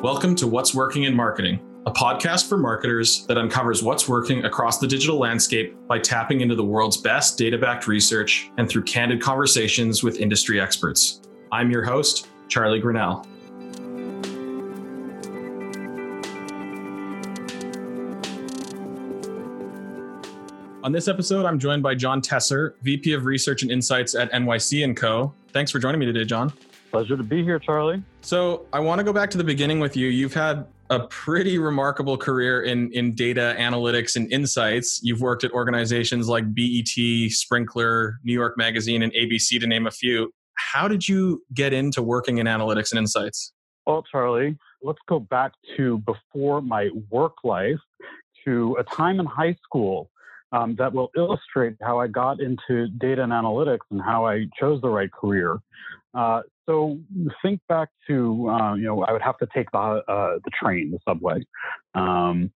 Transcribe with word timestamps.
Welcome 0.00 0.36
to 0.36 0.46
What's 0.46 0.76
Working 0.76 1.02
in 1.02 1.16
Marketing, 1.16 1.58
a 1.84 1.90
podcast 1.90 2.48
for 2.48 2.56
marketers 2.56 3.26
that 3.26 3.36
uncovers 3.36 3.82
what's 3.82 4.08
working 4.08 4.44
across 4.44 4.78
the 4.78 4.86
digital 4.86 5.18
landscape 5.18 5.76
by 5.88 5.98
tapping 5.98 6.40
into 6.40 6.54
the 6.54 6.62
world's 6.62 6.96
best 6.96 7.36
data 7.36 7.58
backed 7.58 7.88
research 7.88 8.48
and 8.58 8.68
through 8.68 8.84
candid 8.84 9.20
conversations 9.20 10.04
with 10.04 10.20
industry 10.20 10.60
experts. 10.60 11.20
I'm 11.50 11.72
your 11.72 11.82
host, 11.82 12.28
Charlie 12.46 12.78
Grinnell. 12.78 13.26
On 20.84 20.92
this 20.92 21.08
episode, 21.08 21.44
I'm 21.44 21.58
joined 21.58 21.82
by 21.82 21.96
John 21.96 22.22
Tesser, 22.22 22.74
VP 22.82 23.14
of 23.14 23.24
Research 23.24 23.62
and 23.62 23.72
Insights 23.72 24.14
at 24.14 24.30
NYC 24.30 24.94
& 24.94 24.96
Co. 24.96 25.34
Thanks 25.52 25.72
for 25.72 25.80
joining 25.80 25.98
me 25.98 26.06
today, 26.06 26.24
John. 26.24 26.52
Pleasure 26.90 27.16
to 27.16 27.22
be 27.22 27.42
here, 27.42 27.58
Charlie. 27.58 28.02
So, 28.22 28.66
I 28.72 28.80
want 28.80 28.98
to 28.98 29.04
go 29.04 29.12
back 29.12 29.30
to 29.30 29.38
the 29.38 29.44
beginning 29.44 29.80
with 29.80 29.96
you. 29.96 30.08
You've 30.08 30.34
had 30.34 30.66
a 30.90 31.00
pretty 31.00 31.58
remarkable 31.58 32.16
career 32.16 32.62
in, 32.62 32.90
in 32.92 33.14
data 33.14 33.54
analytics 33.58 34.16
and 34.16 34.32
insights. 34.32 35.00
You've 35.02 35.20
worked 35.20 35.44
at 35.44 35.52
organizations 35.52 36.28
like 36.28 36.44
BET, 36.54 36.86
Sprinklr, 36.86 38.14
New 38.24 38.32
York 38.32 38.56
Magazine, 38.56 39.02
and 39.02 39.12
ABC, 39.12 39.60
to 39.60 39.66
name 39.66 39.86
a 39.86 39.90
few. 39.90 40.32
How 40.54 40.88
did 40.88 41.06
you 41.06 41.42
get 41.52 41.72
into 41.72 42.02
working 42.02 42.38
in 42.38 42.46
analytics 42.46 42.90
and 42.90 42.98
insights? 42.98 43.52
Well, 43.86 44.02
Charlie, 44.10 44.56
let's 44.82 44.98
go 45.08 45.20
back 45.20 45.52
to 45.76 45.98
before 45.98 46.60
my 46.62 46.88
work 47.10 47.36
life 47.44 47.78
to 48.44 48.76
a 48.78 48.84
time 48.84 49.20
in 49.20 49.26
high 49.26 49.56
school 49.62 50.10
um, 50.52 50.74
that 50.76 50.92
will 50.92 51.10
illustrate 51.16 51.76
how 51.82 52.00
I 52.00 52.06
got 52.06 52.40
into 52.40 52.88
data 52.88 53.22
and 53.22 53.32
analytics 53.32 53.80
and 53.90 54.00
how 54.00 54.26
I 54.26 54.46
chose 54.58 54.80
the 54.80 54.88
right 54.88 55.10
career. 55.12 55.58
Uh, 56.18 56.42
so 56.66 56.98
think 57.42 57.60
back 57.68 57.88
to 58.08 58.48
uh, 58.50 58.74
you 58.74 58.84
know 58.84 59.02
I 59.04 59.12
would 59.12 59.22
have 59.22 59.38
to 59.38 59.46
take 59.54 59.70
the 59.70 59.78
uh, 59.78 60.38
the 60.44 60.50
train, 60.60 60.90
the 60.90 60.98
subway, 61.08 61.46
um, 61.94 62.50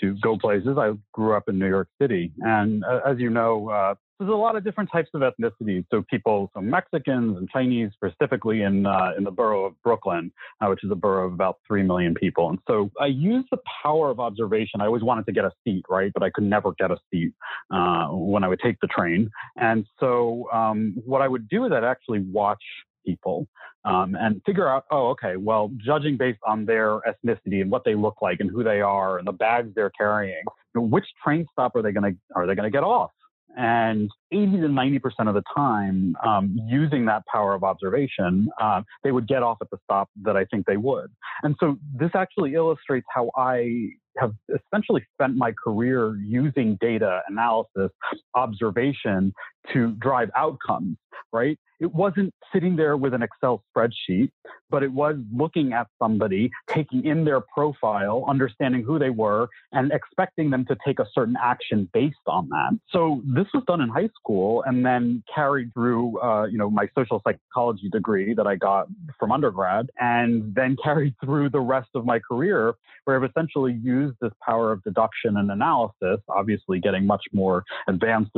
to 0.00 0.14
go 0.20 0.36
places. 0.36 0.76
I 0.78 0.92
grew 1.12 1.34
up 1.34 1.48
in 1.48 1.58
New 1.58 1.68
York 1.68 1.88
City, 2.00 2.32
and 2.40 2.84
uh, 2.84 3.00
as 3.06 3.18
you 3.18 3.30
know, 3.30 3.70
uh, 3.70 3.94
there's 4.18 4.30
a 4.30 4.34
lot 4.34 4.56
of 4.56 4.64
different 4.64 4.90
types 4.90 5.10
of 5.14 5.22
ethnicities. 5.22 5.84
So 5.90 6.02
people, 6.08 6.50
so 6.54 6.60
Mexicans 6.60 7.36
and 7.36 7.48
Chinese, 7.50 7.90
specifically 7.94 8.62
in 8.62 8.86
uh, 8.86 9.12
in 9.16 9.24
the 9.24 9.30
borough 9.30 9.64
of 9.64 9.82
Brooklyn, 9.82 10.32
uh, 10.60 10.66
which 10.68 10.84
is 10.84 10.90
a 10.90 10.94
borough 10.94 11.26
of 11.26 11.32
about 11.32 11.58
three 11.66 11.82
million 11.82 12.14
people. 12.14 12.48
And 12.50 12.58
so 12.66 12.90
I 13.00 13.06
use 13.06 13.44
the 13.50 13.58
power 13.82 14.10
of 14.10 14.20
observation. 14.20 14.80
I 14.80 14.86
always 14.86 15.02
wanted 15.02 15.26
to 15.26 15.32
get 15.32 15.44
a 15.44 15.52
seat, 15.64 15.84
right? 15.88 16.12
But 16.14 16.22
I 16.22 16.30
could 16.30 16.44
never 16.44 16.72
get 16.78 16.90
a 16.90 16.98
seat 17.10 17.32
uh, 17.70 18.08
when 18.08 18.44
I 18.44 18.48
would 18.48 18.60
take 18.60 18.78
the 18.80 18.86
train. 18.86 19.30
And 19.56 19.86
so 20.00 20.48
um, 20.52 20.94
what 21.04 21.20
I 21.20 21.28
would 21.28 21.48
do 21.48 21.64
is 21.66 21.72
I'd 21.72 21.84
actually 21.84 22.20
watch 22.20 22.62
people 23.06 23.46
um, 23.84 24.16
and 24.18 24.42
figure 24.44 24.68
out, 24.68 24.84
oh, 24.90 25.08
okay, 25.10 25.36
well, 25.36 25.70
judging 25.84 26.16
based 26.16 26.40
on 26.46 26.66
their 26.66 27.00
ethnicity 27.00 27.60
and 27.62 27.70
what 27.70 27.84
they 27.84 27.94
look 27.94 28.16
like 28.20 28.40
and 28.40 28.50
who 28.50 28.64
they 28.64 28.80
are 28.80 29.18
and 29.18 29.26
the 29.26 29.32
bags 29.32 29.70
they're 29.74 29.90
carrying, 29.90 30.42
which 30.74 31.06
train 31.24 31.46
stop 31.52 31.76
are 31.76 31.82
they 31.82 31.92
going 31.92 32.12
to 32.12 32.18
are 32.34 32.46
they 32.46 32.54
going 32.54 32.70
to 32.70 32.76
get 32.76 32.84
off? 32.84 33.10
And 33.56 34.10
80 34.32 34.60
to 34.60 34.68
90% 34.68 35.00
of 35.28 35.34
the 35.34 35.42
time, 35.54 36.14
um, 36.26 36.58
using 36.68 37.06
that 37.06 37.24
power 37.26 37.54
of 37.54 37.64
observation, 37.64 38.50
uh, 38.60 38.82
they 39.02 39.12
would 39.12 39.26
get 39.26 39.42
off 39.42 39.56
at 39.62 39.70
the 39.70 39.78
stop 39.84 40.10
that 40.22 40.36
I 40.36 40.44
think 40.44 40.66
they 40.66 40.76
would. 40.76 41.10
And 41.42 41.56
so 41.58 41.78
this 41.94 42.10
actually 42.14 42.52
illustrates 42.52 43.06
how 43.14 43.30
I 43.34 43.92
have 44.18 44.32
essentially 44.48 45.06
spent 45.14 45.36
my 45.36 45.52
career 45.52 46.16
using 46.16 46.76
data 46.80 47.22
analysis, 47.28 47.90
observation 48.34 49.32
to 49.72 49.92
drive 49.92 50.30
outcomes, 50.36 50.96
right? 51.32 51.58
It 51.78 51.94
wasn't 51.94 52.32
sitting 52.52 52.76
there 52.76 52.96
with 52.96 53.12
an 53.12 53.22
Excel 53.22 53.62
spreadsheet, 53.76 54.30
but 54.70 54.82
it 54.82 54.90
was 54.90 55.16
looking 55.34 55.74
at 55.74 55.88
somebody, 56.00 56.50
taking 56.68 57.04
in 57.04 57.24
their 57.24 57.40
profile, 57.40 58.24
understanding 58.26 58.82
who 58.82 58.98
they 58.98 59.10
were, 59.10 59.48
and 59.72 59.92
expecting 59.92 60.48
them 60.50 60.64
to 60.66 60.76
take 60.86 60.98
a 60.98 61.06
certain 61.12 61.36
action 61.42 61.88
based 61.92 62.16
on 62.26 62.48
that. 62.48 62.78
So 62.90 63.20
this 63.24 63.46
was 63.52 63.62
done 63.66 63.82
in 63.82 63.90
high 63.90 64.08
school 64.18 64.62
and 64.66 64.86
then 64.86 65.22
carried 65.32 65.72
through, 65.74 66.18
uh, 66.20 66.46
you 66.46 66.56
know, 66.56 66.70
my 66.70 66.88
social 66.96 67.20
psychology 67.26 67.90
degree 67.90 68.32
that 68.34 68.46
I 68.46 68.56
got 68.56 68.88
from 69.18 69.30
undergrad, 69.30 69.90
and 70.00 70.54
then 70.54 70.76
carried 70.82 71.14
through 71.22 71.50
the 71.50 71.60
rest 71.60 71.90
of 71.94 72.06
my 72.06 72.18
career, 72.18 72.74
where 73.04 73.22
I've 73.22 73.28
essentially 73.28 73.78
used 73.82 74.05
this 74.20 74.32
power 74.44 74.72
of 74.72 74.82
deduction 74.82 75.36
and 75.36 75.50
analysis, 75.50 76.20
obviously 76.28 76.80
getting 76.80 77.06
much 77.06 77.22
more 77.32 77.64
advanced 77.88 78.30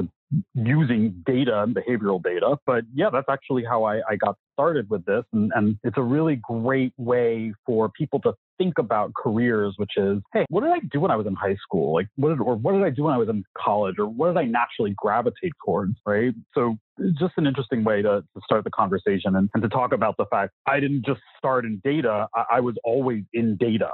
using 0.54 1.22
data 1.26 1.62
and 1.62 1.74
behavioral 1.74 2.22
data. 2.22 2.56
But 2.66 2.84
yeah, 2.94 3.08
that's 3.10 3.28
actually 3.28 3.64
how 3.64 3.84
I, 3.84 4.00
I 4.08 4.16
got 4.16 4.36
started 4.52 4.90
with 4.90 5.04
this. 5.04 5.24
And, 5.32 5.50
and 5.54 5.78
it's 5.84 5.96
a 5.96 6.02
really 6.02 6.36
great 6.36 6.92
way 6.96 7.52
for 7.64 7.88
people 7.88 8.20
to 8.20 8.34
think 8.58 8.78
about 8.78 9.12
careers, 9.14 9.74
which 9.76 9.92
is, 9.96 10.18
hey, 10.34 10.44
what 10.48 10.62
did 10.62 10.72
I 10.72 10.80
do 10.90 11.00
when 11.00 11.10
I 11.10 11.16
was 11.16 11.26
in 11.26 11.34
high 11.34 11.56
school? 11.62 11.94
Like, 11.94 12.08
what 12.16 12.30
did, 12.30 12.40
or 12.40 12.56
what 12.56 12.72
did 12.72 12.82
I 12.82 12.90
do 12.90 13.04
when 13.04 13.14
I 13.14 13.18
was 13.18 13.28
in 13.28 13.44
college? 13.56 13.96
Or 13.98 14.06
what 14.06 14.28
did 14.28 14.36
I 14.36 14.44
naturally 14.44 14.94
gravitate 14.96 15.52
towards? 15.64 15.94
Right. 16.04 16.34
So 16.54 16.76
just 17.18 17.34
an 17.36 17.46
interesting 17.46 17.84
way 17.84 18.02
to, 18.02 18.22
to 18.22 18.40
start 18.44 18.64
the 18.64 18.70
conversation 18.70 19.36
and, 19.36 19.48
and, 19.54 19.62
to 19.62 19.68
talk 19.68 19.92
about 19.92 20.16
the 20.16 20.26
fact 20.26 20.52
I 20.66 20.80
didn't 20.80 21.04
just 21.04 21.20
start 21.36 21.64
in 21.64 21.80
data. 21.84 22.28
I, 22.34 22.44
I 22.52 22.60
was 22.60 22.76
always 22.84 23.24
in 23.32 23.56
data. 23.56 23.90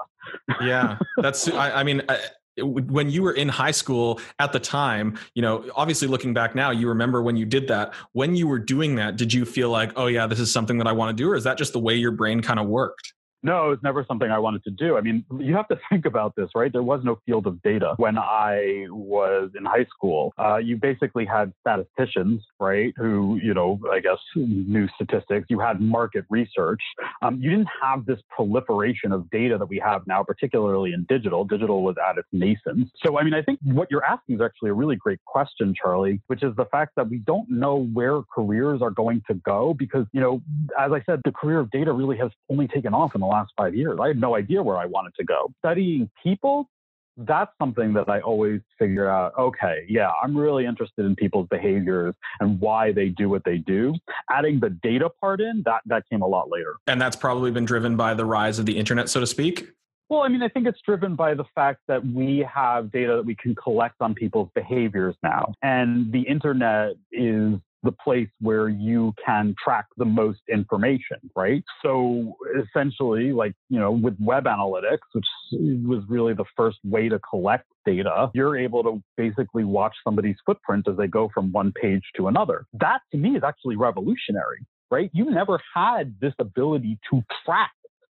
yeah. 0.61 0.99
That's, 1.19 1.49
I, 1.49 1.81
I 1.81 1.83
mean, 1.83 2.03
I, 2.09 2.19
when 2.59 3.11
you 3.11 3.23
were 3.23 3.33
in 3.33 3.49
high 3.49 3.73
school 3.73 4.21
at 4.39 4.53
the 4.53 4.61
time 4.61 5.19
you 5.35 5.43
know 5.43 5.69
obviously 5.75 6.07
looking 6.07 6.33
back 6.33 6.55
now 6.55 6.71
you 6.71 6.89
remember 6.89 7.21
when 7.21 7.37
you 7.37 7.45
did 7.45 7.67
that 7.67 7.93
when 8.13 8.37
you 8.37 8.47
were 8.47 8.61
doing 8.61 8.95
that 8.95 9.17
did 9.17 9.33
you 9.33 9.45
feel 9.45 9.71
like 9.71 9.93
oh 9.97 10.07
yeah 10.07 10.25
this 10.29 10.39
is 10.39 10.53
something 10.53 10.79
that 10.79 10.87
i 10.87 10.93
want 10.93 11.17
to 11.17 11.21
do 11.21 11.29
or 11.29 11.35
is 11.35 11.43
that 11.43 11.59
just 11.59 11.73
the 11.73 11.81
way 11.81 11.97
your 11.97 12.13
brain 12.13 12.41
kind 12.41 12.61
of 12.61 12.69
worked 12.69 13.13
no, 13.45 13.67
it 13.67 13.69
was 13.69 13.79
never 13.83 14.05
something 14.09 14.31
I 14.31 14.39
wanted 14.39 14.65
to 14.65 14.71
do. 14.71 14.97
I 14.97 15.03
mean, 15.03 15.25
you 15.39 15.55
have 15.55 15.69
to 15.69 15.79
think 15.91 16.07
about 16.07 16.35
this, 16.35 16.49
right? 16.55 16.73
There 16.73 16.83
was 16.83 17.03
no 17.05 17.21
field 17.27 17.47
of 17.47 17.63
data 17.63 17.95
when 17.99 18.19
I 18.19 18.87
was 18.89 19.51
in 19.57 19.65
high 19.67 19.87
school. 19.95 20.33
Uh, 20.39 20.57
you 20.57 20.77
basically 20.77 21.27
had 21.27 21.53
statisticians, 21.61 22.43
right, 22.59 22.95
who, 22.97 23.39
you 23.43 23.53
know, 23.53 23.79
I 23.93 24.01
guess 24.01 24.19
knew 24.35 24.89
statistics. 24.95 25.47
You 25.51 25.61
had 25.61 25.81
market 25.81 26.25
research. 26.31 26.81
Um, 27.21 27.39
you 27.41 27.51
didn't 27.51 27.69
have 27.83 28.07
this 28.07 28.19
proliferation 28.35 29.13
of 29.13 29.29
data 29.31 29.59
that 29.59 29.67
we 29.67 29.79
have 29.85 30.07
now, 30.07 30.23
particularly 30.23 30.95
in 30.95 31.05
digital. 31.09 31.45
Digital 31.45 31.83
was 31.83 31.97
at 32.09 32.17
its 32.17 32.29
nascent. 32.33 32.91
So, 33.05 33.19
I 33.19 33.25
mean, 33.25 33.35
I 33.35 33.43
think 33.43 33.59
what 33.63 33.91
you're 33.91 34.05
asking 34.05 34.37
is 34.37 34.41
actually 34.41 34.71
a 34.71 34.75
really 34.75 34.97
great 34.97 35.23
question, 35.27 35.75
Charlie, 35.81 36.23
which 36.29 36.43
is 36.43 36.57
the 36.57 36.65
fact 36.67 36.93
that 36.97 37.11
we 37.11 37.19
don't 37.19 37.51
know 37.51 37.89
where 37.93 38.23
careers 38.35 38.81
are 38.81 38.91
going 38.91 39.23
to 39.29 39.35
go 39.35 39.75
because, 39.75 40.07
you 40.13 40.21
know, 40.21 40.41
as 40.81 40.93
I 40.93 41.03
said, 41.05 41.21
the 41.25 41.33
career 41.33 41.61
of 41.61 41.71
data 41.71 41.93
really 41.93 42.17
has 42.17 42.31
only 42.49 42.69
taken 42.69 42.95
off 42.95 43.15
in 43.15 43.21
the 43.21 43.34
last 43.35 43.53
five 43.57 43.75
years. 43.75 43.99
I 44.01 44.09
had 44.09 44.21
no 44.21 44.37
idea 44.37 44.63
where 44.63 44.77
I 44.77 44.87
wanted 44.87 45.15
to 45.17 45.25
go. 45.25 45.53
Studying 45.59 46.11
people, 46.23 46.69
that's 47.17 47.53
something 47.61 47.93
that 47.95 48.09
I 48.09 48.21
always 48.21 48.61
figure 48.79 49.09
out. 49.09 49.33
Okay, 49.39 49.85
yeah, 49.89 50.11
I'm 50.23 50.37
really 50.37 50.67
interested 50.67 51.05
in 51.05 51.15
people's 51.17 51.49
behaviors 51.49 52.15
and 52.41 52.61
why 52.61 52.93
they 52.93 53.09
do 53.09 53.29
what 53.29 53.45
they 53.45 53.59
do. 53.59 53.95
Adding 54.31 54.61
the 54.61 54.71
data 54.71 55.09
part 55.21 55.41
in, 55.41 55.63
that 55.65 55.83
that 55.87 56.05
came 56.11 56.23
a 56.23 56.27
lot 56.27 56.51
later. 56.51 56.77
And 56.87 57.01
that's 57.01 57.17
probably 57.17 57.51
been 57.51 57.65
driven 57.65 57.97
by 57.97 58.15
the 58.15 58.25
rise 58.25 58.59
of 58.59 58.67
the 58.67 58.77
internet, 58.79 59.09
so 59.09 59.21
to 59.21 59.27
speak. 59.27 59.69
Well, 60.11 60.21
I 60.23 60.29
mean, 60.29 60.43
I 60.43 60.49
think 60.49 60.67
it's 60.67 60.81
driven 60.83 61.17
by 61.17 61.35
the 61.35 61.45
fact 61.55 61.81
that 61.89 62.05
we 62.07 62.47
have 62.53 62.93
data 62.93 63.17
that 63.17 63.25
we 63.25 63.35
can 63.37 63.55
collect 63.55 63.97
on 64.01 64.15
people's 64.15 64.51
behaviors 64.55 65.17
now. 65.23 65.55
And 65.63 66.13
the 66.13 66.21
internet 66.23 66.93
is 67.11 67.55
the 67.85 67.93
place 67.93 68.29
where 68.41 68.69
you 68.69 69.15
can 69.25 69.55
track 69.63 69.87
the 69.97 70.05
most 70.05 70.41
information, 70.53 71.19
right? 71.37 71.63
So 71.83 72.37
essentially, 72.61 73.33
like, 73.33 73.55
you 73.69 73.79
know, 73.79 73.93
with 73.93 74.17
web 74.19 74.45
analytics, 74.45 75.07
which 75.13 75.27
was 75.53 76.03
really 76.09 76.35
the 76.35 76.47
first 76.57 76.79
way 76.85 77.09
to 77.09 77.19
collect 77.21 77.67
data, 77.87 78.31
you're 78.35 78.57
able 78.57 78.83
to 78.83 79.03
basically 79.17 79.65
watch 79.65 79.95
somebody's 80.03 80.37
footprint 80.45 80.89
as 80.89 80.97
they 80.97 81.07
go 81.07 81.31
from 81.33 81.53
one 81.53 81.73
page 81.73 82.03
to 82.17 82.29
another. 82.29 82.67
That 82.73 83.01
to 83.13 83.19
me 83.19 83.37
is 83.37 83.43
actually 83.45 83.77
revolutionary, 83.77 84.65
right? 84.91 85.11
You 85.13 85.31
never 85.31 85.61
had 85.75 86.15
this 86.21 86.35
ability 86.39 86.99
to 87.11 87.23
track 87.45 87.71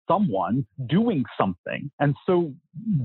someone 0.08 0.66
doing 0.86 1.24
something. 1.38 1.90
And 2.00 2.14
so 2.26 2.52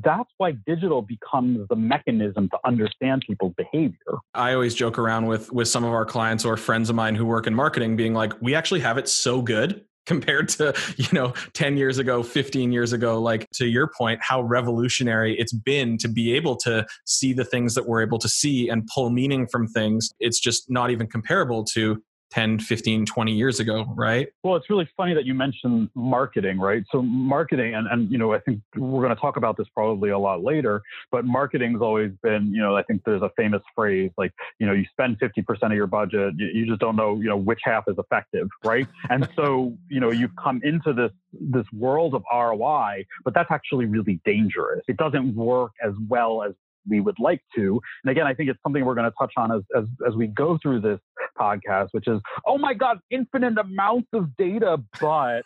that's 0.04 0.30
why 0.38 0.52
digital 0.66 1.02
becomes 1.02 1.68
the 1.70 1.76
mechanism 1.76 2.50
to 2.50 2.58
understand 2.66 3.24
people's 3.28 3.54
behavior. 3.58 4.18
I 4.34 4.54
always 4.54 4.76
joke 4.76 4.98
around 4.98 5.28
with 5.28 5.52
with 5.52 5.68
some 5.68 5.84
of 5.84 5.92
our 5.92 6.06
clients 6.06 6.46
or 6.46 6.58
friends 6.58 6.90
of 6.90 6.96
mine 6.96 7.16
who 7.16 7.26
work 7.26 7.48
in 7.48 7.56
marketing 7.56 7.96
being 7.96 8.14
like 8.14 8.34
we 8.42 8.56
actually 8.56 8.82
have 8.82 8.98
it 8.98 9.08
so 9.08 9.42
good 9.42 9.86
compared 10.08 10.50
to 10.50 10.74
you 10.98 11.08
know 11.14 11.32
10 11.54 11.78
years 11.78 12.00
ago 12.00 12.24
15 12.24 12.72
years 12.72 12.92
ago 12.92 13.22
like 13.22 13.48
to 13.52 13.68
your 13.68 13.88
point 13.96 14.20
how 14.22 14.42
revolutionary 14.42 15.38
it's 15.38 15.54
been 15.54 15.96
to 16.00 16.10
be 16.10 16.34
able 16.34 16.56
to 16.56 16.84
see 17.06 17.34
the 17.34 17.46
things 17.46 17.76
that 17.76 17.88
we're 17.88 18.02
able 18.02 18.18
to 18.18 18.28
see 18.28 18.68
and 18.68 18.90
pull 18.94 19.12
meaning 19.12 19.46
from 19.46 19.68
things 19.68 20.12
it's 20.20 20.40
just 20.40 20.72
not 20.72 20.90
even 20.90 21.06
comparable 21.06 21.64
to 21.64 22.02
10, 22.32 22.60
15, 22.60 23.06
20 23.06 23.34
years 23.34 23.60
ago, 23.60 23.86
right? 23.96 24.30
Well, 24.44 24.56
it's 24.56 24.70
really 24.70 24.90
funny 24.96 25.14
that 25.14 25.26
you 25.26 25.34
mentioned 25.34 25.90
marketing, 25.96 26.60
right? 26.60 26.84
So 26.92 27.02
marketing, 27.02 27.76
and, 27.76 27.88
and 27.88 28.12
you 28.12 28.18
know, 28.18 28.34
I 28.34 28.40
think 28.40 28.62
we're 28.76 29.02
going 29.02 29.14
to 29.14 29.20
talk 29.20 29.38
about 29.38 29.58
this 29.58 29.68
probably 29.74 30.12
a 30.12 30.18
lot 30.18 30.44
later, 30.44 30.82
but 31.12 31.26
marketing's 31.26 31.82
always 31.82 32.12
been, 32.24 32.54
you 32.54 32.62
know, 32.62 32.76
I 32.78 32.84
think 32.84 33.04
there's 33.06 33.22
a 33.22 33.32
famous 33.36 33.62
phrase 33.76 34.12
like, 34.18 34.32
you 34.60 34.66
know, 34.66 34.74
you 34.74 34.86
spend 34.92 35.20
50% 35.20 35.46
of 35.64 35.74
your 35.74 35.88
budget, 35.88 36.34
you, 36.38 36.48
you 36.48 36.66
just 36.66 36.80
don't 36.80 36.96
know, 36.96 37.18
you 37.18 37.28
know, 37.28 37.38
which 37.38 37.60
half 37.64 37.84
is 37.88 37.96
effective, 37.98 38.48
right? 38.64 38.88
and 39.10 39.28
so, 39.36 39.78
you 39.90 40.00
know, 40.00 40.12
you've 40.12 40.36
come 40.42 40.62
into 40.64 40.94
this 40.94 41.12
this 41.34 41.66
world 41.72 42.14
of 42.14 42.24
ROI, 42.32 43.06
but 43.24 43.34
that's 43.34 43.52
actually 43.52 43.86
really 43.86 44.20
dangerous. 44.26 44.82
It 44.88 44.98
doesn't 44.98 45.34
work 45.34 45.72
as 45.84 45.94
well 46.10 46.44
as 46.44 46.54
we 46.88 47.00
would 47.00 47.20
like 47.20 47.42
to. 47.56 47.80
And 48.04 48.12
again, 48.12 48.28
I 48.28 48.34
think 48.34 48.50
it's 48.50 48.60
something 48.64 48.84
we're 48.86 48.96
going 48.96 49.10
to 49.10 49.16
touch 49.20 49.34
on 49.38 49.52
as, 49.52 49.62
as, 49.76 49.86
as 50.08 50.16
we 50.16 50.28
go 50.28 50.58
through 50.62 50.82
this 50.82 51.00
podcast, 51.40 51.90
which 51.92 52.08
is, 52.08 52.20
oh 52.46 52.58
my 52.58 52.74
God, 52.74 53.00
infinite 53.10 53.58
amounts 53.58 54.10
of 54.14 54.36
data. 54.38 54.82
But 55.00 55.44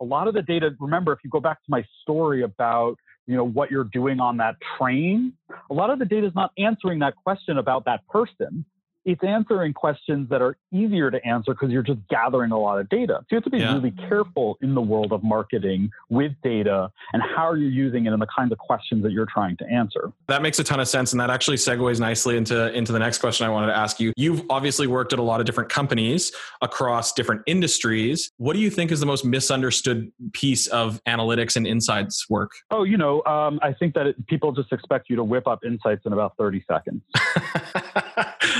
a 0.00 0.04
lot 0.04 0.28
of 0.28 0.34
the 0.34 0.42
data, 0.42 0.70
remember, 0.80 1.12
if 1.12 1.18
you 1.24 1.30
go 1.30 1.40
back 1.40 1.58
to 1.58 1.70
my 1.70 1.84
story 2.02 2.42
about 2.42 2.96
you 3.26 3.36
know 3.36 3.44
what 3.44 3.70
you're 3.70 3.84
doing 3.84 4.20
on 4.20 4.36
that 4.36 4.56
train 4.76 5.32
a 5.70 5.74
lot 5.74 5.88
of 5.88 5.98
the 5.98 6.04
data 6.04 6.26
is 6.26 6.34
not 6.34 6.50
answering 6.58 6.98
that 6.98 7.14
question 7.24 7.56
about 7.56 7.86
that 7.86 8.06
person 8.08 8.64
it's 9.04 9.22
answering 9.22 9.72
questions 9.72 10.28
that 10.30 10.40
are 10.40 10.56
easier 10.72 11.10
to 11.10 11.24
answer 11.26 11.52
because 11.52 11.70
you're 11.70 11.82
just 11.82 12.00
gathering 12.08 12.50
a 12.50 12.58
lot 12.58 12.78
of 12.78 12.88
data. 12.88 13.18
So 13.20 13.26
you 13.30 13.36
have 13.36 13.44
to 13.44 13.50
be 13.50 13.58
yeah. 13.58 13.74
really 13.74 13.90
careful 13.92 14.56
in 14.62 14.74
the 14.74 14.80
world 14.80 15.12
of 15.12 15.22
marketing 15.22 15.90
with 16.08 16.32
data 16.42 16.90
and 17.12 17.22
how 17.22 17.48
are 17.48 17.56
you 17.56 17.68
using 17.68 18.06
it 18.06 18.12
and 18.12 18.20
the 18.20 18.26
kinds 18.26 18.52
of 18.52 18.58
questions 18.58 19.02
that 19.02 19.12
you're 19.12 19.26
trying 19.26 19.56
to 19.58 19.66
answer. 19.66 20.12
That 20.28 20.42
makes 20.42 20.58
a 20.58 20.64
ton 20.64 20.80
of 20.80 20.88
sense. 20.88 21.12
And 21.12 21.20
that 21.20 21.30
actually 21.30 21.56
segues 21.56 22.00
nicely 22.00 22.36
into, 22.36 22.72
into 22.72 22.92
the 22.92 22.98
next 22.98 23.18
question 23.18 23.46
I 23.46 23.50
wanted 23.50 23.68
to 23.68 23.76
ask 23.76 24.00
you. 24.00 24.12
You've 24.16 24.42
obviously 24.50 24.86
worked 24.86 25.12
at 25.12 25.18
a 25.18 25.22
lot 25.22 25.40
of 25.40 25.46
different 25.46 25.70
companies 25.70 26.32
across 26.62 27.12
different 27.12 27.42
industries. 27.46 28.30
What 28.38 28.54
do 28.54 28.60
you 28.60 28.70
think 28.70 28.90
is 28.90 29.00
the 29.00 29.06
most 29.06 29.24
misunderstood 29.24 30.10
piece 30.32 30.66
of 30.68 31.00
analytics 31.06 31.56
and 31.56 31.66
insights 31.66 32.28
work? 32.30 32.52
Oh, 32.70 32.84
you 32.84 32.96
know, 32.96 33.22
um, 33.24 33.58
I 33.62 33.72
think 33.72 33.94
that 33.94 34.06
it, 34.06 34.26
people 34.26 34.52
just 34.52 34.72
expect 34.72 35.10
you 35.10 35.16
to 35.16 35.24
whip 35.24 35.46
up 35.46 35.64
insights 35.64 36.02
in 36.06 36.12
about 36.12 36.36
30 36.38 36.64
seconds. 36.68 37.02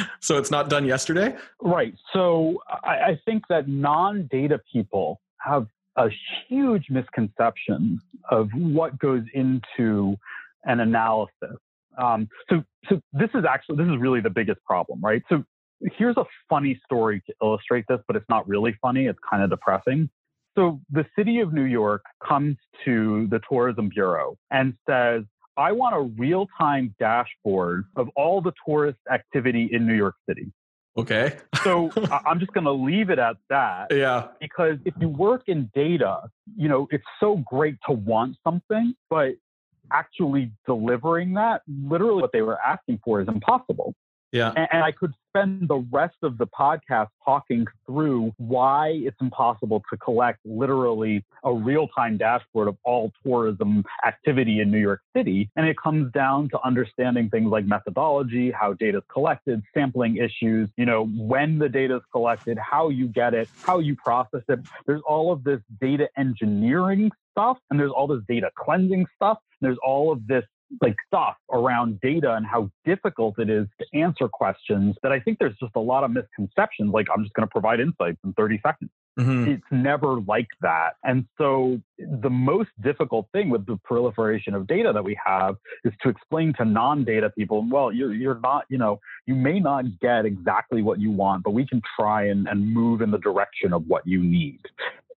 so 0.20 0.33
it's 0.38 0.50
not 0.50 0.68
done 0.68 0.84
yesterday? 0.84 1.36
Right. 1.60 1.94
So 2.12 2.58
I, 2.68 2.88
I 2.88 3.20
think 3.24 3.44
that 3.48 3.68
non 3.68 4.28
data 4.30 4.60
people 4.72 5.20
have 5.38 5.66
a 5.96 6.08
huge 6.48 6.86
misconception 6.90 8.00
of 8.30 8.48
what 8.54 8.98
goes 8.98 9.22
into 9.34 10.16
an 10.64 10.80
analysis. 10.80 11.56
Um, 11.96 12.28
so, 12.50 12.64
so 12.88 13.00
this 13.12 13.30
is 13.34 13.44
actually 13.48 13.76
this 13.76 13.86
is 13.86 13.98
really 14.00 14.20
the 14.20 14.30
biggest 14.30 14.62
problem, 14.64 15.00
right? 15.00 15.22
So 15.28 15.44
here's 15.96 16.16
a 16.16 16.24
funny 16.48 16.80
story 16.84 17.22
to 17.26 17.34
illustrate 17.42 17.84
this, 17.88 18.00
but 18.06 18.16
it's 18.16 18.28
not 18.28 18.48
really 18.48 18.76
funny. 18.82 19.06
It's 19.06 19.18
kind 19.28 19.42
of 19.42 19.50
depressing. 19.50 20.10
So 20.56 20.80
the 20.90 21.04
city 21.16 21.40
of 21.40 21.52
New 21.52 21.64
York 21.64 22.02
comes 22.26 22.56
to 22.84 23.26
the 23.30 23.40
tourism 23.48 23.88
bureau 23.88 24.36
and 24.50 24.74
says, 24.88 25.24
I 25.56 25.72
want 25.72 25.94
a 25.94 26.00
real 26.00 26.48
time 26.58 26.94
dashboard 26.98 27.84
of 27.96 28.08
all 28.16 28.40
the 28.40 28.52
tourist 28.66 28.98
activity 29.10 29.68
in 29.70 29.86
New 29.86 29.94
York 29.94 30.16
City. 30.28 30.52
Okay. 30.96 31.36
so 31.62 31.90
I'm 32.26 32.38
just 32.38 32.52
going 32.52 32.64
to 32.64 32.72
leave 32.72 33.10
it 33.10 33.18
at 33.18 33.36
that. 33.50 33.88
Yeah. 33.90 34.28
Because 34.40 34.78
if 34.84 34.94
you 35.00 35.08
work 35.08 35.44
in 35.46 35.70
data, 35.74 36.22
you 36.56 36.68
know, 36.68 36.88
it's 36.90 37.04
so 37.20 37.36
great 37.48 37.76
to 37.86 37.92
want 37.92 38.36
something, 38.44 38.94
but 39.10 39.34
actually 39.92 40.52
delivering 40.66 41.34
that, 41.34 41.62
literally 41.68 42.22
what 42.22 42.32
they 42.32 42.42
were 42.42 42.58
asking 42.60 43.00
for 43.04 43.20
is 43.20 43.28
impossible. 43.28 43.94
Yeah. 44.32 44.52
And, 44.56 44.68
and, 44.72 44.84
I 44.84 44.92
could 44.92 45.12
spend 45.34 45.68
the 45.68 45.84
rest 45.90 46.16
of 46.22 46.38
the 46.38 46.46
podcast 46.46 47.08
talking 47.24 47.66
through 47.86 48.32
why 48.36 48.88
it's 48.88 49.16
impossible 49.20 49.82
to 49.90 49.96
collect 49.96 50.38
literally 50.44 51.24
a 51.42 51.52
real 51.52 51.88
time 51.88 52.16
dashboard 52.16 52.68
of 52.68 52.76
all 52.84 53.10
tourism 53.24 53.84
activity 54.06 54.60
in 54.60 54.70
New 54.70 54.78
York 54.78 55.00
City. 55.16 55.50
And 55.56 55.66
it 55.66 55.76
comes 55.76 56.12
down 56.12 56.48
to 56.50 56.60
understanding 56.64 57.30
things 57.30 57.50
like 57.50 57.66
methodology, 57.66 58.52
how 58.52 58.74
data 58.74 58.98
is 58.98 59.04
collected, 59.12 59.62
sampling 59.74 60.18
issues, 60.18 60.68
you 60.76 60.86
know, 60.86 61.06
when 61.06 61.58
the 61.58 61.68
data 61.68 61.96
is 61.96 62.02
collected, 62.12 62.56
how 62.58 62.88
you 62.90 63.08
get 63.08 63.34
it, 63.34 63.48
how 63.62 63.80
you 63.80 63.96
process 63.96 64.42
it. 64.48 64.60
There's 64.86 65.02
all 65.06 65.32
of 65.32 65.42
this 65.42 65.60
data 65.80 66.08
engineering 66.16 67.10
stuff 67.32 67.58
and 67.70 67.80
there's 67.80 67.90
all 67.90 68.06
this 68.06 68.22
data 68.28 68.50
cleansing 68.56 69.06
stuff. 69.16 69.38
There's 69.60 69.78
all 69.84 70.12
of 70.12 70.26
this 70.26 70.44
like 70.80 70.96
stuff 71.06 71.36
around 71.52 72.00
data 72.00 72.34
and 72.34 72.46
how 72.46 72.70
difficult 72.84 73.38
it 73.38 73.50
is 73.50 73.66
to 73.78 73.98
answer 73.98 74.28
questions 74.28 74.96
that 75.02 75.12
I 75.12 75.20
think 75.20 75.38
there's 75.38 75.56
just 75.60 75.72
a 75.76 75.80
lot 75.80 76.04
of 76.04 76.10
misconceptions. 76.10 76.92
Like, 76.92 77.06
I'm 77.14 77.22
just 77.22 77.34
going 77.34 77.46
to 77.46 77.50
provide 77.50 77.80
insights 77.80 78.18
in 78.24 78.32
30 78.34 78.60
seconds. 78.64 78.90
Mm-hmm. 79.18 79.52
It's 79.52 79.62
never 79.70 80.20
like 80.22 80.48
that. 80.62 80.94
And 81.04 81.26
so, 81.38 81.80
the 81.98 82.30
most 82.30 82.70
difficult 82.82 83.28
thing 83.32 83.48
with 83.48 83.64
the 83.64 83.78
proliferation 83.84 84.54
of 84.54 84.66
data 84.66 84.92
that 84.92 85.04
we 85.04 85.16
have 85.24 85.56
is 85.84 85.92
to 86.02 86.08
explain 86.08 86.52
to 86.54 86.64
non 86.64 87.04
data 87.04 87.30
people, 87.30 87.64
well, 87.70 87.92
you're, 87.92 88.12
you're 88.12 88.40
not, 88.40 88.64
you 88.68 88.78
know, 88.78 88.98
you 89.26 89.36
may 89.36 89.60
not 89.60 89.84
get 90.00 90.26
exactly 90.26 90.82
what 90.82 91.00
you 91.00 91.12
want, 91.12 91.44
but 91.44 91.52
we 91.52 91.64
can 91.64 91.80
try 91.98 92.26
and, 92.26 92.48
and 92.48 92.74
move 92.74 93.02
in 93.02 93.12
the 93.12 93.18
direction 93.18 93.72
of 93.72 93.86
what 93.86 94.04
you 94.04 94.20
need 94.20 94.58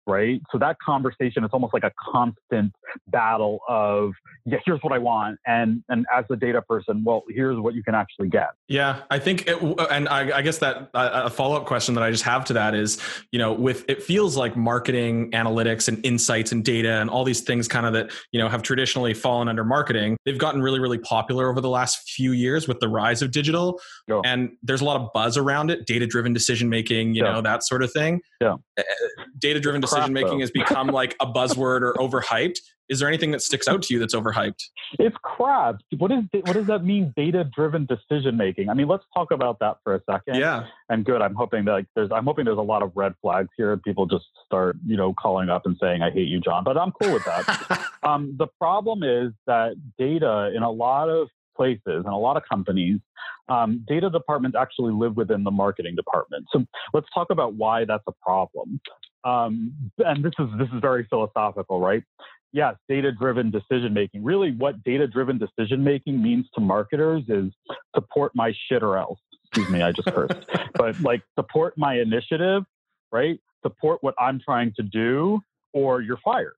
right? 0.07 0.41
So 0.51 0.57
that 0.59 0.77
conversation 0.79 1.43
is 1.43 1.49
almost 1.51 1.73
like 1.73 1.83
a 1.83 1.91
constant 2.11 2.73
battle 3.07 3.59
of, 3.67 4.13
yeah, 4.45 4.59
here's 4.65 4.79
what 4.81 4.93
I 4.93 4.99
want, 4.99 5.39
and 5.47 5.83
and 5.89 6.05
as 6.13 6.25
a 6.29 6.35
data 6.35 6.61
person, 6.61 7.03
well, 7.03 7.23
here's 7.29 7.59
what 7.59 7.73
you 7.73 7.83
can 7.83 7.95
actually 7.95 8.29
get. 8.29 8.49
Yeah, 8.67 9.01
I 9.09 9.17
think, 9.17 9.47
it, 9.47 9.61
and 9.89 10.07
I, 10.07 10.37
I, 10.37 10.41
guess 10.43 10.59
that 10.59 10.89
uh, 10.93 11.23
a 11.25 11.29
follow 11.31 11.55
up 11.55 11.65
question 11.65 11.95
that 11.95 12.03
I 12.03 12.11
just 12.11 12.23
have 12.23 12.45
to 12.45 12.53
that 12.53 12.75
is, 12.75 12.99
you 13.31 13.39
know, 13.39 13.53
with 13.53 13.85
it 13.87 14.03
feels 14.03 14.37
like 14.37 14.55
marketing, 14.55 15.31
analytics, 15.31 15.87
and 15.87 16.03
insights 16.05 16.51
and 16.51 16.63
data 16.63 17.01
and 17.01 17.09
all 17.09 17.23
these 17.23 17.41
things 17.41 17.67
kind 17.67 17.87
of 17.87 17.93
that 17.93 18.11
you 18.31 18.39
know 18.39 18.47
have 18.47 18.61
traditionally 18.61 19.15
fallen 19.15 19.47
under 19.47 19.63
marketing. 19.63 20.17
They've 20.25 20.37
gotten 20.37 20.61
really 20.61 20.79
really 20.79 20.99
popular 20.99 21.49
over 21.49 21.61
the 21.61 21.69
last 21.69 22.07
few 22.09 22.31
years 22.31 22.67
with 22.67 22.79
the 22.79 22.87
rise 22.87 23.23
of 23.23 23.31
digital, 23.31 23.81
yeah. 24.07 24.21
and 24.23 24.51
there's 24.61 24.81
a 24.81 24.85
lot 24.85 25.01
of 25.01 25.11
buzz 25.13 25.37
around 25.37 25.71
it, 25.71 25.87
data 25.87 26.05
driven 26.05 26.33
decision 26.33 26.69
making, 26.69 27.15
you 27.15 27.23
yeah. 27.23 27.33
know, 27.33 27.41
that 27.41 27.63
sort 27.63 27.81
of 27.81 27.91
thing. 27.91 28.21
Yeah, 28.39 28.57
uh, 28.77 28.83
data 29.39 29.59
driven 29.59 29.81
decision 29.81 29.94
decision 29.95 30.13
making 30.13 30.39
has 30.41 30.51
become 30.51 30.87
like 30.87 31.15
a 31.19 31.25
buzzword 31.25 31.81
or 31.81 31.93
overhyped. 31.95 32.59
Is 32.87 32.99
there 32.99 33.07
anything 33.07 33.31
that 33.31 33.41
sticks 33.41 33.67
out 33.67 33.81
to 33.83 33.93
you 33.93 33.99
that's 33.99 34.13
overhyped? 34.13 34.61
It's 34.99 35.15
crap. 35.23 35.77
What 35.97 36.11
is 36.11 36.23
what 36.31 36.53
does 36.53 36.67
that 36.67 36.83
mean? 36.83 37.13
Data 37.15 37.49
driven 37.55 37.87
decision 37.87 38.37
making. 38.37 38.69
I 38.69 38.75
mean, 38.75 38.87
let's 38.87 39.05
talk 39.13 39.31
about 39.31 39.57
that 39.59 39.77
for 39.83 39.95
a 39.95 40.01
second. 40.09 40.35
Yeah. 40.35 40.67
And 40.89 41.03
good. 41.03 41.21
I'm 41.21 41.33
hoping 41.33 41.65
that 41.65 41.71
like, 41.71 41.87
there's 41.95 42.11
I'm 42.11 42.25
hoping 42.25 42.45
there's 42.45 42.59
a 42.59 42.61
lot 42.61 42.83
of 42.83 42.91
red 42.95 43.15
flags 43.21 43.49
here. 43.57 43.75
People 43.77 44.05
just 44.05 44.25
start 44.45 44.77
you 44.85 44.97
know 44.97 45.13
calling 45.13 45.49
up 45.49 45.65
and 45.65 45.75
saying 45.81 46.03
I 46.03 46.11
hate 46.11 46.27
you, 46.27 46.39
John. 46.39 46.63
But 46.63 46.77
I'm 46.77 46.91
cool 46.91 47.13
with 47.13 47.25
that. 47.25 47.89
um, 48.03 48.35
the 48.37 48.47
problem 48.59 49.01
is 49.01 49.31
that 49.47 49.75
data 49.97 50.51
in 50.55 50.61
a 50.61 50.71
lot 50.71 51.09
of 51.09 51.29
places 51.55 51.79
and 51.85 52.07
a 52.07 52.17
lot 52.17 52.37
of 52.37 52.43
companies, 52.49 52.99
um, 53.49 53.83
data 53.87 54.09
departments 54.09 54.57
actually 54.59 54.93
live 54.93 55.15
within 55.17 55.43
the 55.43 55.51
marketing 55.51 55.95
department. 55.95 56.45
So 56.51 56.65
let's 56.93 57.07
talk 57.13 57.29
about 57.29 57.53
why 57.53 57.85
that's 57.85 58.03
a 58.07 58.13
problem. 58.23 58.79
Um, 59.23 59.73
and 59.99 60.23
this 60.23 60.33
is 60.39 60.47
this 60.57 60.67
is 60.67 60.81
very 60.81 61.05
philosophical, 61.09 61.79
right? 61.79 62.03
Yes, 62.51 62.75
data-driven 62.87 63.51
decision 63.51 63.93
making. 63.93 64.23
Really, 64.23 64.51
what 64.51 64.81
data-driven 64.83 65.37
decision 65.37 65.83
making 65.83 66.21
means 66.21 66.45
to 66.55 66.61
marketers 66.61 67.23
is 67.27 67.51
support 67.93 68.31
my 68.33 68.53
shit 68.69 68.81
or 68.81 68.97
else. 68.97 69.19
Excuse 69.45 69.69
me, 69.69 69.81
I 69.81 69.91
just 69.91 70.07
cursed. 70.07 70.45
but 70.75 70.99
like 71.01 71.21
support 71.37 71.77
my 71.77 71.99
initiative, 71.99 72.63
right? 73.11 73.39
Support 73.63 74.03
what 74.03 74.15
I'm 74.19 74.39
trying 74.39 74.73
to 74.77 74.83
do, 74.83 75.41
or 75.73 76.01
you're 76.01 76.19
fired, 76.23 76.55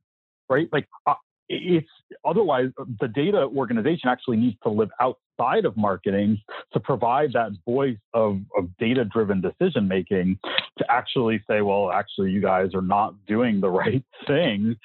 right? 0.50 0.68
Like 0.72 0.88
uh, 1.08 1.16
it's 1.50 1.88
otherwise 2.25 2.70
the 3.00 3.08
data 3.08 3.48
organization 3.56 4.10
actually 4.10 4.38
needs 4.38 4.58
to 4.63 4.70
live 4.70 4.89
outside 5.00 5.66
of 5.66 5.77
marketing 5.77 6.38
to 6.74 6.80
provide 6.80 7.32
that 7.34 7.51
voice 7.66 7.98
of, 8.13 8.39
of 8.58 8.70
data 8.80 9.06
driven 9.06 9.42
decision 9.42 9.88
making 9.88 10.38
to 10.77 10.86
actually 10.89 11.42
say 11.50 11.62
well 11.62 11.92
actually 11.92 12.32
you 12.32 12.42
guys 12.42 12.74
are 12.74 12.82
not 12.82 13.13
doing 13.27 13.62
the 13.62 13.70
right 13.70 14.04
thing 14.25 14.75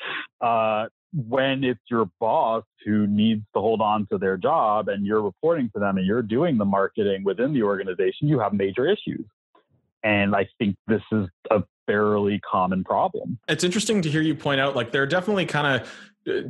uh, 0.41 0.87
when 1.29 1.63
it's 1.65 1.81
your 1.91 2.09
boss 2.21 2.65
who 2.85 3.07
needs 3.07 3.43
to 3.55 3.61
hold 3.61 3.81
on 3.81 4.07
to 4.11 4.19
their 4.19 4.37
job 4.37 4.89
and 4.89 5.05
you're 5.05 5.23
reporting 5.23 5.71
to 5.75 5.81
them 5.81 5.97
and 5.99 6.07
you're 6.07 6.23
doing 6.23 6.57
the 6.59 6.65
marketing 6.65 7.23
within 7.25 7.53
the 7.53 7.63
organization 7.63 8.29
you 8.29 8.39
have 8.39 8.53
major 8.53 8.87
issues 8.87 9.25
and 10.05 10.35
I 10.35 10.49
think 10.59 10.77
this 10.89 11.03
is 11.13 11.29
a 11.51 11.63
fairly 11.87 12.41
common 12.41 12.85
problem. 12.85 13.39
It's 13.49 13.65
interesting 13.65 14.03
to 14.03 14.11
hear 14.11 14.21
you 14.21 14.35
point 14.35 14.61
out 14.61 14.77
like 14.77 14.93
there 14.93 15.03
are 15.03 15.07
definitely 15.07 15.47
kind 15.47 15.81
of 15.81 15.89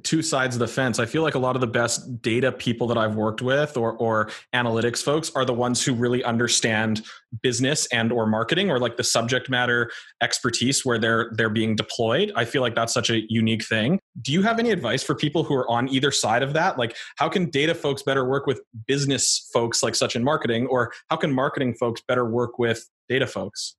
two 0.02 0.22
sides 0.22 0.54
of 0.54 0.60
the 0.60 0.68
fence. 0.68 0.98
I 0.98 1.06
feel 1.06 1.22
like 1.22 1.34
a 1.34 1.38
lot 1.38 1.54
of 1.54 1.60
the 1.60 1.66
best 1.66 2.20
data 2.20 2.52
people 2.52 2.86
that 2.88 2.98
I've 2.98 3.14
worked 3.14 3.42
with 3.42 3.76
or 3.76 3.92
or 3.92 4.30
analytics 4.54 5.02
folks 5.02 5.30
are 5.34 5.44
the 5.44 5.54
ones 5.54 5.84
who 5.84 5.94
really 5.94 6.22
understand 6.24 7.02
business 7.42 7.86
and 7.86 8.12
or 8.12 8.26
marketing 8.26 8.70
or 8.70 8.78
like 8.78 8.96
the 8.96 9.04
subject 9.04 9.48
matter 9.48 9.90
expertise 10.22 10.84
where 10.84 10.98
they're 10.98 11.30
they're 11.34 11.50
being 11.50 11.74
deployed. 11.74 12.32
I 12.36 12.44
feel 12.44 12.60
like 12.62 12.74
that's 12.74 12.92
such 12.92 13.10
a 13.10 13.22
unique 13.32 13.64
thing. 13.64 13.98
Do 14.20 14.32
you 14.32 14.42
have 14.42 14.58
any 14.58 14.70
advice 14.70 15.02
for 15.02 15.14
people 15.14 15.42
who 15.44 15.54
are 15.54 15.70
on 15.70 15.88
either 15.88 16.10
side 16.10 16.42
of 16.42 16.52
that? 16.52 16.78
Like 16.78 16.96
how 17.16 17.28
can 17.28 17.48
data 17.50 17.74
folks 17.74 18.02
better 18.02 18.24
work 18.24 18.46
with 18.46 18.60
business 18.86 19.48
folks 19.52 19.82
like 19.82 19.94
such 19.94 20.16
in 20.16 20.22
marketing 20.22 20.66
or 20.66 20.92
how 21.08 21.16
can 21.16 21.32
marketing 21.32 21.74
folks 21.74 22.02
better 22.06 22.26
work 22.26 22.58
with 22.58 22.88
data 23.08 23.26
folks? 23.26 23.76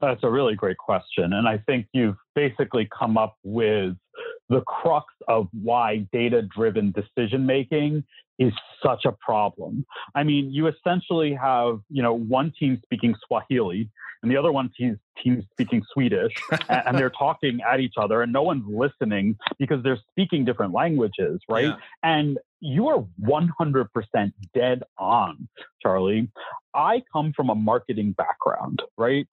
That's 0.00 0.22
a 0.22 0.30
really 0.30 0.54
great 0.54 0.76
question. 0.76 1.32
And 1.32 1.48
I 1.48 1.58
think 1.58 1.86
you've 1.92 2.16
basically 2.34 2.88
come 2.96 3.16
up 3.16 3.36
with 3.42 3.94
the 4.48 4.60
crux 4.62 5.06
of 5.28 5.48
why 5.52 6.06
data 6.12 6.42
driven 6.42 6.92
decision 6.92 7.46
making 7.46 8.04
is 8.38 8.52
such 8.82 9.04
a 9.04 9.12
problem. 9.12 9.86
I 10.14 10.22
mean, 10.22 10.52
you 10.52 10.68
essentially 10.68 11.34
have, 11.34 11.80
you 11.90 12.02
know, 12.02 12.12
one 12.12 12.52
team 12.58 12.80
speaking 12.84 13.14
Swahili 13.26 13.88
and 14.22 14.30
the 14.30 14.36
other 14.36 14.52
one 14.52 14.70
team, 14.76 14.98
team 15.22 15.46
speaking 15.52 15.82
Swedish 15.92 16.32
and, 16.68 16.98
they're 16.98 17.10
talking 17.18 17.60
at 17.66 17.80
each 17.80 17.94
other 17.96 18.22
and 18.22 18.32
no 18.32 18.42
one's 18.42 18.64
listening 18.68 19.36
because 19.58 19.82
they're 19.82 20.00
speaking 20.10 20.44
different 20.44 20.74
languages, 20.74 21.40
right? 21.48 21.66
Yeah. 21.66 21.76
And 22.02 22.38
you 22.60 22.88
are 22.88 23.04
100% 23.22 24.32
dead 24.54 24.82
on, 24.98 25.48
Charlie. 25.82 26.28
I 26.74 27.02
come 27.12 27.32
from 27.34 27.50
a 27.50 27.54
marketing 27.54 28.12
background, 28.12 28.82
right? 28.98 29.26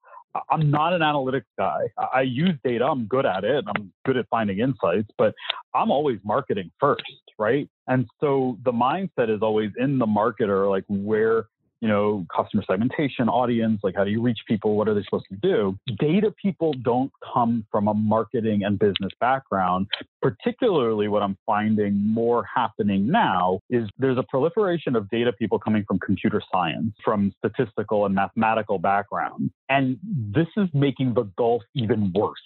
I'm 0.50 0.70
not 0.70 0.92
an 0.92 1.00
analytics 1.00 1.44
guy. 1.58 1.82
I 2.12 2.22
use 2.22 2.54
data. 2.64 2.84
I'm 2.86 3.06
good 3.06 3.26
at 3.26 3.44
it. 3.44 3.64
I'm 3.68 3.92
good 4.04 4.16
at 4.16 4.26
finding 4.28 4.58
insights, 4.58 5.08
but 5.16 5.34
I'm 5.74 5.90
always 5.90 6.18
marketing 6.24 6.70
first, 6.80 7.04
right? 7.38 7.68
And 7.86 8.06
so 8.20 8.58
the 8.64 8.72
mindset 8.72 9.34
is 9.34 9.42
always 9.42 9.70
in 9.78 9.98
the 9.98 10.06
marketer, 10.06 10.68
like 10.68 10.84
where 10.88 11.46
you 11.84 11.90
know, 11.90 12.24
customer 12.34 12.64
segmentation, 12.66 13.28
audience, 13.28 13.78
like 13.82 13.94
how 13.94 14.04
do 14.04 14.10
you 14.10 14.22
reach 14.22 14.38
people? 14.48 14.74
What 14.74 14.88
are 14.88 14.94
they 14.94 15.02
supposed 15.02 15.26
to 15.28 15.36
do? 15.36 15.78
Data 15.98 16.34
people 16.40 16.72
don't 16.72 17.12
come 17.34 17.66
from 17.70 17.88
a 17.88 17.92
marketing 17.92 18.64
and 18.64 18.78
business 18.78 19.12
background. 19.20 19.86
Particularly, 20.22 21.08
what 21.08 21.22
I'm 21.22 21.36
finding 21.44 21.92
more 21.94 22.42
happening 22.42 23.10
now 23.10 23.60
is 23.68 23.86
there's 23.98 24.16
a 24.16 24.22
proliferation 24.22 24.96
of 24.96 25.10
data 25.10 25.30
people 25.34 25.58
coming 25.58 25.84
from 25.86 25.98
computer 25.98 26.40
science, 26.50 26.94
from 27.04 27.34
statistical 27.36 28.06
and 28.06 28.14
mathematical 28.14 28.78
backgrounds. 28.78 29.52
And 29.68 29.98
this 30.02 30.48
is 30.56 30.70
making 30.72 31.12
the 31.12 31.24
gulf 31.36 31.64
even 31.74 32.14
worse 32.14 32.40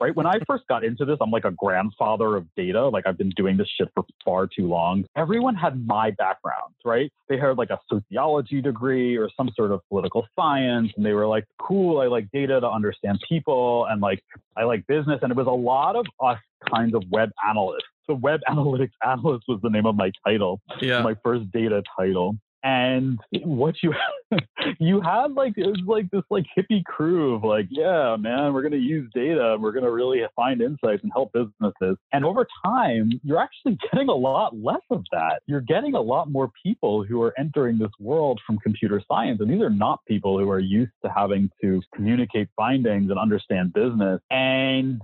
right? 0.00 0.14
When 0.16 0.26
I 0.26 0.38
first 0.46 0.66
got 0.68 0.84
into 0.84 1.04
this, 1.04 1.18
I'm 1.20 1.30
like 1.30 1.44
a 1.44 1.50
grandfather 1.50 2.36
of 2.36 2.46
data. 2.56 2.88
Like 2.88 3.06
I've 3.06 3.18
been 3.18 3.30
doing 3.30 3.56
this 3.56 3.68
shit 3.78 3.88
for 3.94 4.04
far 4.24 4.46
too 4.46 4.66
long. 4.66 5.04
Everyone 5.16 5.54
had 5.54 5.86
my 5.86 6.10
background, 6.12 6.74
right? 6.84 7.12
They 7.28 7.38
had 7.38 7.58
like 7.58 7.70
a 7.70 7.78
sociology 7.88 8.60
degree 8.60 9.16
or 9.16 9.28
some 9.36 9.50
sort 9.54 9.70
of 9.70 9.80
political 9.88 10.26
science. 10.34 10.90
And 10.96 11.04
they 11.04 11.12
were 11.12 11.26
like, 11.26 11.44
cool, 11.58 12.00
I 12.00 12.06
like 12.06 12.30
data 12.32 12.60
to 12.60 12.68
understand 12.68 13.20
people 13.28 13.86
and 13.86 14.00
like 14.00 14.22
I 14.56 14.64
like 14.64 14.86
business. 14.86 15.20
And 15.22 15.30
it 15.30 15.36
was 15.36 15.46
a 15.46 15.50
lot 15.50 15.96
of 15.96 16.06
us 16.20 16.38
kinds 16.72 16.94
of 16.94 17.02
web 17.10 17.30
analysts. 17.46 17.84
So 18.06 18.14
web 18.14 18.40
analytics 18.48 18.92
analyst 19.06 19.44
was 19.48 19.60
the 19.62 19.70
name 19.70 19.86
of 19.86 19.96
my 19.96 20.10
title, 20.24 20.60
yeah. 20.80 21.02
my 21.02 21.14
first 21.22 21.50
data 21.52 21.82
title 21.96 22.36
and 22.62 23.18
what 23.44 23.74
you 23.82 23.92
you 24.78 25.00
had 25.00 25.32
like 25.32 25.54
it 25.56 25.66
was 25.66 25.80
like 25.86 26.10
this 26.10 26.22
like 26.30 26.44
hippie 26.56 26.84
crew 26.84 27.34
of 27.34 27.44
like 27.44 27.66
yeah 27.70 28.16
man 28.18 28.52
we're 28.52 28.62
going 28.62 28.72
to 28.72 28.78
use 28.78 29.10
data 29.14 29.56
we're 29.58 29.72
going 29.72 29.84
to 29.84 29.90
really 29.90 30.20
find 30.36 30.60
insights 30.60 31.02
and 31.02 31.12
help 31.12 31.32
businesses. 31.32 31.96
And 32.12 32.24
over 32.24 32.46
time 32.64 33.10
you're 33.22 33.40
actually 33.40 33.78
getting 33.92 34.08
a 34.08 34.14
lot 34.14 34.56
less 34.56 34.82
of 34.90 35.04
that. 35.12 35.40
You're 35.46 35.60
getting 35.60 35.94
a 35.94 36.00
lot 36.00 36.30
more 36.30 36.50
people 36.62 37.04
who 37.04 37.22
are 37.22 37.34
entering 37.38 37.78
this 37.78 37.90
world 37.98 38.40
from 38.46 38.58
computer 38.58 39.02
science 39.08 39.40
and 39.40 39.50
these 39.50 39.62
are 39.62 39.70
not 39.70 40.04
people 40.06 40.38
who 40.38 40.48
are 40.50 40.60
used 40.60 40.92
to 41.04 41.10
having 41.14 41.50
to 41.62 41.82
communicate 41.94 42.48
findings 42.56 43.10
and 43.10 43.18
understand 43.18 43.72
business. 43.72 44.20
And 44.30 45.00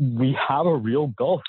we 0.00 0.36
have 0.48 0.66
a 0.66 0.74
real 0.74 1.08
gulf. 1.08 1.42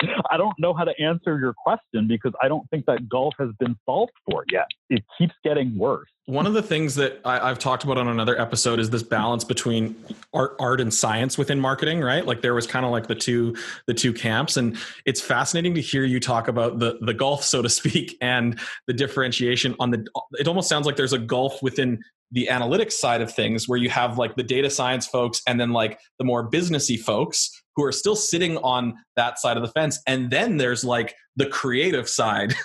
I 0.30 0.36
don't 0.36 0.58
know 0.58 0.72
how 0.72 0.84
to 0.84 0.98
answer 0.98 1.38
your 1.38 1.52
question 1.52 2.08
because 2.08 2.32
I 2.42 2.48
don't 2.48 2.68
think 2.70 2.86
that 2.86 3.08
gulf 3.08 3.34
has 3.38 3.50
been 3.58 3.76
solved 3.84 4.12
for 4.30 4.44
yet. 4.50 4.66
It 4.88 5.04
keeps 5.18 5.34
getting 5.44 5.76
worse. 5.76 6.08
One 6.24 6.46
of 6.46 6.52
the 6.52 6.62
things 6.62 6.94
that 6.96 7.20
I, 7.24 7.48
have 7.48 7.58
talked 7.58 7.84
about 7.84 7.98
on 7.98 8.08
another 8.08 8.38
episode 8.40 8.78
is 8.78 8.90
this 8.90 9.02
balance 9.02 9.44
between 9.44 9.96
art, 10.32 10.56
art 10.58 10.80
and 10.80 10.92
science 10.92 11.36
within 11.36 11.60
marketing, 11.60 12.00
right? 12.00 12.24
Like 12.24 12.42
there 12.42 12.54
was 12.54 12.66
kind 12.66 12.84
of 12.84 12.92
like 12.92 13.06
the 13.06 13.14
two 13.14 13.56
the 13.86 13.94
two 13.94 14.12
camps, 14.12 14.56
and 14.56 14.76
it's 15.06 15.20
fascinating 15.20 15.74
to 15.74 15.80
hear 15.80 16.04
you 16.04 16.20
talk 16.20 16.48
about 16.48 16.78
the 16.78 16.98
the 17.00 17.14
gulf, 17.14 17.44
so 17.44 17.62
to 17.62 17.68
speak, 17.68 18.16
and 18.20 18.58
the 18.86 18.92
differentiation 18.92 19.74
on 19.80 19.90
the. 19.90 20.06
It 20.38 20.48
almost 20.48 20.68
sounds 20.68 20.86
like 20.86 20.96
there's 20.96 21.14
a 21.14 21.18
gulf 21.18 21.62
within 21.62 22.02
the 22.32 22.48
analytics 22.50 22.92
side 22.92 23.20
of 23.20 23.32
things 23.32 23.68
where 23.68 23.78
you 23.78 23.88
have 23.88 24.18
like 24.18 24.36
the 24.36 24.42
data 24.42 24.68
science 24.68 25.06
folks 25.06 25.40
and 25.46 25.58
then 25.58 25.72
like 25.72 25.98
the 26.18 26.24
more 26.24 26.48
businessy 26.48 26.98
folks 26.98 27.50
who 27.74 27.84
are 27.84 27.92
still 27.92 28.16
sitting 28.16 28.56
on 28.58 28.94
that 29.16 29.38
side 29.38 29.56
of 29.56 29.62
the 29.62 29.70
fence. 29.70 30.00
And 30.06 30.30
then 30.30 30.56
there's 30.56 30.84
like 30.84 31.14
the 31.36 31.46
creative 31.46 32.08
side. 32.08 32.54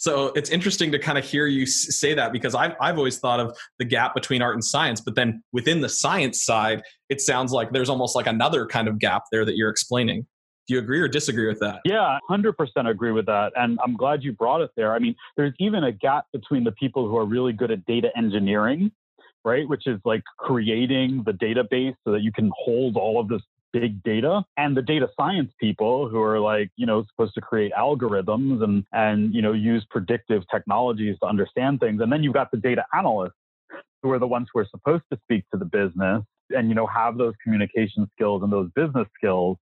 So 0.00 0.26
it's 0.36 0.50
interesting 0.50 0.92
to 0.92 0.98
kind 1.00 1.18
of 1.18 1.24
hear 1.24 1.48
you 1.48 1.66
say 1.66 2.14
that 2.14 2.30
because 2.32 2.54
I've, 2.54 2.76
I've 2.80 2.98
always 2.98 3.18
thought 3.18 3.40
of 3.40 3.58
the 3.80 3.84
gap 3.84 4.14
between 4.14 4.42
art 4.42 4.54
and 4.54 4.64
science 4.64 5.00
but 5.00 5.16
then 5.16 5.42
within 5.52 5.80
the 5.80 5.88
science 5.88 6.44
side 6.44 6.82
it 7.08 7.20
sounds 7.20 7.50
like 7.50 7.72
there's 7.72 7.88
almost 7.88 8.14
like 8.14 8.28
another 8.28 8.64
kind 8.64 8.86
of 8.86 9.00
gap 9.00 9.24
there 9.32 9.44
that 9.44 9.56
you're 9.56 9.70
explaining 9.70 10.24
do 10.68 10.74
you 10.74 10.80
agree 10.80 11.00
or 11.00 11.08
disagree 11.08 11.48
with 11.48 11.58
that? 11.60 11.80
Yeah, 11.86 12.18
100% 12.30 12.54
agree 12.88 13.12
with 13.12 13.24
that. 13.26 13.52
And 13.56 13.78
I'm 13.82 13.96
glad 13.96 14.22
you 14.22 14.32
brought 14.32 14.60
it 14.60 14.70
there. 14.76 14.94
I 14.94 14.98
mean, 14.98 15.16
there's 15.36 15.54
even 15.58 15.84
a 15.84 15.92
gap 15.92 16.26
between 16.30 16.62
the 16.62 16.72
people 16.72 17.08
who 17.08 17.16
are 17.16 17.24
really 17.24 17.54
good 17.54 17.70
at 17.70 17.84
data 17.86 18.10
engineering, 18.16 18.92
right? 19.44 19.66
Which 19.66 19.86
is 19.86 19.98
like 20.04 20.22
creating 20.36 21.22
the 21.24 21.32
database 21.32 21.94
so 22.04 22.12
that 22.12 22.20
you 22.20 22.32
can 22.32 22.52
hold 22.54 22.96
all 22.96 23.18
of 23.18 23.28
this 23.28 23.40
big 23.72 24.02
data 24.02 24.42
and 24.56 24.76
the 24.76 24.82
data 24.82 25.08
science 25.14 25.52
people 25.60 26.08
who 26.08 26.22
are 26.22 26.40
like 26.40 26.70
you 26.76 26.86
know 26.86 27.04
supposed 27.04 27.34
to 27.34 27.40
create 27.42 27.70
algorithms 27.78 28.64
and 28.64 28.82
and 28.94 29.34
you 29.34 29.42
know 29.42 29.52
use 29.52 29.84
predictive 29.90 30.42
technologies 30.50 31.16
to 31.20 31.28
understand 31.28 31.78
things 31.78 32.00
and 32.00 32.10
then 32.10 32.22
you've 32.22 32.32
got 32.32 32.50
the 32.50 32.56
data 32.56 32.82
analysts 32.96 33.34
who 34.02 34.10
are 34.10 34.18
the 34.18 34.26
ones 34.26 34.48
who 34.54 34.60
are 34.60 34.66
supposed 34.70 35.02
to 35.12 35.18
speak 35.22 35.44
to 35.50 35.58
the 35.58 35.66
business 35.66 36.22
and 36.50 36.68
you 36.68 36.74
know 36.74 36.86
have 36.86 37.18
those 37.18 37.34
communication 37.42 38.08
skills 38.14 38.42
and 38.42 38.52
those 38.52 38.70
business 38.74 39.06
skills 39.16 39.56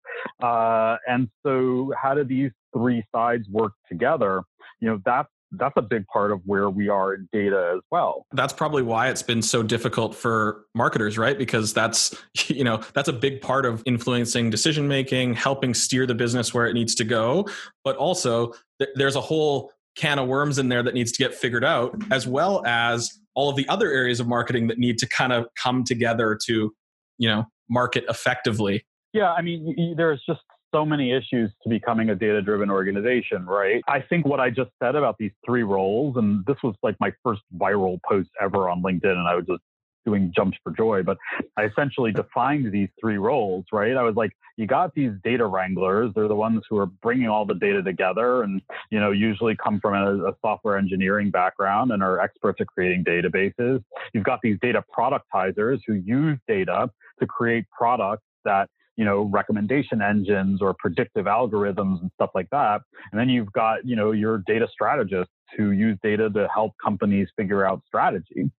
uh, 0.42 0.98
and 1.08 1.30
so 1.44 1.92
how 2.02 2.14
do 2.14 2.24
these 2.24 2.52
three 2.76 3.04
sides 3.14 3.48
work 3.50 3.74
together 3.90 4.42
you 4.80 4.90
know 4.90 5.00
that's 5.06 5.30
that's 5.58 5.74
a 5.78 5.82
big 5.82 6.06
part 6.08 6.32
of 6.32 6.42
where 6.46 6.70
we 6.70 6.90
are 6.90 7.14
in 7.14 7.30
data 7.32 7.74
as 7.76 7.82
well. 7.92 8.26
That's 8.32 8.54
probably 8.54 8.82
why 8.82 9.10
it's 9.10 9.22
been 9.22 9.42
so 9.42 9.64
difficult 9.64 10.16
for 10.16 10.66
marketers, 10.74 11.18
right? 11.18 11.38
Because 11.38 11.74
that's 11.74 12.16
you 12.48 12.64
know 12.64 12.82
that's 12.94 13.10
a 13.10 13.14
big 13.14 13.42
part 13.42 13.66
of 13.66 13.84
influencing 13.86 14.50
decision 14.50 14.88
making, 14.88 15.36
helping 15.36 15.74
steer 15.74 16.06
the 16.06 16.16
business 16.16 16.54
where 16.54 16.68
it 16.68 16.74
needs 16.74 16.96
to 16.96 17.04
go, 17.04 17.48
but 17.84 17.96
also 17.98 18.54
th- 18.80 18.92
there's 18.96 19.16
a 19.16 19.22
whole 19.22 19.72
can 19.96 20.20
of 20.20 20.28
worms 20.28 20.58
in 20.58 20.70
there 20.70 20.84
that 20.84 20.94
needs 20.94 21.12
to 21.12 21.24
get 21.24 21.34
figured 21.34 21.64
out 21.64 21.96
as 22.12 22.28
well 22.28 22.66
as 22.66 23.20
all 23.36 23.50
of 23.50 23.56
the 23.56 23.68
other 23.70 23.92
areas 23.92 24.20
of 24.20 24.28
marketing 24.28 24.68
that 24.68 24.78
need 24.78 24.98
to 24.98 25.08
kind 25.08 25.34
of 25.34 25.46
come 25.62 25.84
together 25.84 26.38
to 26.46 26.74
you 27.18 27.30
know 27.30 27.46
market 27.70 28.04
effectively. 28.10 28.86
Yeah 29.14 29.32
i 29.32 29.42
mean 29.42 29.96
there's 29.98 30.22
just 30.28 30.42
so 30.74 30.84
many 30.84 31.12
issues 31.12 31.52
to 31.62 31.70
becoming 31.70 32.10
a 32.10 32.16
data 32.16 32.42
driven 32.42 32.72
organization 32.72 33.46
right? 33.46 33.84
I 33.88 34.02
think 34.02 34.26
what 34.26 34.40
i 34.40 34.50
just 34.50 34.72
said 34.82 34.96
about 34.96 35.18
these 35.20 35.32
three 35.46 35.64
roles 35.64 36.18
and 36.18 36.46
this 36.46 36.58
was 36.64 36.76
like 36.82 36.96
my 37.00 37.12
first 37.24 37.42
viral 37.56 38.00
post 38.10 38.30
ever 38.42 38.70
on 38.70 38.82
linkedin 38.82 39.12
and 39.12 39.28
i 39.28 39.36
was 39.36 39.46
just 39.46 39.62
doing 40.06 40.32
jumps 40.36 40.58
for 40.64 40.72
joy, 40.72 41.04
but 41.04 41.18
I 41.58 41.66
essentially 41.66 42.12
defined 42.24 42.72
these 42.72 42.90
three 43.00 43.18
roles, 43.18 43.66
right? 43.72 43.96
I 43.96 44.04
was 44.04 44.16
like, 44.16 44.32
you 44.58 44.68
got 44.68 44.94
these 44.94 45.12
data 45.24 45.46
wranglers. 45.46 46.12
They're 46.16 46.28
the 46.28 46.36
ones 46.36 46.62
who 46.70 46.78
are 46.78 46.86
bringing 46.86 47.28
all 47.28 47.46
the 47.46 47.56
data 47.56 47.82
together 47.82 48.44
and, 48.44 48.62
you 48.92 49.00
know, 49.00 49.12
usually 49.12 49.56
come 49.56 49.80
from 49.80 49.96
a, 49.96 50.30
a 50.30 50.36
software 50.42 50.78
engineering 50.78 51.32
background 51.32 51.92
and 51.92 52.04
are 52.04 52.20
experts 52.20 52.62
at 52.62 52.68
creating 52.68 53.04
databases. 53.04 53.84
You've 54.14 54.24
got 54.24 54.40
these 54.44 54.58
data 54.62 54.84
productizers 54.96 55.80
who 55.88 55.94
use 55.94 56.38
data 56.48 56.90
to 57.20 57.28
create 57.28 57.66
products 57.76 58.24
that 58.46 58.70
you 58.98 59.06
know 59.06 59.24
recommendation 59.24 60.02
engines 60.02 60.62
or 60.62 60.76
predictive 60.78 61.26
algorithms 61.26 62.02
and 62.02 62.12
stuff 62.16 62.32
like 62.36 62.50
that. 62.52 62.82
And 63.12 63.20
then 63.20 63.30
you've 63.30 63.52
got 63.54 63.86
you 63.86 63.96
know 63.96 64.12
your 64.12 64.40
data 64.46 64.68
strategists 64.72 65.34
who 65.58 65.72
use 65.72 65.98
data 66.02 66.30
to 66.32 66.48
help 66.54 66.74
companies 66.84 67.28
figure 67.38 67.66
out 67.66 67.82
strategy. 67.88 68.50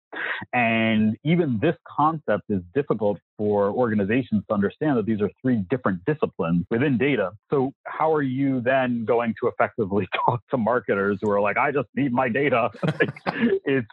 And 0.53 1.17
even 1.25 1.59
this 1.61 1.75
concept 1.89 2.45
is 2.49 2.63
difficult 2.73 3.19
for 3.37 3.71
organizations 3.71 4.45
to 4.49 4.55
understand 4.55 4.97
that 4.97 5.07
these 5.07 5.21
are 5.21 5.31
three 5.43 5.65
different 5.71 6.05
disciplines 6.05 6.65
within 6.71 6.97
data. 6.99 7.33
So 7.51 7.73
how 7.85 8.13
are 8.13 8.23
you 8.23 8.61
then 8.61 9.05
going 9.05 9.35
to 9.41 9.49
effectively 9.49 10.07
talk 10.27 10.41
to 10.51 10.57
marketers 10.57 11.19
who 11.21 11.31
are 11.31 11.41
like 11.41 11.57
i 11.57 11.73
just 11.73 11.89
need 11.95 12.13
my 12.13 12.29
data. 12.29 12.71
It's 13.67 13.89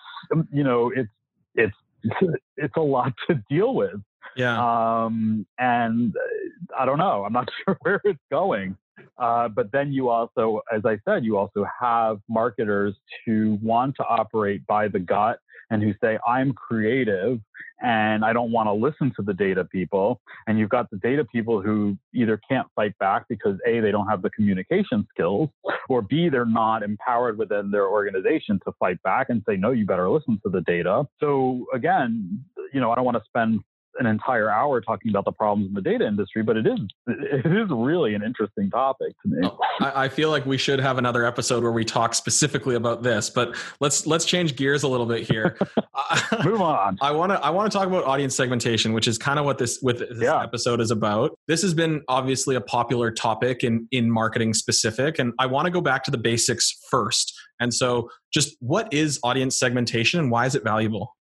you 0.51 0.63
know 0.63 0.91
it's 0.95 1.10
it's 1.55 1.75
it's 2.58 2.75
a 2.77 2.81
lot 2.81 3.13
to 3.27 3.43
deal 3.50 3.74
with 3.74 4.01
yeah. 4.36 5.03
Um, 5.03 5.46
and 5.58 6.15
uh, 6.15 6.75
I 6.77 6.86
don't 6.86 6.98
know. 6.98 7.24
I'm 7.25 7.34
not 7.34 7.50
sure 7.65 7.77
where 7.81 8.01
it's 8.03 8.20
going. 8.31 8.77
Uh, 9.17 9.48
but 9.48 9.72
then 9.72 9.91
you 9.91 10.10
also, 10.10 10.62
as 10.74 10.81
I 10.86 11.00
said, 11.05 11.24
you 11.24 11.38
also 11.38 11.65
have 11.79 12.20
marketers 12.29 12.96
who 13.25 13.58
want 13.62 13.96
to 13.98 14.03
operate 14.03 14.65
by 14.67 14.88
the 14.88 15.00
gut 15.00 15.39
and 15.70 15.81
who 15.81 15.93
say, 16.01 16.20
I'm 16.27 16.53
creative 16.53 17.39
and 17.81 18.24
I 18.24 18.34
don't 18.34 18.51
want 18.51 18.67
to 18.67 18.74
listen 18.74 19.12
to 19.15 19.24
the 19.24 19.34
data 19.34 19.63
people. 19.65 20.22
And 20.46 20.60
you've 20.60 20.70
got 20.70 20.89
the 20.91 20.98
data 20.98 21.25
people 21.25 21.62
who 21.62 21.98
either 22.13 22.39
can't 22.48 22.67
fight 22.75 22.96
back 23.00 23.25
because 23.27 23.58
A, 23.65 23.79
they 23.79 23.89
don't 23.89 24.08
have 24.08 24.22
the 24.22 24.29
communication 24.29 25.08
skills, 25.10 25.50
or 25.89 26.01
B, 26.01 26.29
they're 26.29 26.46
not 26.46 26.84
empowered 26.84 27.38
within 27.38 27.72
their 27.72 27.88
organization 27.88 28.60
to 28.65 28.74
fight 28.79 29.01
back 29.03 29.29
and 29.29 29.41
say, 29.48 29.55
no, 29.55 29.72
you 29.72 29.86
better 29.86 30.10
listen 30.10 30.39
to 30.43 30.50
the 30.50 30.62
data. 30.62 31.08
So 31.20 31.65
again, 31.74 32.43
you 32.74 32.79
know, 32.79 32.91
I 32.91 32.96
don't 32.96 33.05
want 33.05 33.17
to 33.17 33.24
spend 33.25 33.62
an 34.00 34.05
entire 34.05 34.50
hour 34.50 34.81
talking 34.81 35.10
about 35.10 35.25
the 35.25 35.31
problems 35.31 35.67
in 35.67 35.74
the 35.74 35.81
data 35.81 36.05
industry, 36.05 36.43
but 36.43 36.57
it 36.57 36.67
is 36.67 36.79
it 37.07 37.45
is 37.45 37.69
really 37.69 38.15
an 38.15 38.24
interesting 38.24 38.69
topic 38.69 39.13
to 39.21 39.29
me. 39.29 39.48
Oh, 39.48 39.57
I, 39.79 40.05
I 40.05 40.10
feel 40.10 40.29
like 40.29 40.45
we 40.45 40.57
should 40.57 40.79
have 40.79 40.98
another 40.98 41.25
episode 41.25 41.63
where 41.63 41.71
we 41.71 41.86
talk 41.86 42.13
specifically 42.13 42.75
about 42.75 43.03
this, 43.03 43.29
but 43.29 43.55
let's 43.79 44.07
let's 44.07 44.25
change 44.25 44.55
gears 44.55 44.83
a 44.83 44.88
little 44.88 45.05
bit 45.05 45.29
here. 45.29 45.57
Uh, 45.93 46.43
Move 46.45 46.62
on. 46.62 46.98
I 47.01 47.12
want 47.12 47.31
to 47.31 47.39
I 47.39 47.50
want 47.50 47.69
to 47.69 47.77
talk 47.77 47.86
about 47.86 48.05
audience 48.05 48.36
segmentation, 48.36 48.93
which 48.93 49.07
is 49.07 49.17
kind 49.17 49.39
of 49.39 49.45
what 49.45 49.57
this 49.57 49.79
with 49.81 50.00
this 50.00 50.21
yeah. 50.21 50.41
episode 50.41 50.79
is 50.79 50.89
about. 50.89 51.38
This 51.48 51.62
has 51.63 51.74
been 51.74 52.01
obviously 52.07 52.55
a 52.55 52.62
popular 52.62 53.12
topic 53.12 53.63
in 53.63 53.88
in 53.91 54.10
marketing 54.10 54.53
specific, 54.53 55.19
and 55.19 55.33
I 55.38 55.48
want 55.48 55.65
to 55.65 55.71
go 55.71 55.81
back 55.81 56.03
to 56.05 56.12
the 56.12 56.17
basics 56.17 56.74
first. 56.89 57.33
And 57.60 57.74
so, 57.74 58.10
just 58.33 58.55
what 58.60 58.91
is 58.93 59.19
audience 59.24 59.57
segmentation 59.57 60.19
and 60.19 60.31
why 60.31 60.45
is 60.45 60.55
it 60.55 60.63
valuable? 60.63 61.13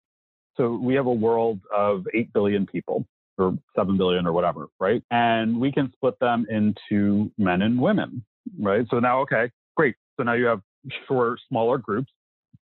So 0.60 0.76
we 0.76 0.94
have 0.96 1.06
a 1.06 1.14
world 1.14 1.62
of 1.74 2.06
8 2.14 2.34
billion 2.34 2.68
people 2.68 3.06
or 3.38 3.58
7 3.78 3.98
billion 3.98 4.28
or 4.28 4.34
whatever, 4.34 4.68
right? 4.80 5.02
And 5.10 5.60
we 5.60 5.72
can 5.72 5.92
split 5.94 6.20
them 6.20 6.46
into 6.50 7.32
men 7.38 7.62
and 7.62 7.80
women, 7.80 8.26
right? 8.60 8.86
So 8.92 9.00
now, 9.00 9.22
okay, 9.22 9.50
great. 9.78 9.96
So 10.18 10.24
now 10.24 10.34
you 10.34 10.46
have 10.48 10.62
short, 11.08 11.40
smaller 11.48 11.78
groups 11.78 12.12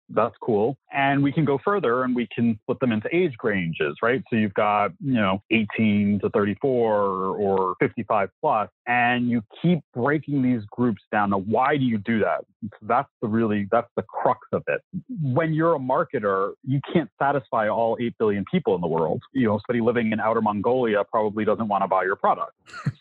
that's 0.09 0.35
cool. 0.41 0.77
And 0.91 1.21
we 1.21 1.31
can 1.31 1.45
go 1.45 1.59
further 1.63 2.03
and 2.03 2.15
we 2.15 2.27
can 2.33 2.59
split 2.63 2.79
them 2.79 2.91
into 2.91 3.13
age 3.15 3.33
ranges, 3.43 3.95
right? 4.01 4.23
So 4.29 4.35
you've 4.35 4.53
got, 4.53 4.91
you 4.99 5.13
know, 5.13 5.41
18 5.51 6.19
to 6.21 6.29
34 6.29 6.93
or 6.93 7.75
55 7.79 8.29
plus, 8.41 8.69
and 8.87 9.29
you 9.29 9.43
keep 9.61 9.79
breaking 9.93 10.41
these 10.41 10.61
groups 10.71 11.01
down. 11.11 11.31
Now, 11.31 11.39
why 11.39 11.77
do 11.77 11.83
you 11.83 11.97
do 11.97 12.19
that? 12.19 12.45
That's 12.81 13.09
the 13.21 13.27
really, 13.27 13.67
that's 13.71 13.89
the 13.95 14.03
crux 14.03 14.47
of 14.53 14.63
it. 14.67 14.81
When 15.21 15.53
you're 15.53 15.75
a 15.75 15.79
marketer, 15.79 16.53
you 16.63 16.79
can't 16.91 17.09
satisfy 17.21 17.67
all 17.67 17.97
8 17.99 18.17
billion 18.17 18.45
people 18.51 18.75
in 18.75 18.81
the 18.81 18.87
world. 18.87 19.21
You 19.33 19.47
know, 19.47 19.59
somebody 19.67 19.81
living 19.81 20.11
in 20.11 20.19
outer 20.19 20.41
Mongolia 20.41 21.03
probably 21.03 21.45
doesn't 21.45 21.67
want 21.67 21.83
to 21.83 21.87
buy 21.87 22.03
your 22.03 22.15
product. 22.15 22.53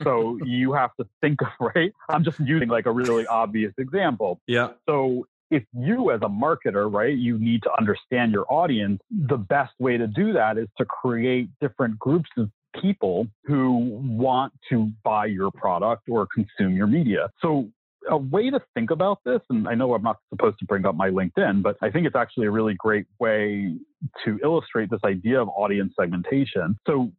So 0.02 0.38
you 0.44 0.72
have 0.72 0.90
to 1.00 1.06
think 1.20 1.40
of, 1.42 1.48
right? 1.74 1.92
I'm 2.08 2.24
just 2.24 2.40
using 2.40 2.68
like 2.68 2.86
a 2.86 2.92
really 2.92 3.26
obvious 3.26 3.72
example. 3.78 4.40
Yeah. 4.46 4.70
So 4.88 5.26
if 5.50 5.62
you 5.72 6.10
as 6.10 6.20
a 6.22 6.28
marketer, 6.28 6.92
right, 6.92 7.16
you 7.16 7.38
need 7.38 7.62
to 7.62 7.70
understand 7.78 8.32
your 8.32 8.50
audience, 8.52 9.00
the 9.10 9.36
best 9.36 9.72
way 9.78 9.96
to 9.96 10.06
do 10.06 10.32
that 10.32 10.58
is 10.58 10.68
to 10.78 10.84
create 10.84 11.48
different 11.60 11.98
groups 11.98 12.28
of 12.36 12.50
people 12.80 13.26
who 13.44 13.98
want 14.02 14.52
to 14.68 14.90
buy 15.02 15.26
your 15.26 15.50
product 15.50 16.02
or 16.08 16.26
consume 16.26 16.76
your 16.76 16.86
media. 16.86 17.30
So 17.40 17.68
a 18.08 18.16
way 18.16 18.50
to 18.50 18.60
think 18.74 18.90
about 18.90 19.18
this, 19.24 19.40
and 19.50 19.68
I 19.68 19.74
know 19.74 19.94
I'm 19.94 20.02
not 20.02 20.18
supposed 20.30 20.58
to 20.60 20.64
bring 20.64 20.86
up 20.86 20.94
my 20.94 21.10
LinkedIn, 21.10 21.62
but 21.62 21.76
I 21.82 21.90
think 21.90 22.06
it's 22.06 22.16
actually 22.16 22.46
a 22.46 22.50
really 22.50 22.74
great 22.74 23.06
way 23.18 23.74
to 24.24 24.38
illustrate 24.42 24.90
this 24.90 25.00
idea 25.04 25.40
of 25.40 25.48
audience 25.48 25.94
segmentation. 25.98 26.78
So 26.86 27.10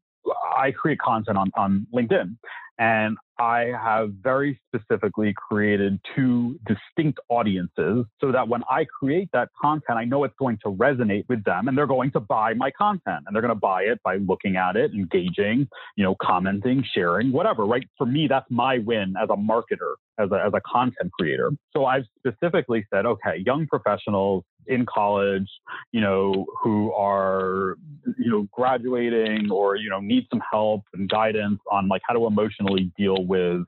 I 0.58 0.72
create 0.72 1.00
content 1.00 1.38
on, 1.38 1.52
on 1.56 1.88
LinkedIn. 1.94 2.38
And 2.80 3.18
I 3.40 3.72
have 3.82 4.12
very 4.22 4.60
specifically 4.68 5.34
created 5.36 6.00
two 6.16 6.60
distinct 6.66 7.20
audiences 7.30 8.06
so 8.20 8.32
that 8.32 8.48
when 8.48 8.64
I 8.70 8.86
create 8.86 9.30
that 9.34 9.50
content, 9.60 9.98
I 9.98 10.06
know 10.06 10.24
it's 10.24 10.36
going 10.40 10.58
to 10.64 10.70
resonate 10.70 11.26
with 11.30 11.44
them 11.44 11.68
and 11.68 11.78
they're 11.78 11.88
going 11.88 12.12
to 12.12 12.20
buy 12.20 12.54
my 12.54 12.72
content 12.72 13.24
and 13.26 13.36
they're 13.36 13.42
going 13.42 13.54
to 13.54 13.56
buy 13.56 13.84
it 13.84 14.02
by 14.04 14.18
looking 14.18 14.56
at 14.56 14.76
it, 14.76 14.92
engaging, 14.94 15.68
you 15.96 16.04
know, 16.04 16.16
commenting, 16.22 16.84
sharing, 16.94 17.32
whatever, 17.32 17.66
right? 17.66 17.88
For 17.98 18.06
me, 18.06 18.28
that's 18.28 18.50
my 18.50 18.80
win 18.80 19.14
as 19.22 19.30
a 19.30 19.36
marketer, 19.36 19.96
as 20.18 20.32
a, 20.32 20.44
as 20.46 20.54
a 20.54 20.62
content 20.66 21.12
creator. 21.20 21.52
So 21.74 21.86
I've 21.86 22.06
specifically 22.18 22.86
said, 22.92 23.06
okay, 23.06 23.44
young 23.46 23.68
professionals 23.68 24.44
in 24.68 24.86
college, 24.86 25.48
you 25.92 26.02
know, 26.02 26.46
who 26.62 26.92
are, 26.92 27.78
you 28.18 28.30
know, 28.30 28.48
graduating 28.52 29.50
or, 29.50 29.76
you 29.76 29.90
know, 29.90 30.00
need 30.00 30.28
some 30.30 30.42
help 30.52 30.84
and 30.94 31.08
guidance 31.08 31.60
on 31.72 31.88
like 31.88 32.02
how 32.06 32.14
to 32.14 32.26
emotionally 32.26 32.67
deal 32.98 33.26
with 33.26 33.62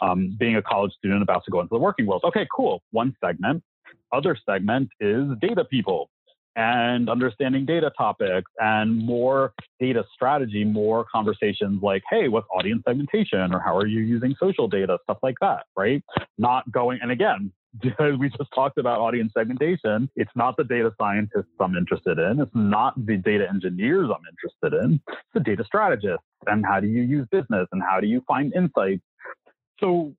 um, 0.00 0.36
being 0.38 0.56
a 0.56 0.62
college 0.62 0.92
student 0.98 1.22
about 1.22 1.44
to 1.44 1.50
go 1.50 1.60
into 1.60 1.70
the 1.70 1.78
working 1.78 2.06
world. 2.06 2.22
Okay, 2.24 2.46
cool. 2.54 2.82
One 2.90 3.14
segment. 3.24 3.62
Other 4.12 4.36
segment 4.46 4.90
is 5.00 5.26
data 5.40 5.64
people 5.64 6.10
and 6.56 7.08
understanding 7.08 7.66
data 7.66 7.90
topics 7.96 8.50
and 8.58 8.96
more 8.96 9.52
data 9.80 10.04
strategy, 10.14 10.64
more 10.64 11.04
conversations 11.12 11.82
like, 11.82 12.02
hey, 12.08 12.28
what's 12.28 12.46
audience 12.54 12.82
segmentation 12.86 13.52
or 13.52 13.58
how 13.58 13.76
are 13.76 13.86
you 13.86 14.00
using 14.00 14.34
social 14.38 14.68
data, 14.68 14.98
stuff 15.02 15.18
like 15.22 15.34
that, 15.40 15.64
right? 15.76 16.02
Not 16.38 16.70
going, 16.70 17.00
and 17.02 17.10
again, 17.10 17.52
we 18.18 18.28
just 18.28 18.50
talked 18.54 18.78
about 18.78 19.00
audience 19.00 19.32
segmentation. 19.36 20.08
It's 20.16 20.30
not 20.36 20.56
the 20.56 20.64
data 20.64 20.92
scientists 20.98 21.52
I'm 21.60 21.76
interested 21.76 22.18
in. 22.18 22.40
It's 22.40 22.54
not 22.54 22.94
the 23.06 23.16
data 23.16 23.48
engineers 23.48 24.10
I'm 24.10 24.22
interested 24.30 24.84
in. 24.84 25.00
It's 25.08 25.18
the 25.34 25.40
data 25.40 25.64
strategists 25.64 26.24
and 26.46 26.64
how 26.64 26.80
do 26.80 26.86
you 26.86 27.02
use 27.02 27.26
business 27.30 27.66
and 27.72 27.82
how 27.82 28.00
do 28.00 28.06
you 28.06 28.22
find 28.28 28.54
insights. 28.54 29.02
So 29.80 30.14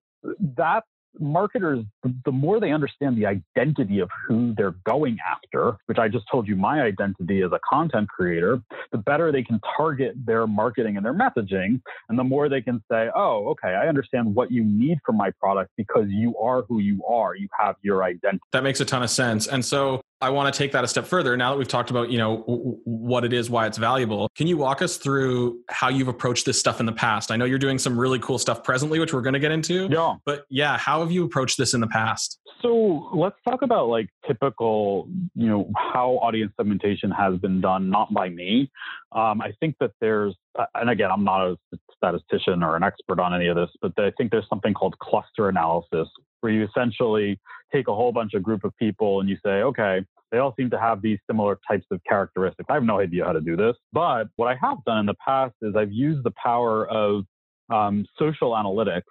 that's 0.55 0.87
marketers, 1.19 1.83
the 2.25 2.31
more 2.31 2.59
they 2.59 2.71
understand 2.71 3.17
the 3.17 3.25
identity 3.25 3.99
of 3.99 4.09
who 4.27 4.53
they're 4.55 4.75
going 4.85 5.17
after, 5.25 5.77
which 5.85 5.97
I 5.97 6.07
just 6.07 6.25
told 6.31 6.47
you 6.47 6.55
my 6.55 6.81
identity 6.81 7.41
as 7.41 7.51
a 7.51 7.59
content 7.67 8.09
creator, 8.09 8.61
the 8.91 8.97
better 8.97 9.31
they 9.31 9.43
can 9.43 9.59
target 9.77 10.13
their 10.25 10.47
marketing 10.47 10.97
and 10.97 11.05
their 11.05 11.13
messaging. 11.13 11.81
And 12.09 12.17
the 12.17 12.23
more 12.23 12.49
they 12.49 12.61
can 12.61 12.83
say, 12.91 13.09
oh, 13.15 13.47
okay, 13.49 13.69
I 13.69 13.87
understand 13.87 14.33
what 14.35 14.51
you 14.51 14.63
need 14.63 14.99
from 15.05 15.17
my 15.17 15.31
product 15.39 15.71
because 15.77 16.05
you 16.09 16.37
are 16.37 16.63
who 16.63 16.79
you 16.79 17.03
are. 17.05 17.35
You 17.35 17.47
have 17.59 17.75
your 17.81 18.03
identity. 18.03 18.41
That 18.51 18.63
makes 18.63 18.79
a 18.79 18.85
ton 18.85 19.03
of 19.03 19.09
sense. 19.09 19.47
And 19.47 19.63
so 19.63 20.01
I 20.21 20.29
want 20.29 20.53
to 20.53 20.57
take 20.57 20.71
that 20.71 20.83
a 20.83 20.87
step 20.87 21.05
further. 21.05 21.35
Now 21.35 21.51
that 21.51 21.57
we've 21.57 21.67
talked 21.67 21.89
about, 21.89 22.09
you 22.09 22.17
know, 22.17 22.37
what 22.85 23.25
it 23.25 23.33
is, 23.33 23.49
why 23.49 23.67
it's 23.67 23.77
valuable, 23.77 24.29
can 24.35 24.47
you 24.47 24.57
walk 24.57 24.81
us 24.81 24.97
through 24.97 25.59
how 25.69 25.89
you've 25.89 26.07
approached 26.07 26.45
this 26.45 26.59
stuff 26.59 26.79
in 26.79 26.85
the 26.85 26.93
past? 26.93 27.31
I 27.31 27.35
know 27.35 27.45
you're 27.45 27.59
doing 27.59 27.77
some 27.77 27.99
really 27.99 28.19
cool 28.19 28.39
stuff 28.39 28.63
presently, 28.63 28.99
which 28.99 29.13
we're 29.13 29.21
going 29.21 29.33
to 29.33 29.39
get 29.39 29.51
into. 29.51 29.87
Yeah. 29.91 30.15
But 30.25 30.45
yeah, 30.49 30.77
how 30.77 31.01
have 31.01 31.11
you 31.11 31.25
approached 31.25 31.57
this 31.57 31.73
in 31.73 31.81
the 31.81 31.87
past? 31.87 32.39
So 32.61 33.09
let's 33.13 33.35
talk 33.47 33.61
about 33.61 33.89
like 33.89 34.09
typical, 34.25 35.09
you 35.35 35.47
know, 35.47 35.69
how 35.75 36.13
audience 36.23 36.53
segmentation 36.57 37.11
has 37.11 37.37
been 37.37 37.59
done, 37.61 37.89
not 37.89 38.13
by 38.13 38.29
me. 38.29 38.71
Um, 39.11 39.41
I 39.41 39.51
think 39.59 39.75
that 39.79 39.91
there's, 39.99 40.33
and 40.73 40.89
again, 40.89 41.11
I'm 41.11 41.23
not 41.23 41.41
a 41.45 41.57
statistician 41.95 42.63
or 42.63 42.75
an 42.75 42.83
expert 42.83 43.19
on 43.19 43.33
any 43.33 43.47
of 43.47 43.55
this, 43.55 43.69
but 43.81 43.91
I 43.97 44.11
think 44.17 44.31
there's 44.31 44.47
something 44.49 44.73
called 44.73 44.97
cluster 44.99 45.49
analysis, 45.49 46.07
where 46.41 46.51
you 46.51 46.65
essentially 46.65 47.39
take 47.73 47.87
a 47.87 47.95
whole 47.95 48.11
bunch 48.11 48.33
of 48.33 48.43
group 48.43 48.63
of 48.63 48.75
people 48.77 49.19
and 49.19 49.29
you 49.29 49.37
say, 49.43 49.61
okay, 49.61 50.05
they 50.31 50.37
all 50.37 50.53
seem 50.57 50.69
to 50.69 50.79
have 50.79 51.01
these 51.01 51.19
similar 51.27 51.59
types 51.67 51.85
of 51.91 52.01
characteristics. 52.07 52.67
I 52.69 52.73
have 52.73 52.83
no 52.83 52.99
idea 52.99 53.25
how 53.25 53.31
to 53.31 53.41
do 53.41 53.55
this, 53.55 53.75
but 53.93 54.25
what 54.35 54.47
I 54.47 54.57
have 54.61 54.77
done 54.85 54.99
in 54.99 55.05
the 55.05 55.15
past 55.25 55.53
is 55.61 55.75
I've 55.75 55.91
used 55.91 56.23
the 56.23 56.33
power 56.41 56.87
of 56.89 57.25
um, 57.69 58.05
social 58.17 58.51
analytics. 58.51 59.03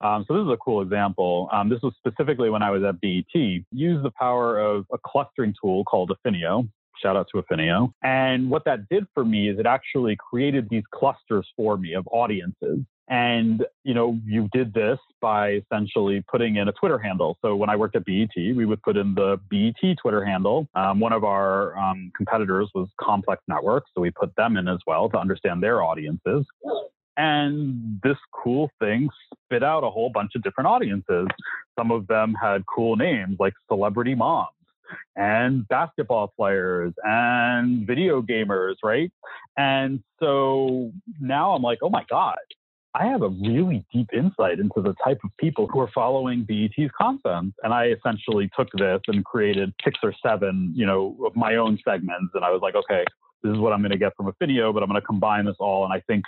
Um, 0.00 0.24
so 0.26 0.34
this 0.34 0.42
is 0.42 0.52
a 0.52 0.56
cool 0.56 0.82
example. 0.82 1.48
Um, 1.52 1.68
this 1.68 1.80
was 1.82 1.94
specifically 1.98 2.50
when 2.50 2.62
I 2.62 2.70
was 2.70 2.82
at 2.82 3.00
BET. 3.00 3.62
Used 3.70 4.04
the 4.04 4.10
power 4.18 4.58
of 4.58 4.84
a 4.92 4.98
clustering 5.04 5.54
tool 5.60 5.84
called 5.84 6.10
Affinio. 6.10 6.68
Shout 7.00 7.16
out 7.16 7.28
to 7.32 7.42
Affinio. 7.42 7.92
And 8.02 8.50
what 8.50 8.64
that 8.64 8.88
did 8.88 9.06
for 9.14 9.24
me 9.24 9.48
is 9.48 9.58
it 9.58 9.66
actually 9.66 10.16
created 10.16 10.68
these 10.70 10.84
clusters 10.92 11.48
for 11.56 11.76
me 11.76 11.94
of 11.94 12.06
audiences. 12.10 12.80
And, 13.12 13.66
you 13.84 13.92
know, 13.92 14.18
you 14.24 14.48
did 14.52 14.72
this 14.72 14.98
by 15.20 15.60
essentially 15.70 16.24
putting 16.30 16.56
in 16.56 16.68
a 16.68 16.72
Twitter 16.72 16.98
handle. 16.98 17.36
So 17.42 17.54
when 17.54 17.68
I 17.68 17.76
worked 17.76 17.94
at 17.94 18.06
BET, 18.06 18.30
we 18.34 18.64
would 18.64 18.82
put 18.82 18.96
in 18.96 19.14
the 19.14 19.38
BET 19.50 19.98
Twitter 20.00 20.24
handle. 20.24 20.66
Um, 20.74 20.98
one 20.98 21.12
of 21.12 21.22
our 21.22 21.76
um, 21.76 22.10
competitors 22.16 22.70
was 22.74 22.88
Complex 22.98 23.42
Networks. 23.48 23.90
So 23.94 24.00
we 24.00 24.10
put 24.12 24.34
them 24.36 24.56
in 24.56 24.66
as 24.66 24.78
well 24.86 25.10
to 25.10 25.18
understand 25.18 25.62
their 25.62 25.82
audiences. 25.82 26.46
And 27.18 28.00
this 28.02 28.16
cool 28.32 28.70
thing 28.80 29.10
spit 29.44 29.62
out 29.62 29.84
a 29.84 29.90
whole 29.90 30.08
bunch 30.08 30.32
of 30.34 30.42
different 30.42 30.68
audiences. 30.68 31.26
Some 31.78 31.90
of 31.90 32.06
them 32.06 32.32
had 32.32 32.64
cool 32.64 32.96
names 32.96 33.36
like 33.38 33.52
celebrity 33.68 34.14
moms 34.14 34.56
and 35.16 35.68
basketball 35.68 36.32
players 36.34 36.94
and 37.04 37.86
video 37.86 38.22
gamers, 38.22 38.76
right? 38.82 39.12
And 39.58 40.02
so 40.18 40.92
now 41.20 41.52
I'm 41.52 41.62
like, 41.62 41.80
oh 41.82 41.90
my 41.90 42.04
God, 42.08 42.38
I 42.94 43.06
have 43.06 43.22
a 43.22 43.28
really 43.28 43.84
deep 43.92 44.08
insight 44.12 44.58
into 44.58 44.82
the 44.82 44.94
type 45.02 45.18
of 45.24 45.30
people 45.38 45.66
who 45.66 45.80
are 45.80 45.90
following 45.94 46.44
BET's 46.44 46.90
content. 47.00 47.54
And 47.62 47.72
I 47.72 47.86
essentially 47.86 48.50
took 48.56 48.68
this 48.76 49.00
and 49.08 49.24
created 49.24 49.72
six 49.82 49.98
or 50.02 50.14
seven, 50.24 50.72
you 50.74 50.84
know, 50.84 51.16
of 51.24 51.34
my 51.34 51.56
own 51.56 51.78
segments. 51.84 52.32
And 52.34 52.44
I 52.44 52.50
was 52.50 52.60
like, 52.60 52.74
okay, 52.74 53.04
this 53.42 53.52
is 53.52 53.58
what 53.58 53.72
I'm 53.72 53.80
going 53.80 53.92
to 53.92 53.98
get 53.98 54.12
from 54.16 54.26
Affinio, 54.26 54.74
but 54.74 54.82
I'm 54.82 54.90
going 54.90 55.00
to 55.00 55.06
combine 55.06 55.46
this 55.46 55.56
all. 55.58 55.84
And 55.84 55.92
I 55.92 56.00
think 56.06 56.24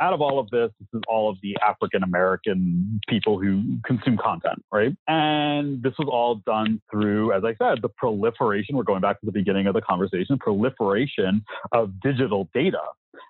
out 0.00 0.12
of 0.12 0.20
all 0.20 0.38
of 0.38 0.48
this, 0.50 0.70
this 0.80 0.88
is 0.94 1.02
all 1.08 1.30
of 1.30 1.36
the 1.42 1.56
African 1.66 2.02
American 2.02 3.00
people 3.08 3.38
who 3.40 3.78
consume 3.84 4.16
content, 4.16 4.62
right? 4.72 4.94
And 5.08 5.82
this 5.82 5.94
was 5.98 6.08
all 6.10 6.36
done 6.46 6.80
through, 6.90 7.32
as 7.32 7.44
I 7.44 7.54
said, 7.56 7.82
the 7.82 7.88
proliferation. 7.88 8.76
We're 8.76 8.84
going 8.84 9.00
back 9.00 9.20
to 9.20 9.26
the 9.26 9.32
beginning 9.32 9.66
of 9.66 9.74
the 9.74 9.80
conversation, 9.80 10.38
proliferation 10.38 11.44
of 11.72 12.00
digital 12.00 12.48
data. 12.54 12.82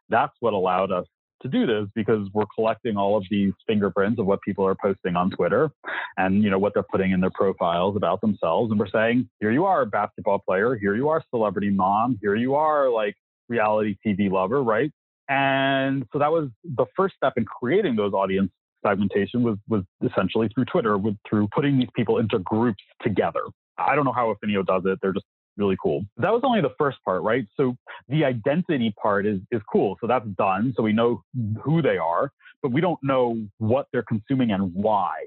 That's 0.08 0.34
what 0.40 0.54
allowed 0.54 0.92
us 0.92 1.06
to 1.42 1.48
do 1.48 1.66
this 1.66 1.86
because 1.94 2.28
we're 2.32 2.46
collecting 2.54 2.96
all 2.96 3.16
of 3.16 3.24
these 3.30 3.52
fingerprints 3.66 4.20
of 4.20 4.26
what 4.26 4.40
people 4.42 4.66
are 4.66 4.74
posting 4.74 5.16
on 5.16 5.30
Twitter 5.30 5.70
and 6.16 6.42
you 6.42 6.50
know 6.50 6.58
what 6.58 6.74
they're 6.74 6.82
putting 6.82 7.12
in 7.12 7.20
their 7.20 7.30
profiles 7.30 7.96
about 7.96 8.20
themselves 8.20 8.70
and 8.70 8.80
we're 8.80 8.88
saying 8.88 9.28
here 9.40 9.52
you 9.52 9.64
are 9.64 9.84
basketball 9.84 10.38
player 10.38 10.76
here 10.76 10.96
you 10.96 11.08
are 11.08 11.22
celebrity 11.30 11.70
mom 11.70 12.18
here 12.22 12.34
you 12.34 12.54
are 12.54 12.90
like 12.90 13.14
reality 13.48 13.96
TV 14.06 14.30
lover 14.30 14.62
right 14.62 14.92
And 15.28 16.04
so 16.12 16.18
that 16.18 16.30
was 16.32 16.48
the 16.64 16.86
first 16.96 17.16
step 17.16 17.34
in 17.36 17.44
creating 17.44 17.96
those 17.96 18.12
audience 18.12 18.50
segmentation 18.86 19.42
was 19.42 19.56
was 19.68 19.82
essentially 20.04 20.48
through 20.54 20.66
Twitter, 20.66 20.98
with 20.98 21.16
through 21.28 21.48
putting 21.54 21.78
these 21.78 21.88
people 21.94 22.18
into 22.18 22.38
groups 22.40 22.82
together. 23.02 23.42
I 23.78 23.94
don't 23.94 24.04
know 24.04 24.12
how 24.12 24.34
Affinio 24.34 24.64
does 24.64 24.82
it. 24.86 24.98
They're 25.02 25.12
just 25.12 25.26
really 25.56 25.76
cool. 25.82 26.04
That 26.16 26.32
was 26.32 26.42
only 26.44 26.60
the 26.60 26.74
first 26.78 26.98
part, 27.04 27.22
right? 27.22 27.46
So 27.56 27.76
the 28.08 28.24
identity 28.24 28.94
part 29.00 29.26
is 29.26 29.40
is 29.50 29.62
cool. 29.70 29.96
So 30.00 30.06
that's 30.06 30.26
done. 30.38 30.74
So 30.76 30.82
we 30.82 30.92
know 30.92 31.22
who 31.62 31.82
they 31.82 31.98
are, 31.98 32.30
but 32.62 32.72
we 32.72 32.80
don't 32.80 33.00
know 33.02 33.46
what 33.58 33.86
they're 33.92 34.04
consuming 34.04 34.50
and 34.52 34.72
why. 34.74 35.24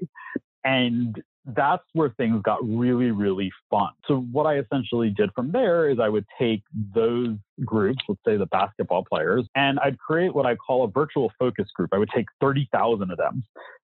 And 0.64 1.20
that's 1.46 1.84
where 1.94 2.10
things 2.10 2.42
got 2.42 2.58
really, 2.62 3.10
really 3.10 3.50
fun. 3.70 3.90
So 4.06 4.20
what 4.32 4.44
I 4.44 4.58
essentially 4.58 5.10
did 5.10 5.30
from 5.34 5.52
there 5.52 5.88
is 5.88 5.98
I 5.98 6.08
would 6.08 6.26
take 6.38 6.62
those 6.94 7.36
groups, 7.64 8.02
let's 8.08 8.20
say 8.26 8.36
the 8.36 8.46
basketball 8.46 9.04
players, 9.04 9.46
and 9.54 9.78
I'd 9.80 9.98
create 9.98 10.34
what 10.34 10.46
I 10.46 10.56
call 10.56 10.84
a 10.84 10.88
virtual 10.88 11.32
focus 11.38 11.68
group. 11.74 11.90
I 11.92 11.98
would 11.98 12.10
take 12.14 12.26
30,000 12.40 13.10
of 13.10 13.16
them 13.16 13.44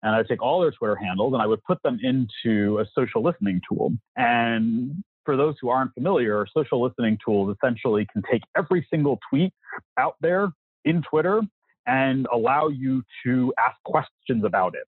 and 0.04 0.16
I'd 0.16 0.28
take 0.28 0.42
all 0.42 0.62
their 0.62 0.72
Twitter 0.72 0.96
handles 0.96 1.34
and 1.34 1.42
I 1.42 1.48
would 1.48 1.64
put 1.64 1.82
them 1.84 2.00
into 2.02 2.80
a 2.80 2.86
social 2.94 3.24
listening 3.24 3.62
tool. 3.68 3.94
And 4.16 5.04
for 5.26 5.38
those 5.38 5.56
who 5.62 5.70
aren't 5.70 5.94
familiar, 5.94 6.46
social 6.54 6.82
listening 6.82 7.18
tools 7.24 7.56
essentially 7.56 8.08
can 8.12 8.24
take 8.30 8.42
every 8.58 8.86
single 8.90 9.20
tweet 9.30 9.54
out 9.98 10.16
there 10.22 10.50
in 10.86 11.02
Twitter 11.02 11.42
and 11.86 12.28
allow 12.32 12.68
you 12.68 13.04
to 13.26 13.54
ask 13.60 13.76
questions 13.84 14.44
about 14.44 14.76
it. 14.76 14.86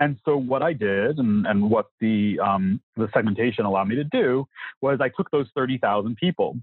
And 0.00 0.16
so 0.24 0.36
what 0.36 0.62
I 0.62 0.72
did 0.72 1.18
and, 1.18 1.46
and 1.46 1.70
what 1.70 1.86
the, 2.00 2.38
um, 2.38 2.80
the 2.96 3.08
segmentation 3.12 3.64
allowed 3.64 3.88
me 3.88 3.96
to 3.96 4.04
do 4.04 4.46
was 4.80 5.00
I 5.00 5.08
took 5.08 5.30
those 5.30 5.48
30,000 5.56 6.16
people 6.16 6.56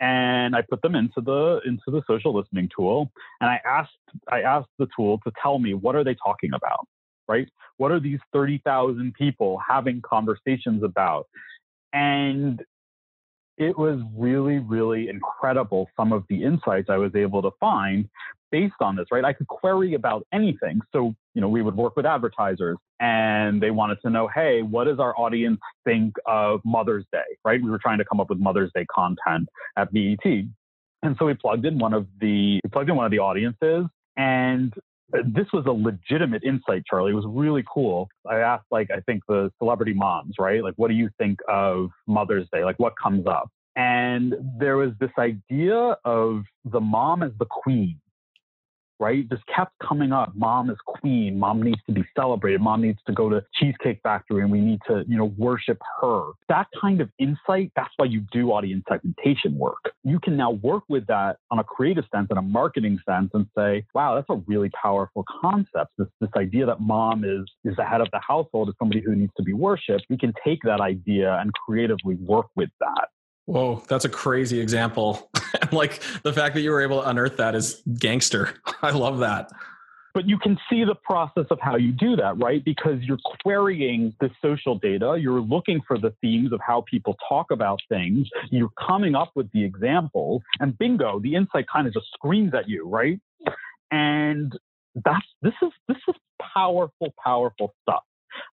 and 0.00 0.56
I 0.56 0.62
put 0.62 0.82
them 0.82 0.94
into 0.94 1.20
the 1.20 1.60
into 1.64 1.84
the 1.86 2.02
social 2.06 2.34
listening 2.34 2.68
tool 2.74 3.10
and 3.40 3.48
I 3.48 3.60
asked 3.64 3.90
I 4.28 4.40
asked 4.42 4.70
the 4.78 4.88
tool 4.96 5.20
to 5.24 5.32
tell 5.40 5.58
me 5.58 5.74
what 5.74 5.94
are 5.94 6.04
they 6.04 6.14
talking 6.14 6.50
about 6.54 6.86
right 7.28 7.48
what 7.76 7.92
are 7.92 8.00
these 8.00 8.18
30,000 8.32 9.14
people 9.14 9.60
having 9.66 10.02
conversations 10.02 10.82
about 10.82 11.26
and 11.94 12.62
it 13.56 13.78
was 13.78 14.00
really, 14.16 14.58
really 14.58 15.08
incredible 15.08 15.88
some 15.96 16.12
of 16.12 16.24
the 16.28 16.42
insights 16.42 16.90
I 16.90 16.96
was 16.96 17.14
able 17.14 17.40
to 17.42 17.52
find 17.60 18.08
based 18.50 18.74
on 18.80 18.96
this, 18.96 19.06
right? 19.10 19.24
I 19.24 19.32
could 19.32 19.46
query 19.46 19.94
about 19.94 20.26
anything. 20.32 20.80
So, 20.92 21.14
you 21.34 21.40
know, 21.40 21.48
we 21.48 21.62
would 21.62 21.76
work 21.76 21.96
with 21.96 22.04
advertisers 22.04 22.76
and 23.00 23.62
they 23.62 23.70
wanted 23.70 23.98
to 24.02 24.10
know, 24.10 24.28
hey, 24.28 24.62
what 24.62 24.84
does 24.84 24.98
our 24.98 25.16
audience 25.18 25.60
think 25.84 26.14
of 26.26 26.60
Mother's 26.64 27.04
Day, 27.12 27.22
right? 27.44 27.62
We 27.62 27.70
were 27.70 27.78
trying 27.78 27.98
to 27.98 28.04
come 28.04 28.20
up 28.20 28.28
with 28.28 28.38
Mother's 28.38 28.70
Day 28.74 28.86
content 28.92 29.48
at 29.76 29.92
BET. 29.92 30.24
And 30.24 31.16
so 31.18 31.26
we 31.26 31.34
plugged 31.34 31.64
in 31.64 31.78
one 31.78 31.94
of 31.94 32.06
the 32.20 32.60
we 32.64 32.70
plugged 32.70 32.90
in 32.90 32.96
one 32.96 33.04
of 33.04 33.12
the 33.12 33.18
audiences 33.18 33.86
and 34.16 34.74
this 35.24 35.46
was 35.52 35.64
a 35.66 35.72
legitimate 35.72 36.42
insight, 36.44 36.84
Charlie. 36.88 37.12
It 37.12 37.14
was 37.14 37.26
really 37.28 37.64
cool. 37.72 38.08
I 38.28 38.38
asked, 38.38 38.66
like, 38.70 38.90
I 38.90 39.00
think 39.00 39.22
the 39.28 39.50
celebrity 39.58 39.92
moms, 39.92 40.34
right? 40.38 40.62
Like, 40.62 40.74
what 40.76 40.88
do 40.88 40.94
you 40.94 41.10
think 41.18 41.38
of 41.48 41.90
Mother's 42.06 42.48
Day? 42.52 42.64
Like, 42.64 42.78
what 42.78 42.94
comes 43.00 43.26
up? 43.26 43.50
And 43.76 44.34
there 44.58 44.76
was 44.76 44.92
this 45.00 45.10
idea 45.18 45.96
of 46.04 46.44
the 46.64 46.80
mom 46.80 47.22
as 47.22 47.32
the 47.38 47.46
queen, 47.46 47.98
right? 49.00 49.28
Just 49.28 49.42
kept 49.54 49.72
coming 49.86 50.12
up. 50.12 50.32
Mom 50.34 50.70
is 50.70 50.76
queen. 50.86 51.38
Mom 51.38 51.62
needs 51.62 51.80
to 51.86 51.92
be 51.92 52.04
celebrated. 52.16 52.60
Mom 52.60 52.82
needs 52.82 52.98
to 53.06 53.12
go 53.12 53.28
to 53.28 53.42
Cheesecake 53.54 54.00
Factory 54.02 54.42
and 54.42 54.50
we 54.50 54.60
need 54.60 54.80
to, 54.88 55.04
you 55.08 55.16
know, 55.16 55.32
worship 55.36 55.78
her. 56.00 56.30
That 56.48 56.66
kind 56.80 57.00
of 57.00 57.10
insight, 57.18 57.72
that's 57.76 57.92
why 57.96 58.06
you 58.06 58.24
do 58.32 58.50
audience 58.50 58.84
segmentation 58.88 59.58
work. 59.58 59.92
You 60.04 60.20
can 60.20 60.36
now 60.36 60.52
work 60.52 60.84
with 60.88 61.06
that 61.06 61.36
on 61.50 61.58
a 61.58 61.64
creative 61.64 62.04
sense 62.14 62.28
and 62.30 62.38
a 62.38 62.42
marketing 62.42 62.98
sense 63.08 63.30
and 63.34 63.46
say, 63.56 63.84
wow, 63.94 64.14
that's 64.14 64.30
a 64.30 64.42
really 64.46 64.70
powerful 64.70 65.24
concept. 65.40 65.90
This, 65.98 66.08
this 66.20 66.30
idea 66.36 66.66
that 66.66 66.80
mom 66.80 67.24
is, 67.24 67.44
is 67.64 67.76
the 67.76 67.84
head 67.84 68.00
of 68.00 68.08
the 68.12 68.20
household, 68.26 68.68
is 68.68 68.74
somebody 68.78 69.00
who 69.00 69.14
needs 69.14 69.32
to 69.36 69.42
be 69.42 69.52
worshiped. 69.52 70.06
We 70.08 70.18
can 70.18 70.32
take 70.44 70.60
that 70.64 70.80
idea 70.80 71.36
and 71.40 71.52
creatively 71.52 72.16
work 72.16 72.46
with 72.56 72.70
that. 72.80 73.08
Whoa, 73.46 73.82
that's 73.88 74.04
a 74.04 74.08
crazy 74.08 74.60
example. 74.60 75.30
like 75.72 76.02
the 76.22 76.32
fact 76.32 76.54
that 76.54 76.62
you 76.62 76.70
were 76.70 76.80
able 76.80 77.02
to 77.02 77.08
unearth 77.08 77.36
that 77.36 77.54
is 77.54 77.82
gangster. 77.98 78.54
I 78.82 78.90
love 78.90 79.18
that. 79.18 79.50
But 80.14 80.28
you 80.28 80.38
can 80.38 80.56
see 80.70 80.84
the 80.84 80.94
process 80.94 81.46
of 81.50 81.58
how 81.60 81.76
you 81.76 81.90
do 81.90 82.14
that, 82.16 82.38
right? 82.38 82.64
Because 82.64 83.02
you're 83.02 83.18
querying 83.42 84.14
the 84.20 84.30
social 84.40 84.78
data, 84.78 85.16
you're 85.20 85.40
looking 85.40 85.80
for 85.86 85.98
the 85.98 86.14
themes 86.20 86.52
of 86.52 86.60
how 86.64 86.84
people 86.88 87.16
talk 87.28 87.50
about 87.50 87.80
things, 87.88 88.28
you're 88.50 88.70
coming 88.86 89.16
up 89.16 89.32
with 89.34 89.50
the 89.50 89.64
examples, 89.64 90.40
and 90.60 90.78
bingo, 90.78 91.18
the 91.18 91.34
insight 91.34 91.66
kind 91.66 91.88
of 91.88 91.92
just 91.92 92.06
screams 92.14 92.54
at 92.54 92.68
you, 92.68 92.88
right? 92.88 93.18
And 93.90 94.56
that's 95.04 95.26
this 95.42 95.54
is 95.62 95.70
this 95.88 95.98
is 96.08 96.14
powerful, 96.54 97.12
powerful 97.22 97.74
stuff. 97.82 98.04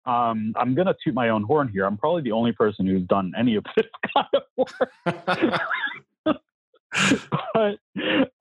Um, 0.06 0.54
I'm 0.56 0.76
to 0.88 0.96
toot 1.04 1.14
my 1.14 1.30
own 1.30 1.44
horn 1.44 1.70
here. 1.70 1.86
I'm 1.86 1.98
probably 1.98 2.22
the 2.22 2.32
only 2.32 2.52
person 2.52 2.86
who's 2.86 3.04
done 3.04 3.34
any 3.38 3.56
of 3.56 3.66
this 3.76 3.86
kind 4.16 4.28
of 4.34 4.44
work. 4.58 5.62
but 7.54 7.78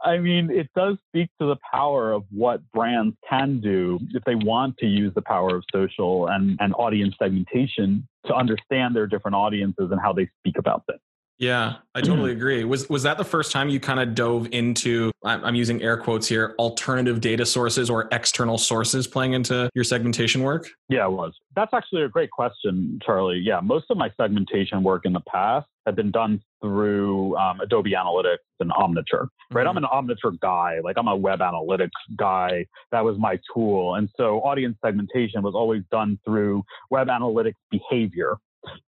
I 0.02 0.18
mean, 0.18 0.50
it 0.50 0.68
does 0.74 0.96
speak 1.08 1.30
to 1.40 1.46
the 1.46 1.56
power 1.70 2.12
of 2.12 2.24
what 2.30 2.60
brands 2.72 3.16
can 3.28 3.60
do 3.60 3.98
if 4.14 4.24
they 4.24 4.34
want 4.34 4.78
to 4.78 4.86
use 4.86 5.12
the 5.14 5.22
power 5.22 5.56
of 5.56 5.64
social 5.72 6.28
and, 6.28 6.56
and 6.60 6.74
audience 6.74 7.14
segmentation 7.20 8.06
to 8.26 8.34
understand 8.34 8.96
their 8.96 9.06
different 9.06 9.34
audiences 9.34 9.90
and 9.90 10.00
how 10.00 10.12
they 10.12 10.28
speak 10.40 10.56
about 10.58 10.84
them. 10.86 10.98
Yeah, 11.38 11.76
I 11.94 12.00
totally 12.00 12.32
agree. 12.32 12.64
Was 12.64 12.88
was 12.88 13.04
that 13.04 13.16
the 13.16 13.24
first 13.24 13.52
time 13.52 13.68
you 13.68 13.78
kind 13.78 14.00
of 14.00 14.14
dove 14.14 14.48
into 14.50 15.12
I'm 15.24 15.54
using 15.54 15.80
air 15.82 15.96
quotes 15.96 16.26
here 16.26 16.56
alternative 16.58 17.20
data 17.20 17.46
sources 17.46 17.88
or 17.88 18.08
external 18.10 18.58
sources 18.58 19.06
playing 19.06 19.34
into 19.34 19.70
your 19.74 19.84
segmentation 19.84 20.42
work? 20.42 20.68
Yeah, 20.88 21.06
it 21.06 21.12
was. 21.12 21.32
That's 21.54 21.72
actually 21.72 22.02
a 22.02 22.08
great 22.08 22.32
question, 22.32 22.98
Charlie. 23.04 23.38
Yeah, 23.38 23.60
most 23.60 23.86
of 23.88 23.96
my 23.96 24.10
segmentation 24.20 24.82
work 24.82 25.02
in 25.04 25.12
the 25.12 25.20
past 25.20 25.68
had 25.86 25.94
been 25.94 26.10
done 26.10 26.42
through 26.60 27.36
um, 27.36 27.60
Adobe 27.60 27.92
Analytics 27.92 28.38
and 28.58 28.72
Omniture. 28.72 29.28
Right, 29.52 29.64
mm-hmm. 29.64 29.68
I'm 29.68 29.76
an 29.76 29.84
Omniture 29.84 30.40
guy. 30.40 30.80
Like 30.82 30.96
I'm 30.98 31.08
a 31.08 31.16
web 31.16 31.38
analytics 31.38 31.90
guy. 32.16 32.66
That 32.90 33.04
was 33.04 33.16
my 33.16 33.38
tool, 33.54 33.94
and 33.94 34.08
so 34.16 34.40
audience 34.40 34.76
segmentation 34.84 35.42
was 35.42 35.54
always 35.54 35.84
done 35.92 36.18
through 36.24 36.64
web 36.90 37.06
analytics 37.06 37.52
behavior 37.70 38.38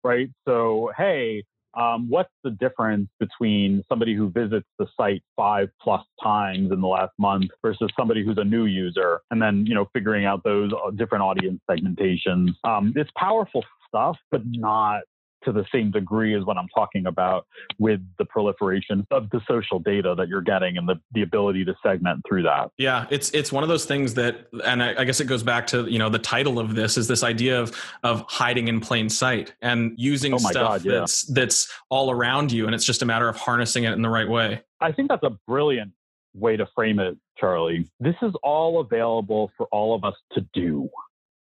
right? 0.03 0.29
So, 0.47 0.91
hey, 0.97 1.43
um, 1.75 2.09
what's 2.09 2.33
the 2.43 2.51
difference 2.51 3.09
between 3.19 3.83
somebody 3.89 4.15
who 4.15 4.29
visits 4.29 4.67
the 4.77 4.87
site 4.97 5.23
five 5.35 5.69
plus 5.81 6.03
times 6.21 6.71
in 6.71 6.81
the 6.81 6.87
last 6.87 7.13
month 7.17 7.51
versus 7.61 7.89
somebody 7.97 8.23
who's 8.25 8.37
a 8.37 8.43
new 8.43 8.65
user 8.65 9.21
and 9.31 9.41
then 9.41 9.65
you 9.65 9.75
know 9.75 9.87
figuring 9.93 10.25
out 10.25 10.43
those 10.43 10.71
uh, 10.73 10.91
different 10.91 11.23
audience 11.23 11.59
segmentations? 11.69 12.49
Um, 12.63 12.93
it's 12.95 13.11
powerful 13.17 13.63
stuff 13.87 14.17
but 14.31 14.41
not 14.45 15.01
to 15.43 15.51
the 15.51 15.65
same 15.71 15.91
degree 15.91 16.35
as 16.35 16.43
what 16.43 16.57
I'm 16.57 16.67
talking 16.69 17.05
about 17.05 17.47
with 17.77 18.01
the 18.17 18.25
proliferation 18.25 19.05
of 19.11 19.29
the 19.29 19.41
social 19.47 19.79
data 19.79 20.15
that 20.17 20.27
you're 20.27 20.41
getting 20.41 20.77
and 20.77 20.87
the, 20.87 20.99
the 21.13 21.21
ability 21.21 21.65
to 21.65 21.75
segment 21.83 22.23
through 22.27 22.43
that. 22.43 22.71
Yeah, 22.77 23.05
it's 23.09 23.29
it's 23.31 23.51
one 23.51 23.63
of 23.63 23.69
those 23.69 23.85
things 23.85 24.13
that, 24.15 24.47
and 24.65 24.83
I, 24.83 25.01
I 25.01 25.03
guess 25.03 25.19
it 25.19 25.25
goes 25.25 25.43
back 25.43 25.67
to 25.67 25.85
you 25.89 25.99
know 25.99 26.09
the 26.09 26.19
title 26.19 26.59
of 26.59 26.75
this 26.75 26.97
is 26.97 27.07
this 27.07 27.23
idea 27.23 27.59
of 27.59 27.75
of 28.03 28.23
hiding 28.27 28.67
in 28.67 28.79
plain 28.79 29.09
sight 29.09 29.53
and 29.61 29.93
using 29.97 30.33
oh 30.33 30.37
stuff 30.37 30.53
God, 30.53 30.85
yeah. 30.85 30.99
that's 30.99 31.23
that's 31.23 31.71
all 31.89 32.11
around 32.11 32.51
you, 32.51 32.65
and 32.65 32.75
it's 32.75 32.85
just 32.85 33.01
a 33.01 33.05
matter 33.05 33.27
of 33.27 33.35
harnessing 33.35 33.83
it 33.83 33.93
in 33.93 34.01
the 34.01 34.09
right 34.09 34.29
way. 34.29 34.61
I 34.81 34.91
think 34.91 35.09
that's 35.09 35.23
a 35.23 35.37
brilliant 35.47 35.91
way 36.33 36.57
to 36.57 36.67
frame 36.75 36.99
it, 36.99 37.17
Charlie. 37.37 37.89
This 37.99 38.15
is 38.21 38.33
all 38.43 38.79
available 38.79 39.51
for 39.57 39.67
all 39.67 39.95
of 39.95 40.03
us 40.03 40.15
to 40.33 40.41
do, 40.53 40.89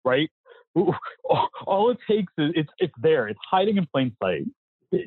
right? 0.04 0.30
all 1.66 1.90
it 1.90 1.98
takes 2.08 2.32
is 2.38 2.52
it's 2.54 2.70
it's 2.78 2.94
there. 3.00 3.28
It's 3.28 3.40
hiding 3.50 3.76
in 3.76 3.86
plain 3.92 4.14
sight. 4.22 4.44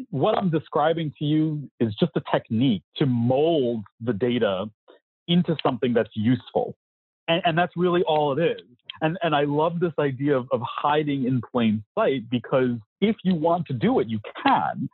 What 0.10 0.38
I'm 0.38 0.50
describing 0.50 1.14
to 1.18 1.26
you 1.26 1.70
is 1.80 1.96
just 2.00 2.12
a 2.16 2.22
technique 2.32 2.84
to 2.98 3.06
mold 3.06 3.84
the 4.00 4.14
data 4.14 4.66
into 5.28 5.56
something 5.64 5.94
that's 5.94 6.12
useful. 6.14 6.76
And, 7.28 7.42
and 7.46 7.58
that's 7.58 7.74
really 7.76 8.04
all 8.04 8.38
it 8.38 8.44
is. 8.44 8.62
And, 9.02 9.18
and 9.24 9.36
I 9.36 9.46
love 9.46 9.80
this 9.80 9.94
idea 9.98 10.38
of, 10.38 10.48
of 10.52 10.62
hiding 10.64 11.26
in 11.26 11.42
plain 11.52 11.84
sight 11.96 12.30
because 12.30 12.78
if 13.00 13.16
you 13.24 13.34
want 13.34 13.66
to 13.68 13.74
do 13.74 14.00
it, 14.00 14.08
you 14.08 14.20
can. 14.46 14.90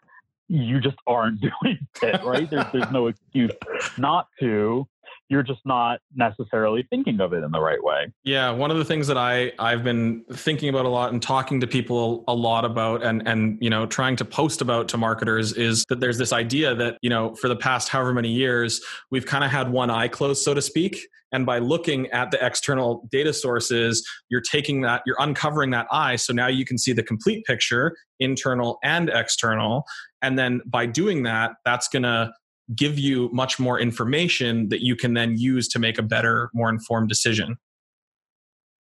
You 0.47 0.79
just 0.79 0.97
aren't 1.05 1.41
doing 1.63 1.77
it, 2.01 2.23
right? 2.23 2.49
There's, 2.49 2.65
there's 2.71 2.91
no 2.91 3.07
excuse 3.07 3.51
not 3.97 4.27
to 4.39 4.87
you're 5.29 5.43
just 5.43 5.65
not 5.65 5.99
necessarily 6.15 6.87
thinking 6.89 7.19
of 7.19 7.33
it 7.33 7.43
in 7.43 7.51
the 7.51 7.59
right 7.59 7.83
way. 7.83 8.11
Yeah, 8.23 8.51
one 8.51 8.71
of 8.71 8.77
the 8.77 8.85
things 8.85 9.07
that 9.07 9.17
I 9.17 9.51
I've 9.59 9.83
been 9.83 10.23
thinking 10.31 10.69
about 10.69 10.85
a 10.85 10.89
lot 10.89 11.11
and 11.11 11.21
talking 11.21 11.59
to 11.61 11.67
people 11.67 12.23
a 12.27 12.33
lot 12.33 12.65
about 12.65 13.03
and 13.03 13.27
and 13.27 13.57
you 13.61 13.69
know 13.69 13.85
trying 13.85 14.15
to 14.17 14.25
post 14.25 14.61
about 14.61 14.87
to 14.89 14.97
marketers 14.97 15.53
is 15.53 15.83
that 15.89 15.99
there's 15.99 16.17
this 16.17 16.31
idea 16.31 16.73
that 16.75 16.97
you 17.01 17.09
know 17.09 17.35
for 17.35 17.47
the 17.47 17.55
past 17.55 17.89
however 17.89 18.13
many 18.13 18.31
years 18.31 18.81
we've 19.11 19.25
kind 19.25 19.43
of 19.43 19.51
had 19.51 19.71
one 19.71 19.89
eye 19.89 20.07
closed 20.07 20.43
so 20.43 20.53
to 20.53 20.61
speak 20.61 21.07
and 21.33 21.45
by 21.45 21.59
looking 21.59 22.07
at 22.11 22.31
the 22.31 22.45
external 22.45 23.07
data 23.11 23.33
sources 23.33 24.07
you're 24.29 24.41
taking 24.41 24.81
that 24.81 25.01
you're 25.05 25.17
uncovering 25.19 25.71
that 25.71 25.87
eye 25.91 26.15
so 26.15 26.31
now 26.31 26.47
you 26.47 26.65
can 26.65 26.77
see 26.77 26.93
the 26.93 27.03
complete 27.03 27.43
picture 27.45 27.95
internal 28.19 28.79
and 28.83 29.09
external 29.09 29.83
and 30.21 30.37
then 30.37 30.61
by 30.65 30.85
doing 30.85 31.23
that 31.23 31.55
that's 31.65 31.87
going 31.87 32.03
to 32.03 32.33
give 32.75 32.99
you 32.99 33.29
much 33.31 33.59
more 33.59 33.79
information 33.79 34.69
that 34.69 34.83
you 34.83 34.95
can 34.95 35.13
then 35.13 35.37
use 35.37 35.67
to 35.69 35.79
make 35.79 35.97
a 35.97 36.03
better, 36.03 36.49
more 36.53 36.69
informed 36.69 37.07
decision. 37.07 37.57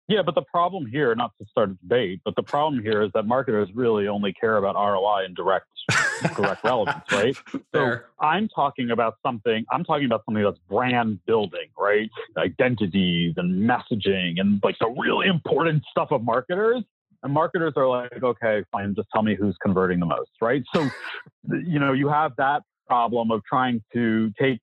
Yeah, 0.10 0.22
but 0.22 0.36
the 0.36 0.42
problem 0.42 0.86
here, 0.86 1.16
not 1.16 1.32
to 1.40 1.48
start 1.48 1.70
a 1.70 1.74
debate, 1.76 2.22
but 2.26 2.36
the 2.36 2.44
problem 2.44 2.82
here 2.82 3.02
is 3.04 3.12
that 3.14 3.26
marketers 3.26 3.70
really 3.74 4.08
only 4.08 4.34
care 4.34 4.58
about 4.58 4.76
ROI 4.76 5.26
and 5.26 5.36
direct 5.36 5.68
direct 6.36 6.64
relevance, 6.64 7.04
right? 7.12 7.36
So 7.74 8.00
I'm 8.20 8.50
talking 8.50 8.92
about 8.92 9.16
something, 9.24 9.66
I'm 9.72 9.86
talking 9.86 10.06
about 10.06 10.24
something 10.26 10.44
that's 10.44 10.60
brand 10.70 11.20
building, 11.26 11.68
right? 11.80 12.10
Identities 12.38 13.36
and 13.38 13.70
messaging 13.70 14.40
and 14.40 14.60
like 14.62 14.78
the 14.80 14.90
really 14.90 15.28
important 15.28 15.84
stuff 15.90 16.10
of 16.12 16.22
marketers. 16.22 16.84
And 17.24 17.34
marketers 17.34 17.74
are 17.78 17.88
like, 17.88 18.22
okay, 18.22 18.64
fine, 18.72 18.94
just 18.96 19.08
tell 19.14 19.24
me 19.24 19.36
who's 19.36 19.56
converting 19.62 20.00
the 20.00 20.06
most, 20.06 20.32
right? 20.42 20.64
So, 20.74 20.90
you 21.50 21.80
know, 21.80 21.94
you 21.94 22.10
have 22.10 22.34
that 22.38 22.64
problem 22.86 23.32
of 23.32 23.42
trying 23.46 23.82
to 23.94 24.32
take 24.40 24.60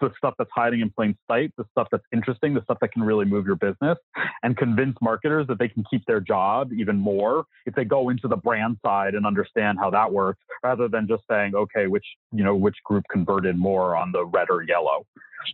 the 0.00 0.10
stuff 0.16 0.34
that's 0.38 0.50
hiding 0.54 0.80
in 0.80 0.90
plain 0.90 1.16
sight, 1.28 1.52
the 1.58 1.64
stuff 1.72 1.88
that's 1.90 2.04
interesting, 2.12 2.54
the 2.54 2.62
stuff 2.62 2.78
that 2.80 2.92
can 2.92 3.02
really 3.02 3.24
move 3.24 3.46
your 3.46 3.56
business, 3.56 3.98
and 4.42 4.56
convince 4.56 4.96
marketers 5.02 5.46
that 5.48 5.58
they 5.58 5.68
can 5.68 5.84
keep 5.90 6.04
their 6.06 6.20
job 6.20 6.72
even 6.72 6.96
more 6.96 7.44
if 7.66 7.74
they 7.74 7.84
go 7.84 8.10
into 8.10 8.28
the 8.28 8.36
brand 8.36 8.78
side 8.84 9.14
and 9.14 9.26
understand 9.26 9.78
how 9.80 9.90
that 9.90 10.12
works, 10.12 10.40
rather 10.62 10.88
than 10.88 11.08
just 11.08 11.24
saying, 11.28 11.54
okay, 11.54 11.86
which 11.88 12.06
you 12.32 12.44
know 12.44 12.54
which 12.54 12.76
group 12.84 13.04
converted 13.10 13.58
more 13.58 13.96
on 13.96 14.12
the 14.12 14.24
red 14.24 14.46
or 14.50 14.62
yellow. 14.62 15.04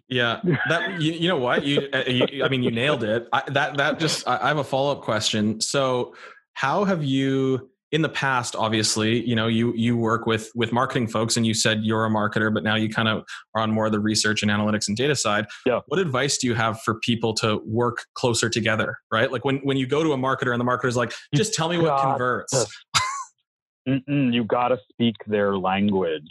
Yeah, 0.09 0.41
that 0.69 1.01
you, 1.01 1.13
you 1.13 1.29
know 1.29 1.39
what 1.39 1.65
you, 1.65 1.89
uh, 1.93 2.05
you, 2.07 2.45
I 2.45 2.49
mean 2.49 2.63
you 2.63 2.71
nailed 2.71 3.03
it. 3.03 3.29
I, 3.33 3.43
that 3.49 3.79
that 3.79 3.99
just 3.99 4.29
I, 4.29 4.39
I 4.43 4.49
have 4.49 4.59
a 4.59 4.65
follow 4.65 4.93
up 4.93 5.01
question. 5.03 5.61
So 5.61 6.15
how 6.61 6.85
have 6.85 7.03
you 7.03 7.71
in 7.91 8.03
the 8.03 8.09
past 8.09 8.55
obviously 8.55 9.27
you 9.27 9.35
know 9.35 9.47
you 9.47 9.73
you 9.75 9.97
work 9.97 10.27
with 10.27 10.51
with 10.55 10.73
marketing 10.73 11.09
folks 11.09 11.39
and 11.39 11.47
you 11.47 11.55
said 11.55 11.81
you're 11.83 12.05
a 12.05 12.11
marketer 12.11 12.53
but 12.53 12.63
now 12.63 12.77
you 12.77 12.89
kind 12.89 13.09
of 13.09 13.25
are 13.55 13.63
on 13.63 13.71
more 13.71 13.87
of 13.87 13.93
the 13.93 13.99
research 13.99 14.43
and 14.43 14.51
analytics 14.51 14.87
and 14.87 14.97
data 14.97 15.17
side 15.17 15.47
yeah. 15.65 15.81
what 15.87 15.99
advice 15.99 16.37
do 16.37 16.47
you 16.47 16.55
have 16.55 16.79
for 16.83 17.01
people 17.01 17.33
to 17.33 17.61
work 17.65 18.05
closer 18.15 18.51
together 18.51 18.99
right 19.11 19.33
like 19.33 19.45
when 19.45 19.57
when 19.59 19.79
you 19.79 19.87
go 19.87 20.05
to 20.05 20.13
a 20.13 20.17
marketer 20.19 20.53
and 20.53 20.61
the 20.61 20.65
marketer 20.65 20.87
is 20.87 20.97
like 20.97 21.13
just 21.35 21.55
tell 21.55 21.69
me 21.69 21.79
what 21.79 21.99
converts 21.99 22.53
you 23.87 24.45
got 24.45 24.69
to 24.69 24.79
speak 24.93 25.17
their 25.27 25.57
language 25.57 26.29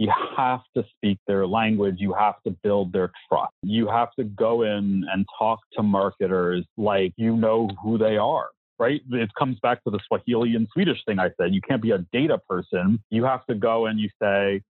you 0.00 0.12
have 0.36 0.60
to 0.76 0.84
speak 0.94 1.18
their 1.26 1.44
language. 1.44 1.96
You 1.98 2.12
have 2.12 2.36
to 2.46 2.56
build 2.62 2.92
their 2.92 3.10
trust. 3.28 3.52
You 3.64 3.88
have 3.88 4.10
to 4.16 4.22
go 4.22 4.62
in 4.62 5.04
and 5.12 5.26
talk 5.36 5.58
to 5.72 5.82
marketers 5.82 6.64
like 6.76 7.12
you 7.16 7.36
know 7.36 7.68
who 7.82 7.98
they 7.98 8.16
are 8.16 8.50
right? 8.78 9.00
It 9.10 9.30
comes 9.38 9.58
back 9.60 9.82
to 9.84 9.90
the 9.90 9.98
Swahili 10.06 10.54
and 10.54 10.68
Swedish 10.72 10.98
thing 11.06 11.18
I 11.18 11.30
said. 11.40 11.54
You 11.54 11.60
can't 11.60 11.82
be 11.82 11.90
a 11.90 11.98
data 12.12 12.38
person. 12.48 13.02
You 13.10 13.24
have 13.24 13.44
to 13.46 13.54
go 13.54 13.86
and 13.86 13.98
you 13.98 14.08
say, 14.20 14.62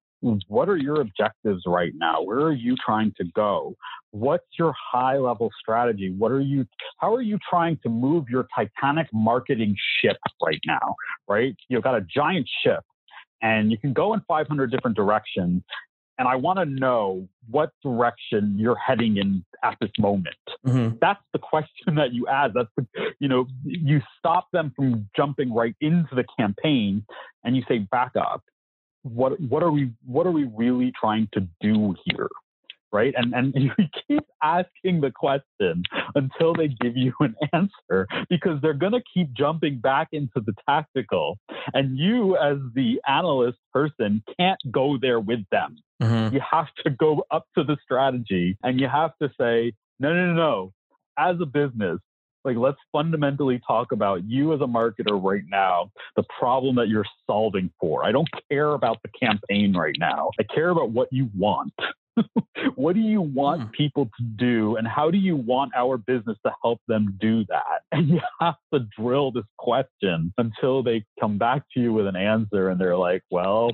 what 0.48 0.68
are 0.68 0.76
your 0.76 1.00
objectives 1.00 1.62
right 1.66 1.92
now? 1.94 2.22
Where 2.22 2.40
are 2.40 2.52
you 2.52 2.74
trying 2.84 3.12
to 3.18 3.24
go? 3.36 3.76
What's 4.10 4.46
your 4.58 4.74
high 4.92 5.16
level 5.16 5.50
strategy? 5.60 6.12
What 6.16 6.32
are 6.32 6.40
you, 6.40 6.66
how 6.98 7.14
are 7.14 7.22
you 7.22 7.38
trying 7.48 7.78
to 7.84 7.88
move 7.88 8.24
your 8.28 8.48
Titanic 8.54 9.06
marketing 9.12 9.76
ship 10.00 10.16
right 10.44 10.60
now? 10.66 10.96
Right? 11.28 11.54
You've 11.68 11.84
got 11.84 11.94
a 11.94 12.00
giant 12.00 12.48
ship 12.64 12.84
and 13.42 13.70
you 13.70 13.78
can 13.78 13.92
go 13.92 14.14
in 14.14 14.20
500 14.26 14.70
different 14.70 14.96
directions 14.96 15.62
and 16.18 16.26
I 16.26 16.36
want 16.36 16.58
to 16.58 16.64
know 16.64 17.28
what 17.48 17.70
direction 17.82 18.56
you're 18.58 18.76
heading 18.76 19.16
in 19.16 19.44
at 19.62 19.76
this 19.80 19.90
moment. 19.98 20.36
Mm-hmm. 20.66 20.96
That's 21.00 21.22
the 21.32 21.38
question 21.38 21.94
that 21.94 22.12
you 22.12 22.26
ask. 22.26 22.54
That's 22.54 22.68
the, 22.76 22.86
you 23.20 23.28
know, 23.28 23.46
you 23.64 24.00
stop 24.18 24.48
them 24.52 24.72
from 24.74 25.08
jumping 25.16 25.54
right 25.54 25.76
into 25.80 26.14
the 26.14 26.24
campaign, 26.38 27.04
and 27.44 27.56
you 27.56 27.62
say, 27.68 27.78
back 27.78 28.12
up. 28.16 28.42
What 29.02 29.40
what 29.40 29.62
are 29.62 29.70
we 29.70 29.92
what 30.04 30.26
are 30.26 30.32
we 30.32 30.44
really 30.44 30.92
trying 30.98 31.28
to 31.32 31.46
do 31.60 31.94
here? 32.04 32.28
Right? 32.92 33.14
And 33.16 33.34
and 33.34 33.52
you 33.56 33.70
keep 34.08 34.24
asking 34.42 35.00
the 35.00 35.10
question 35.10 35.82
until 36.14 36.54
they 36.54 36.68
give 36.68 36.96
you 36.96 37.12
an 37.20 37.34
answer 37.52 38.06
because 38.28 38.60
they're 38.62 38.74
going 38.74 38.92
to 38.92 39.02
keep 39.12 39.32
jumping 39.32 39.78
back 39.78 40.08
into 40.12 40.40
the 40.44 40.54
tactical, 40.68 41.38
and 41.74 41.98
you 41.98 42.36
as 42.36 42.58
the 42.74 43.00
analyst 43.06 43.58
person 43.72 44.22
can't 44.38 44.60
go 44.70 44.96
there 45.00 45.20
with 45.20 45.40
them. 45.50 45.76
Mm-hmm. 46.02 46.34
You 46.34 46.40
have 46.50 46.68
to 46.84 46.90
go 46.90 47.24
up 47.30 47.46
to 47.56 47.64
the 47.64 47.76
strategy 47.82 48.56
and 48.62 48.78
you 48.78 48.88
have 48.88 49.10
to 49.20 49.28
say, 49.40 49.72
no, 49.98 50.14
no, 50.14 50.26
no, 50.26 50.34
no. 50.34 50.72
As 51.18 51.36
a 51.40 51.46
business, 51.46 51.98
like 52.44 52.56
let's 52.56 52.78
fundamentally 52.92 53.60
talk 53.66 53.92
about 53.92 54.24
you 54.24 54.54
as 54.54 54.60
a 54.60 54.66
marketer 54.66 55.22
right 55.22 55.42
now 55.50 55.90
the 56.16 56.24
problem 56.38 56.76
that 56.76 56.88
you're 56.88 57.04
solving 57.26 57.70
for 57.80 58.04
i 58.04 58.12
don't 58.12 58.28
care 58.50 58.70
about 58.72 58.98
the 59.02 59.08
campaign 59.20 59.76
right 59.76 59.96
now 59.98 60.30
i 60.38 60.42
care 60.54 60.70
about 60.70 60.90
what 60.90 61.08
you 61.10 61.28
want 61.36 61.72
what 62.74 62.94
do 62.94 63.00
you 63.00 63.20
want 63.20 63.62
mm. 63.62 63.72
people 63.72 64.06
to 64.18 64.24
do 64.36 64.76
and 64.76 64.86
how 64.86 65.10
do 65.10 65.18
you 65.18 65.36
want 65.36 65.72
our 65.76 65.96
business 65.96 66.36
to 66.44 66.52
help 66.62 66.80
them 66.88 67.16
do 67.20 67.44
that 67.46 67.82
and 67.92 68.08
you 68.08 68.20
have 68.40 68.56
to 68.72 68.80
drill 68.98 69.30
this 69.30 69.44
question 69.58 70.32
until 70.38 70.82
they 70.82 71.04
come 71.20 71.38
back 71.38 71.62
to 71.74 71.80
you 71.80 71.92
with 71.92 72.06
an 72.06 72.16
answer 72.16 72.70
and 72.70 72.80
they're 72.80 72.96
like 72.96 73.22
well 73.30 73.70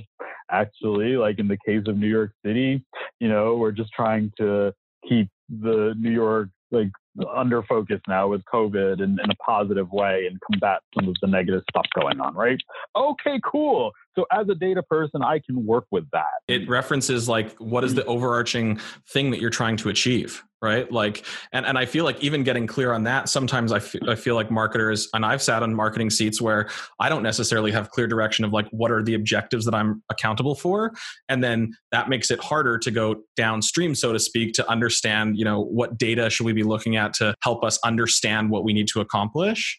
actually 0.51 1.17
like 1.17 1.39
in 1.39 1.49
the 1.49 1.59
case 1.67 1.83
of 1.87 1.97
new 1.97 2.07
york 2.07 2.33
city 2.45 2.85
you 3.21 3.29
know 3.29 3.57
we're 3.57 3.73
just 3.73 3.93
trying 3.93 4.33
to 4.39 4.73
keep 5.09 5.29
the 5.49 5.95
new 5.99 6.11
york 6.11 6.49
like 6.71 6.91
under 7.35 7.63
focus 7.63 8.01
now 8.09 8.29
with 8.29 8.43
COVID 8.53 9.01
in, 9.01 9.19
in 9.23 9.31
a 9.31 9.35
positive 9.37 9.91
way 9.93 10.27
and 10.29 10.39
combat 10.51 10.81
some 10.95 11.09
of 11.09 11.15
the 11.21 11.29
negative 11.29 11.63
stuff 11.71 11.87
going 11.95 12.21
on, 12.21 12.35
right? 12.35 12.61
Okay, 12.97 13.41
cool. 13.45 13.93
So 14.17 14.27
as 14.33 14.49
a 14.49 14.55
data 14.55 14.83
person, 14.83 15.23
I 15.23 15.41
can 15.41 15.67
work 15.67 15.87
with 15.91 16.09
that. 16.13 16.25
It 16.47 16.69
references 16.69 17.29
like 17.29 17.55
what 17.57 17.85
is 17.85 17.95
the 17.95 18.05
overarching 18.05 18.81
thing 19.13 19.31
that 19.33 19.41
you're 19.41 19.51
trying 19.51 19.77
to 19.79 19.89
achieve, 19.89 20.45
right? 20.63 20.91
Like, 20.91 21.25
and, 21.53 21.67
and 21.67 21.77
I 21.77 21.85
feel 21.85 22.05
like 22.05 22.23
even 22.23 22.45
getting 22.45 22.69
clear 22.69 22.93
on 22.93 23.03
that, 23.05 23.29
sometimes 23.29 23.73
I, 23.73 23.79
f- 23.79 23.97
I 24.09 24.15
feel 24.15 24.37
like 24.37 24.53
marketers, 24.53 25.09
and 25.15 25.27
I've 25.27 25.43
sat 25.43 25.65
on 25.65 25.75
marketing 25.75 26.11
seats 26.11 26.41
where 26.41 26.69
I 27.01 27.09
don't 27.09 27.25
necessarily 27.25 27.73
have 27.73 27.91
clear 27.91 28.07
direction 28.07 28.45
of 28.45 28.53
like 28.53 28.69
what 28.71 28.93
are 28.93 29.03
the 29.03 29.15
objectives 29.15 29.65
that 29.65 29.75
I'm 29.75 30.03
accountable 30.11 30.55
for. 30.55 30.93
And 31.29 31.43
then 31.43 31.75
that 31.91 32.09
makes 32.09 32.31
it 32.31 32.39
harder 32.39 32.79
to 32.79 32.91
go 32.93 33.17
downstream, 33.37 33.97
so 33.97 34.13
to 34.13 34.21
speak, 34.21 34.53
to 34.55 34.71
understand, 34.71 35.37
you 35.37 35.45
know, 35.45 35.61
what 35.61 35.99
data 35.99 36.31
should 36.31 36.47
we 36.47 36.53
be 36.53 36.63
looking 36.63 36.97
at 36.97 37.04
to 37.13 37.35
help 37.43 37.63
us 37.65 37.79
understand 37.85 38.49
what 38.49 38.65
we 38.65 38.73
need 38.73 38.89
to 38.89 39.01
accomplish 39.01 39.79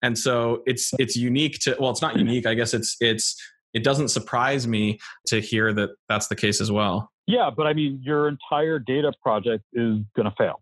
and 0.00 0.18
so 0.18 0.62
it's 0.64 0.92
it's 0.98 1.16
unique 1.16 1.58
to 1.58 1.76
well 1.78 1.90
it's 1.90 2.00
not 2.00 2.14
mm-hmm. 2.14 2.26
unique 2.28 2.46
i 2.46 2.54
guess 2.54 2.72
it's 2.72 2.96
it's 3.00 3.36
it 3.74 3.82
doesn't 3.82 4.08
surprise 4.08 4.66
me 4.66 4.98
to 5.26 5.40
hear 5.40 5.72
that 5.72 5.90
that's 6.08 6.28
the 6.28 6.36
case 6.36 6.60
as 6.60 6.70
well. 6.70 7.10
Yeah, 7.26 7.50
but 7.54 7.66
I 7.66 7.72
mean, 7.72 8.00
your 8.02 8.28
entire 8.28 8.78
data 8.78 9.12
project 9.22 9.64
is 9.72 9.98
going 10.16 10.28
to 10.28 10.34
fail 10.36 10.60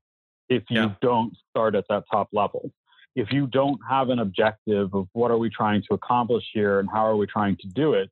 if 0.48 0.62
you 0.68 0.80
yeah. 0.80 0.94
don't 1.00 1.32
start 1.50 1.74
at 1.74 1.84
that 1.88 2.04
top 2.10 2.28
level. 2.32 2.70
If 3.16 3.32
you 3.32 3.46
don't 3.46 3.78
have 3.88 4.10
an 4.10 4.20
objective 4.20 4.94
of 4.94 5.08
what 5.12 5.30
are 5.30 5.38
we 5.38 5.50
trying 5.50 5.82
to 5.88 5.94
accomplish 5.94 6.44
here 6.52 6.78
and 6.78 6.88
how 6.88 7.04
are 7.04 7.16
we 7.16 7.26
trying 7.26 7.56
to 7.56 7.68
do 7.68 7.94
it, 7.94 8.08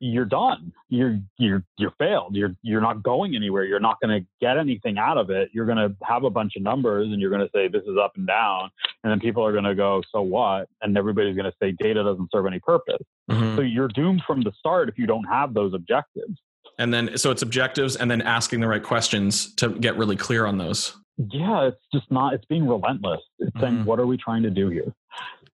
you're 0.00 0.24
done. 0.24 0.72
You're 0.88 1.20
you're 1.38 1.62
you're 1.76 1.92
failed. 1.98 2.34
You're 2.34 2.56
you're 2.62 2.80
not 2.80 3.02
going 3.02 3.36
anywhere. 3.36 3.64
You're 3.64 3.80
not 3.80 3.98
going 4.02 4.20
to 4.20 4.26
get 4.40 4.56
anything 4.56 4.98
out 4.98 5.18
of 5.18 5.30
it. 5.30 5.50
You're 5.52 5.66
going 5.66 5.78
to 5.78 5.94
have 6.02 6.24
a 6.24 6.30
bunch 6.30 6.56
of 6.56 6.62
numbers 6.62 7.08
and 7.08 7.20
you're 7.20 7.30
going 7.30 7.42
to 7.42 7.50
say 7.54 7.68
this 7.68 7.82
is 7.82 7.96
up 8.02 8.12
and 8.16 8.26
down, 8.26 8.70
and 9.04 9.10
then 9.10 9.20
people 9.20 9.44
are 9.44 9.52
going 9.52 9.64
to 9.64 9.74
go, 9.74 10.02
so 10.10 10.22
what? 10.22 10.68
And 10.80 10.96
everybody's 10.96 11.36
going 11.36 11.50
to 11.50 11.56
say 11.62 11.72
data 11.78 12.02
doesn't 12.02 12.30
serve 12.32 12.46
any 12.46 12.60
purpose. 12.60 13.02
Mm-hmm. 13.30 13.56
So 13.56 13.62
you're 13.62 13.88
doomed 13.88 14.22
from 14.26 14.40
the 14.40 14.52
start 14.58 14.88
if 14.88 14.98
you 14.98 15.06
don't 15.06 15.24
have 15.24 15.52
those 15.52 15.74
objectives. 15.74 16.40
And 16.78 16.92
then 16.92 17.18
so 17.18 17.30
it's 17.30 17.42
objectives 17.42 17.96
and 17.96 18.10
then 18.10 18.22
asking 18.22 18.60
the 18.60 18.68
right 18.68 18.82
questions 18.82 19.54
to 19.56 19.68
get 19.68 19.98
really 19.98 20.16
clear 20.16 20.46
on 20.46 20.56
those. 20.56 20.96
Yeah, 21.18 21.68
it's 21.68 21.84
just 21.92 22.10
not. 22.10 22.32
It's 22.32 22.46
being 22.46 22.66
relentless. 22.66 23.20
It's 23.38 23.50
mm-hmm. 23.50 23.60
saying 23.60 23.84
what 23.84 24.00
are 24.00 24.06
we 24.06 24.16
trying 24.16 24.42
to 24.44 24.50
do 24.50 24.70
here? 24.70 24.94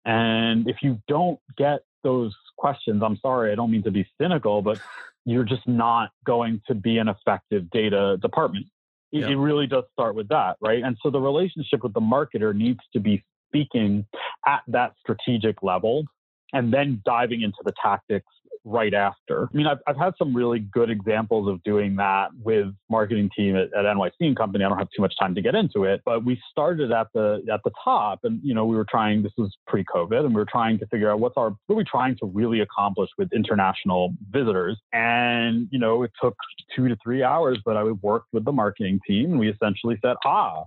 And 0.05 0.69
if 0.69 0.77
you 0.83 1.03
don't 1.09 1.41
get 1.59 1.81
those 2.05 2.33
questions, 2.57 3.03
I'm 3.05 3.17
sorry, 3.19 3.53
I 3.53 3.55
don't 3.55 3.71
mean 3.71 3.83
to 3.85 3.91
be 3.91 4.07
cynical, 4.21 4.63
but 4.63 4.81
you're 5.25 5.45
just 5.45 5.67
not 5.67 6.11
going 6.25 6.63
to 6.69 6.75
be 6.75 6.99
an 6.99 7.09
effective 7.09 7.71
data 7.71 8.17
department. 8.21 8.67
It, 9.13 9.21
yeah. 9.21 9.29
it 9.29 9.37
really 9.37 9.67
does 9.67 9.85
start 9.93 10.15
with 10.15 10.29
that, 10.29 10.57
right? 10.61 10.83
And 10.83 10.97
so 11.03 11.11
the 11.11 11.21
relationship 11.21 11.83
with 11.83 11.95
the 11.95 12.01
marketer 12.01 12.55
needs 12.55 12.81
to 12.93 13.01
be 13.01 13.25
speaking 13.49 14.07
at 14.47 14.63
that 14.69 14.95
strategic 15.01 15.63
level 15.63 16.05
and 16.53 16.73
then 16.73 17.03
diving 17.05 17.43
into 17.43 17.59
the 17.65 17.73
tactics 17.83 18.27
right 18.67 18.93
after. 18.93 19.45
I 19.45 19.57
mean, 19.57 19.67
I've, 19.67 19.79
I've 19.87 19.97
had 19.97 20.13
some 20.19 20.37
really 20.37 20.59
good 20.59 20.91
examples 20.91 21.49
of 21.49 21.63
doing 21.63 21.97
that 21.97 22.31
with 22.43 22.67
marketing 22.91 23.31
team 23.35 23.57
at, 23.57 23.73
at 23.73 23.85
NYC 23.85 24.11
and 24.21 24.37
Company. 24.37 24.65
I 24.65 24.69
don't 24.69 24.77
have 24.77 24.91
too 24.95 25.01
much 25.01 25.15
time 25.19 25.35
to 25.37 25.41
get 25.41 25.55
into 25.55 25.85
it, 25.85 26.03
but 26.05 26.25
we 26.25 26.41
started 26.51 26.91
at 26.91 27.07
the 27.15 27.43
at 27.51 27.61
the 27.65 27.71
top, 27.83 28.21
and 28.25 28.41
you 28.43 28.55
know, 28.55 28.67
we 28.67 28.77
were 28.77 28.87
trying. 28.91 29.23
This 29.23 29.33
was 29.39 29.57
pre-COVID, 29.67 30.25
and 30.25 30.35
we 30.35 30.41
were 30.41 30.49
trying 30.51 30.79
to 30.81 30.87
figure 30.89 31.11
out 31.11 31.21
what's 31.21 31.37
our 31.37 31.51
what 31.67 31.75
are 31.75 31.77
we 31.77 31.85
trying 31.85 32.17
to 32.19 32.27
really 32.27 32.61
accomplish 32.61 33.11
with 33.17 33.33
international 33.33 34.13
visitors. 34.31 34.79
And 34.93 35.69
you 35.71 35.79
know, 35.79 36.03
it 36.03 36.11
took 36.21 36.35
two 36.75 36.89
to 36.89 36.97
three 37.03 37.23
hours, 37.23 37.59
but 37.65 37.77
I 37.77 37.85
worked 37.85 38.29
with 38.33 38.45
the 38.45 38.53
marketing 38.53 39.01
team, 39.07 39.33
and 39.33 39.39
we 39.39 39.49
essentially 39.49 39.97
said, 40.03 40.17
ah, 40.25 40.65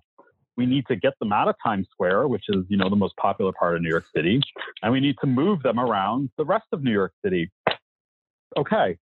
we 0.60 0.66
need 0.66 0.86
to 0.88 0.96
get 0.98 1.18
them 1.20 1.32
out 1.32 1.48
of 1.48 1.56
Times 1.64 1.88
Square, 1.90 2.28
which 2.28 2.44
is, 2.50 2.66
you 2.68 2.76
know, 2.76 2.90
the 2.90 2.96
most 2.98 3.16
popular 3.16 3.54
part 3.54 3.78
of 3.78 3.82
New 3.82 3.88
York 3.88 4.04
City, 4.14 4.42
and 4.84 4.92
we 4.92 5.00
need 5.00 5.16
to 5.22 5.28
move 5.28 5.64
them 5.64 5.80
around 5.80 6.30
the 6.38 6.44
rest 6.44 6.66
of 6.74 6.84
New 6.84 6.92
York 6.92 7.14
City 7.24 7.50
okay, 8.58 8.98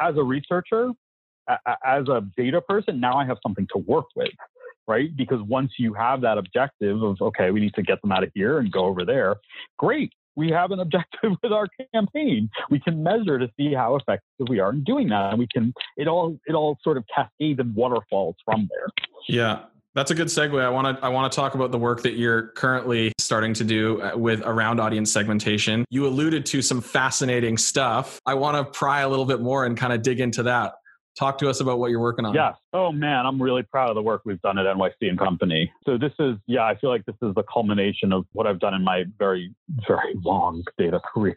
as 0.00 0.16
a 0.16 0.22
researcher, 0.22 0.90
as 1.48 2.08
a 2.08 2.22
data 2.36 2.60
person, 2.60 3.00
now 3.00 3.14
I 3.16 3.26
have 3.26 3.38
something 3.42 3.66
to 3.72 3.78
work 3.78 4.06
with, 4.14 4.30
right? 4.86 5.14
Because 5.16 5.40
once 5.42 5.72
you 5.78 5.94
have 5.94 6.20
that 6.22 6.38
objective 6.38 7.02
of, 7.02 7.20
okay, 7.20 7.50
we 7.50 7.60
need 7.60 7.74
to 7.74 7.82
get 7.82 8.00
them 8.02 8.12
out 8.12 8.22
of 8.22 8.30
here 8.34 8.58
and 8.58 8.70
go 8.70 8.84
over 8.84 9.04
there, 9.04 9.36
great. 9.78 10.12
We 10.34 10.50
have 10.50 10.70
an 10.70 10.80
objective 10.86 11.32
with 11.42 11.52
our 11.52 11.68
campaign. 11.94 12.50
We 12.70 12.80
can 12.80 13.02
measure 13.02 13.38
to 13.38 13.50
see 13.56 13.74
how 13.74 13.96
effective 13.96 14.46
we 14.48 14.60
are 14.60 14.70
in 14.70 14.84
doing 14.84 15.08
that. 15.08 15.30
And 15.30 15.38
we 15.38 15.46
can, 15.52 15.74
it 15.96 16.08
all, 16.08 16.38
it 16.46 16.54
all 16.54 16.78
sort 16.82 16.96
of 16.96 17.04
cascades 17.14 17.60
and 17.60 17.74
waterfalls 17.74 18.36
from 18.44 18.68
there. 18.70 18.88
Yeah. 19.28 19.64
That's 19.94 20.10
a 20.10 20.14
good 20.14 20.28
segue. 20.28 20.60
I 20.62 20.70
want 20.70 20.96
to 20.96 21.04
I 21.04 21.10
want 21.10 21.30
to 21.30 21.36
talk 21.36 21.54
about 21.54 21.70
the 21.70 21.78
work 21.78 22.02
that 22.02 22.14
you're 22.14 22.48
currently 22.48 23.12
starting 23.18 23.52
to 23.54 23.64
do 23.64 24.00
uh, 24.00 24.16
with 24.16 24.40
around 24.42 24.80
audience 24.80 25.12
segmentation. 25.12 25.84
You 25.90 26.06
alluded 26.06 26.46
to 26.46 26.62
some 26.62 26.80
fascinating 26.80 27.58
stuff. 27.58 28.18
I 28.24 28.34
want 28.34 28.56
to 28.56 28.78
pry 28.78 29.00
a 29.00 29.08
little 29.08 29.26
bit 29.26 29.40
more 29.40 29.66
and 29.66 29.76
kind 29.76 29.92
of 29.92 30.02
dig 30.02 30.20
into 30.20 30.44
that. 30.44 30.74
Talk 31.18 31.36
to 31.38 31.50
us 31.50 31.60
about 31.60 31.78
what 31.78 31.90
you're 31.90 32.00
working 32.00 32.24
on. 32.24 32.32
Yes. 32.32 32.54
Oh 32.72 32.90
man, 32.90 33.26
I'm 33.26 33.40
really 33.40 33.64
proud 33.64 33.90
of 33.90 33.94
the 33.94 34.02
work 34.02 34.22
we've 34.24 34.40
done 34.40 34.56
at 34.56 34.64
NYC 34.64 34.92
and 35.02 35.18
Company. 35.18 35.70
So 35.84 35.98
this 35.98 36.12
is, 36.18 36.36
yeah, 36.46 36.64
I 36.64 36.74
feel 36.76 36.88
like 36.88 37.04
this 37.04 37.16
is 37.20 37.34
the 37.34 37.42
culmination 37.52 38.14
of 38.14 38.24
what 38.32 38.46
I've 38.46 38.60
done 38.60 38.72
in 38.72 38.82
my 38.82 39.04
very, 39.18 39.54
very 39.86 40.14
long 40.24 40.64
data 40.78 41.00
career. 41.14 41.36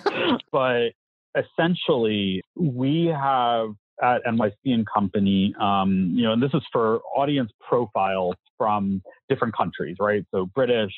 but 0.52 0.90
essentially, 1.36 2.40
we 2.54 3.06
have 3.06 3.70
at 4.02 4.24
NYC 4.24 4.52
and 4.66 4.86
Company, 4.86 5.54
um, 5.60 6.12
you 6.14 6.24
know, 6.24 6.32
and 6.32 6.42
this 6.42 6.52
is 6.54 6.62
for 6.72 7.00
audience 7.14 7.50
profiles 7.60 8.34
from 8.58 9.02
different 9.28 9.56
countries, 9.56 9.96
right? 10.00 10.24
So 10.32 10.46
British 10.46 10.94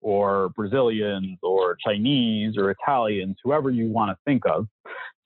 or 0.00 0.50
Brazilians 0.50 1.38
or 1.42 1.76
Chinese 1.84 2.56
or 2.56 2.70
Italians, 2.70 3.36
whoever 3.42 3.70
you 3.70 3.88
want 3.88 4.10
to 4.10 4.16
think 4.24 4.44
of. 4.46 4.66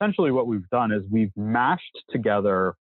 Essentially, 0.00 0.30
what 0.30 0.46
we've 0.46 0.68
done 0.70 0.92
is 0.92 1.02
we've 1.10 1.32
mashed 1.36 2.04
together 2.10 2.74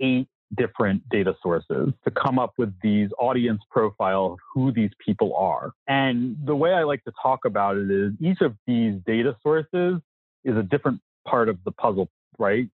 eight 0.00 0.28
different 0.56 1.08
data 1.10 1.34
sources 1.42 1.92
to 2.04 2.10
come 2.10 2.38
up 2.38 2.52
with 2.58 2.72
these 2.82 3.08
audience 3.18 3.62
profile 3.70 4.32
of 4.32 4.38
who 4.52 4.72
these 4.72 4.90
people 5.04 5.34
are. 5.36 5.72
And 5.86 6.36
the 6.44 6.56
way 6.56 6.72
I 6.72 6.82
like 6.82 7.04
to 7.04 7.12
talk 7.22 7.44
about 7.44 7.76
it 7.76 7.90
is 7.90 8.12
each 8.20 8.40
of 8.40 8.56
these 8.66 8.94
data 9.06 9.36
sources 9.42 10.00
is 10.44 10.56
a 10.56 10.62
different 10.62 11.00
part 11.26 11.48
of 11.48 11.58
the 11.64 11.72
puzzle, 11.72 12.08
right? 12.38 12.68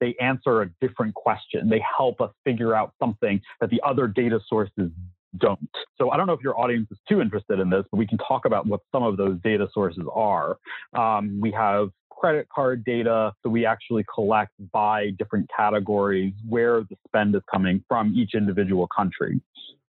They 0.00 0.14
answer 0.20 0.62
a 0.62 0.70
different 0.80 1.14
question. 1.14 1.68
They 1.68 1.82
help 1.96 2.20
us 2.20 2.30
figure 2.44 2.74
out 2.74 2.92
something 2.98 3.40
that 3.60 3.70
the 3.70 3.80
other 3.84 4.06
data 4.06 4.40
sources 4.48 4.90
don't. 5.38 5.70
So 5.98 6.10
I 6.10 6.16
don't 6.16 6.26
know 6.26 6.32
if 6.32 6.40
your 6.40 6.58
audience 6.58 6.88
is 6.90 6.98
too 7.08 7.20
interested 7.20 7.60
in 7.60 7.70
this, 7.70 7.84
but 7.90 7.98
we 7.98 8.06
can 8.06 8.18
talk 8.18 8.44
about 8.44 8.66
what 8.66 8.80
some 8.92 9.02
of 9.02 9.16
those 9.16 9.38
data 9.42 9.68
sources 9.72 10.04
are. 10.12 10.58
Um, 10.94 11.38
we 11.40 11.50
have 11.52 11.90
credit 12.10 12.48
card 12.48 12.84
data. 12.84 13.32
that 13.42 13.50
we 13.50 13.66
actually 13.66 14.04
collect 14.12 14.52
by 14.72 15.10
different 15.18 15.48
categories 15.54 16.32
where 16.48 16.80
the 16.82 16.96
spend 17.06 17.34
is 17.34 17.42
coming 17.50 17.84
from 17.88 18.14
each 18.16 18.34
individual 18.34 18.88
country. 18.94 19.40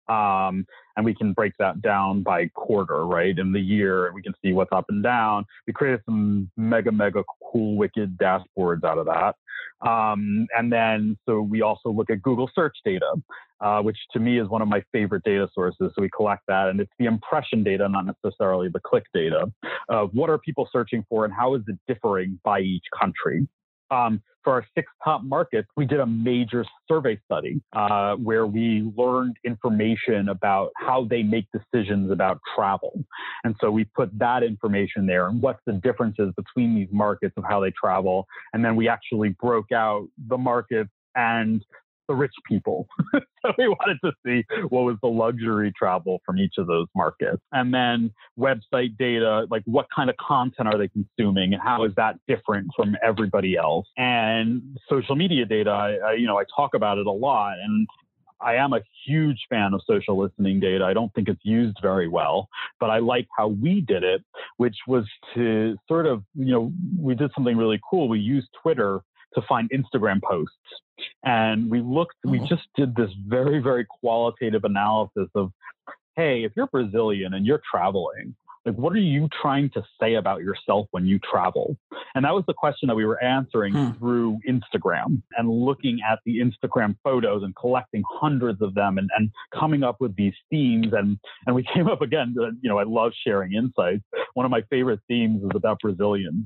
Um, 0.08 0.66
and 0.98 1.06
we 1.06 1.14
can 1.14 1.34
break 1.34 1.54
that 1.60 1.82
down 1.82 2.22
by 2.22 2.48
quarter, 2.54 3.06
right? 3.06 3.38
In 3.38 3.52
the 3.52 3.60
year, 3.60 4.12
we 4.14 4.22
can 4.22 4.34
see 4.44 4.54
what's 4.54 4.72
up 4.72 4.86
and 4.90 5.04
down. 5.04 5.46
We 5.68 5.74
created 5.74 6.02
some 6.06 6.50
mega, 6.58 6.92
mega 6.92 7.24
cool, 7.52 7.76
wicked 7.76 8.18
dashboards 8.18 8.84
out 8.84 8.98
of 8.98 9.06
that. 9.08 9.36
Um, 9.88 10.48
and 10.58 10.72
then, 10.72 11.18
so 11.26 11.42
we 11.42 11.62
also 11.62 11.90
look 11.90 12.10
at 12.10 12.22
Google 12.22 12.50
search 12.56 12.78
data, 12.86 13.14
uh, 13.60 13.82
which 13.82 13.98
to 14.14 14.20
me 14.20 14.40
is 14.40 14.48
one 14.48 14.62
of 14.62 14.68
my 14.68 14.82
favorite 14.94 15.24
data 15.24 15.50
sources. 15.54 15.92
So 15.96 16.02
we 16.02 16.10
collect 16.16 16.44
that, 16.48 16.70
and 16.70 16.80
it's 16.80 16.92
the 16.98 17.06
impression 17.06 17.64
data, 17.64 17.90
not 17.90 18.06
necessarily 18.06 18.70
the 18.70 18.80
click 18.80 19.04
data. 19.14 19.52
What 20.14 20.30
are 20.30 20.38
people 20.38 20.70
searching 20.72 21.06
for, 21.10 21.26
and 21.26 21.34
how 21.34 21.56
is 21.56 21.62
it 21.68 21.78
differing 21.88 22.40
by 22.44 22.62
each 22.62 22.86
country? 22.98 23.48
Um, 23.92 24.22
for 24.44 24.54
our 24.54 24.66
six 24.76 24.88
top 25.04 25.24
markets, 25.24 25.68
we 25.76 25.86
did 25.86 26.00
a 26.00 26.06
major 26.06 26.64
survey 26.88 27.20
study 27.26 27.62
uh, 27.74 28.16
where 28.16 28.46
we 28.46 28.90
learned 28.96 29.36
information 29.44 30.30
about 30.30 30.72
how 30.78 31.06
they 31.10 31.24
make 31.24 31.48
decisions 31.52 32.12
about 32.12 32.40
travel. 32.56 33.04
And 33.44 33.56
so 33.60 33.72
we 33.72 33.86
put 33.86 34.18
that 34.20 34.44
information 34.44 35.08
there 35.08 35.28
and 35.28 35.42
what's 35.42 35.60
the 35.66 35.74
differences 35.74 36.32
between 36.38 36.76
these 36.76 36.90
markets 36.92 37.34
of 37.38 37.44
how 37.44 37.60
they 37.60 37.72
travel. 37.72 38.28
And 38.54 38.64
then 38.64 38.76
we 38.76 38.88
actually 38.88 39.30
broke 39.30 39.72
out 39.72 40.08
the 40.28 40.38
markets 40.38 40.92
and 41.16 41.66
the 42.08 42.16
rich 42.16 42.34
people. 42.48 42.88
so 43.14 43.52
we 43.58 43.68
wanted 43.68 43.98
to 44.04 44.12
see 44.26 44.44
what 44.70 44.84
was 44.84 44.98
the 45.02 45.08
luxury 45.08 45.74
travel 45.78 46.22
from 46.26 46.38
each 46.38 46.56
of 46.58 46.68
those 46.68 46.88
markets. 46.96 47.42
And 47.52 47.74
then 47.74 48.12
website 48.38 48.98
data, 48.98 49.46
like 49.50 49.64
what 49.66 49.88
kind 49.96 50.10
of 50.10 50.18
content 50.18 50.68
are 50.68 50.78
they 50.78 50.88
consuming 50.88 51.54
and 51.54 51.62
how 51.62 51.84
is 51.84 51.92
that 51.98 52.16
different 52.28 52.68
from 52.76 52.96
everybody 53.04 53.56
else? 53.58 53.88
And 53.98 54.78
social 54.90 55.16
media 55.16 55.46
data, 55.46 55.70
I, 55.70 55.96
I, 55.96 56.14
you 56.14 56.28
know, 56.28 56.38
I 56.38 56.44
talk 56.56 56.74
about 56.74 56.98
it 56.98 57.08
a 57.08 57.12
lot 57.12 57.58
and 57.64 57.88
I 58.42 58.56
am 58.56 58.74
a 58.74 58.82
huge 59.06 59.40
fan 59.50 59.74
of 59.74 59.82
social 59.88 60.18
listening 60.18 60.60
data. 60.60 60.84
I 60.84 60.94
don't 60.94 61.14
think 61.14 61.30
it's 61.30 61.44
used 61.44 61.78
very 61.82 62.08
well, 62.08 62.50
but 62.80 62.90
I 62.90 63.00
like 63.00 63.28
how 63.36 63.48
we 63.48 63.82
did 63.82 64.04
it, 64.04 64.24
which 64.58 64.76
was 64.88 65.06
to 65.34 65.76
sort 65.88 66.06
of, 66.06 66.24
you 66.36 66.52
know, 66.52 66.72
we 67.00 67.16
did 67.16 67.32
something 67.34 67.58
really 67.58 67.80
cool. 67.90 68.10
We 68.10 68.20
used 68.20 68.48
Twitter 68.62 69.02
to 69.36 69.42
find 69.48 69.70
Instagram 69.70 70.22
posts. 70.22 70.56
And 71.24 71.70
we 71.70 71.82
looked, 71.82 72.16
we 72.24 72.38
mm-hmm. 72.38 72.48
just 72.48 72.64
did 72.76 72.96
this 72.96 73.12
very, 73.28 73.60
very 73.60 73.86
qualitative 73.86 74.64
analysis 74.64 75.30
of, 75.36 75.52
hey, 76.16 76.44
if 76.44 76.54
you're 76.56 76.68
Brazilian 76.68 77.34
and 77.34 77.46
you're 77.46 77.62
traveling, 77.70 78.36
like 78.66 78.76
what 78.76 78.94
are 78.94 78.98
you 79.00 79.30
trying 79.42 79.70
to 79.70 79.84
say 80.02 80.16
about 80.16 80.42
yourself 80.42 80.88
when 80.92 81.06
you 81.06 81.20
travel 81.20 81.78
and 82.16 82.26
that 82.26 82.34
was 82.34 82.44
the 82.48 82.54
question 82.54 82.88
that 82.88 82.96
we 82.96 83.06
were 83.06 83.22
answering 83.24 83.74
hmm. 83.74 83.92
through 83.92 84.40
instagram 84.50 85.22
and 85.38 85.50
looking 85.50 86.00
at 86.10 86.20
the 86.26 86.40
instagram 86.40 86.96
photos 87.04 87.44
and 87.44 87.56
collecting 87.56 88.04
hundreds 88.10 88.62
of 88.62 88.74
them 88.74 88.98
and, 88.98 89.10
and 89.18 89.30
coming 89.54 89.84
up 89.84 89.98
with 90.00 90.16
these 90.16 90.34
themes 90.50 90.88
and 90.94 91.18
and 91.46 91.56
we 91.56 91.64
came 91.74 91.88
up 91.88 92.02
again 92.02 92.34
you 92.62 92.70
know 92.70 92.80
i 92.80 92.84
love 92.84 93.12
sharing 93.26 93.54
insights 93.54 94.04
one 94.34 94.46
of 94.46 94.52
my 94.52 94.62
favorite 94.70 95.00
themes 95.08 95.44
is 95.44 95.52
about 95.54 95.80
brazilians 95.80 96.46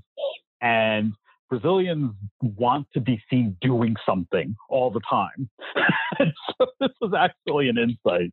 and 0.61 1.13
Brazilians 1.49 2.13
want 2.41 2.87
to 2.93 2.99
be 2.99 3.21
seen 3.29 3.57
doing 3.61 3.95
something 4.07 4.55
all 4.69 4.91
the 4.91 5.01
time. 5.09 5.49
so 6.59 6.67
this 6.79 6.91
was 7.01 7.13
actually 7.17 7.69
an 7.69 7.77
insight. 7.77 8.31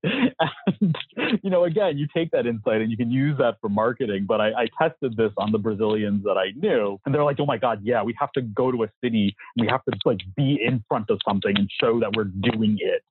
And, 0.80 0.94
you 1.42 1.50
know, 1.50 1.64
again, 1.64 1.96
you 1.96 2.06
take 2.14 2.30
that 2.32 2.46
insight 2.46 2.80
and 2.80 2.90
you 2.90 2.96
can 2.96 3.10
use 3.10 3.38
that 3.38 3.56
for 3.60 3.68
marketing. 3.68 4.26
But 4.26 4.40
I, 4.40 4.48
I, 4.48 4.66
tested 4.78 5.16
this 5.16 5.32
on 5.38 5.52
the 5.52 5.58
Brazilians 5.58 6.24
that 6.24 6.36
I 6.36 6.50
knew, 6.56 7.00
and 7.06 7.14
they're 7.14 7.24
like, 7.24 7.38
oh 7.40 7.46
my 7.46 7.56
God, 7.56 7.80
yeah, 7.82 8.02
we 8.02 8.14
have 8.18 8.30
to 8.32 8.42
go 8.42 8.70
to 8.70 8.84
a 8.84 8.88
city 9.02 9.34
and 9.56 9.64
we 9.64 9.68
have 9.68 9.82
to 9.84 9.96
like 10.04 10.20
be 10.36 10.60
in 10.62 10.84
front 10.88 11.08
of 11.08 11.18
something 11.26 11.56
and 11.56 11.70
show 11.80 11.98
that 12.00 12.12
we're 12.14 12.24
doing 12.24 12.78
it. 12.80 13.02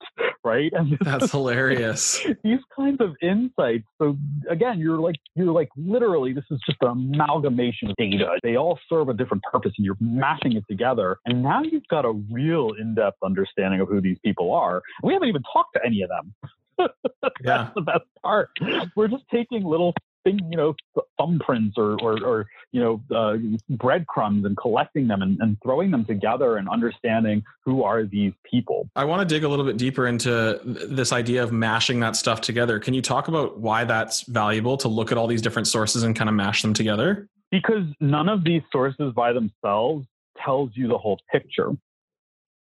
Right. 0.44 0.72
And 0.74 0.98
that's 1.02 1.32
hilarious. 1.32 2.24
These 2.44 2.60
kinds 2.76 3.02
of 3.02 3.16
insights. 3.22 3.86
So 4.00 4.18
again, 4.50 4.80
you're 4.80 5.00
like, 5.00 5.16
you're 5.36 5.52
like 5.52 5.70
literally, 5.76 6.34
this 6.34 6.44
is 6.52 6.60
just 6.66 6.78
an 6.82 6.90
amalgamation 6.90 7.90
of 7.90 7.96
data. 7.98 8.38
They 8.44 8.56
all 8.56 8.78
serve 8.88 9.10
a 9.10 9.14
different 9.14 9.42
purpose 9.52 9.72
and 9.78 9.86
you're 9.86 9.95
you're 10.00 10.10
mashing 10.10 10.54
it 10.54 10.64
together. 10.70 11.18
And 11.26 11.44
now 11.44 11.62
you've 11.62 11.88
got 11.88 12.06
a 12.06 12.12
real 12.12 12.72
in 12.80 12.96
depth 12.96 13.18
understanding 13.24 13.82
of 13.82 13.88
who 13.88 14.02
these 14.02 14.18
people 14.24 14.54
are. 14.54 14.82
We 15.04 15.14
haven't 15.14 15.30
even 15.30 15.44
talked 15.52 15.74
to 15.76 15.82
any 15.86 16.02
of 16.02 16.10
them. 16.10 16.34
That's 17.22 17.36
yeah. 17.44 17.70
the 17.76 17.82
best 17.82 18.06
part. 18.22 18.50
We're 18.96 19.08
just 19.08 19.24
taking 19.32 19.64
little 19.64 19.94
thing, 20.26 20.40
you 20.50 20.58
know, 20.58 20.76
thumbprints 21.20 21.78
or, 21.78 21.98
or, 22.02 22.22
or 22.24 22.48
you 22.72 22.82
know, 22.82 23.16
uh, 23.16 23.38
breadcrumbs 23.70 24.44
and 24.46 24.58
collecting 24.58 25.08
them 25.08 25.22
and, 25.22 25.40
and 25.40 25.58
throwing 25.64 25.92
them 25.92 26.04
together 26.04 26.58
and 26.58 26.68
understanding 26.68 27.44
who 27.64 27.84
are 27.84 28.04
these 28.04 28.34
people. 28.44 28.90
I 28.96 29.06
want 29.06 29.28
to 29.28 29.34
dig 29.34 29.46
a 29.46 29.48
little 29.48 29.64
bit 29.64 29.78
deeper 29.78 30.08
into 30.08 30.60
this 30.66 31.14
idea 31.14 31.44
of 31.44 31.54
mashing 31.54 32.02
that 32.02 32.18
stuff 32.18 32.42
together. 32.42 32.80
Can 32.80 32.94
you 32.94 33.02
talk 33.02 33.30
about 33.30 33.60
why 33.60 33.86
that's 33.86 34.24
valuable 34.24 34.76
to 34.78 34.90
look 34.90 35.12
at 35.14 35.18
all 35.18 35.28
these 35.28 35.42
different 35.42 35.68
sources 35.68 36.04
and 36.04 36.16
kind 36.16 36.30
of 36.30 36.36
mash 36.36 36.62
them 36.62 36.74
together? 36.74 37.30
Because 37.56 37.86
none 38.02 38.28
of 38.28 38.44
these 38.44 38.62
sources 38.70 39.14
by 39.16 39.32
themselves 39.32 40.06
tells 40.44 40.72
you 40.74 40.90
the 40.90 40.98
whole 40.98 41.18
picture, 41.32 41.72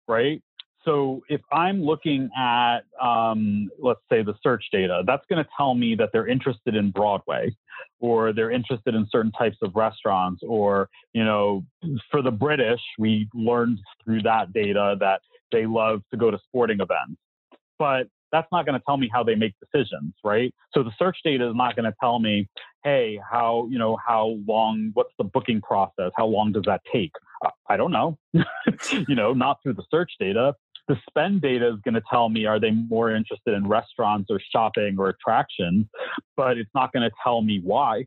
right? 0.06 0.42
So 0.84 1.22
if 1.30 1.40
I'm 1.50 1.82
looking 1.82 2.28
at, 2.36 2.80
um, 3.00 3.70
let's 3.78 4.02
say, 4.10 4.22
the 4.22 4.34
search 4.42 4.64
data, 4.70 5.02
that's 5.06 5.24
going 5.30 5.42
to 5.42 5.48
tell 5.56 5.72
me 5.74 5.94
that 5.94 6.10
they're 6.12 6.26
interested 6.26 6.76
in 6.76 6.90
Broadway, 6.90 7.56
or 8.00 8.34
they're 8.34 8.50
interested 8.50 8.94
in 8.94 9.06
certain 9.10 9.32
types 9.32 9.56
of 9.62 9.74
restaurants, 9.74 10.42
or 10.46 10.90
you 11.14 11.24
know, 11.24 11.64
for 12.10 12.20
the 12.20 12.30
British, 12.30 12.80
we 12.98 13.28
learned 13.32 13.78
through 14.04 14.20
that 14.22 14.52
data 14.52 14.96
that 15.00 15.22
they 15.52 15.64
love 15.64 16.02
to 16.10 16.18
go 16.18 16.30
to 16.30 16.38
sporting 16.48 16.80
events. 16.80 17.18
But 17.78 18.08
that's 18.32 18.48
not 18.50 18.66
going 18.66 18.78
to 18.78 18.84
tell 18.84 18.96
me 18.96 19.08
how 19.12 19.22
they 19.22 19.34
make 19.34 19.54
decisions, 19.60 20.14
right? 20.24 20.52
So 20.72 20.82
the 20.82 20.90
search 20.98 21.18
data 21.22 21.48
is 21.48 21.54
not 21.54 21.76
going 21.76 21.84
to 21.84 21.94
tell 22.00 22.18
me, 22.18 22.48
hey, 22.82 23.20
how, 23.30 23.68
you 23.70 23.78
know, 23.78 23.96
how 24.04 24.38
long, 24.48 24.90
what's 24.94 25.12
the 25.18 25.24
booking 25.24 25.60
process? 25.60 26.10
How 26.16 26.26
long 26.26 26.52
does 26.52 26.64
that 26.66 26.80
take? 26.92 27.12
I 27.68 27.76
don't 27.76 27.92
know. 27.92 28.18
you 28.32 29.14
know, 29.14 29.32
not 29.32 29.58
through 29.62 29.74
the 29.74 29.84
search 29.90 30.12
data. 30.18 30.54
The 30.88 30.96
spend 31.08 31.42
data 31.42 31.68
is 31.68 31.80
going 31.84 31.94
to 31.94 32.02
tell 32.10 32.28
me 32.28 32.46
are 32.46 32.58
they 32.58 32.70
more 32.70 33.14
interested 33.14 33.54
in 33.54 33.68
restaurants 33.68 34.28
or 34.30 34.40
shopping 34.50 34.96
or 34.98 35.10
attractions, 35.10 35.86
but 36.36 36.58
it's 36.58 36.70
not 36.74 36.92
going 36.92 37.08
to 37.08 37.14
tell 37.22 37.42
me 37.42 37.60
why, 37.62 38.06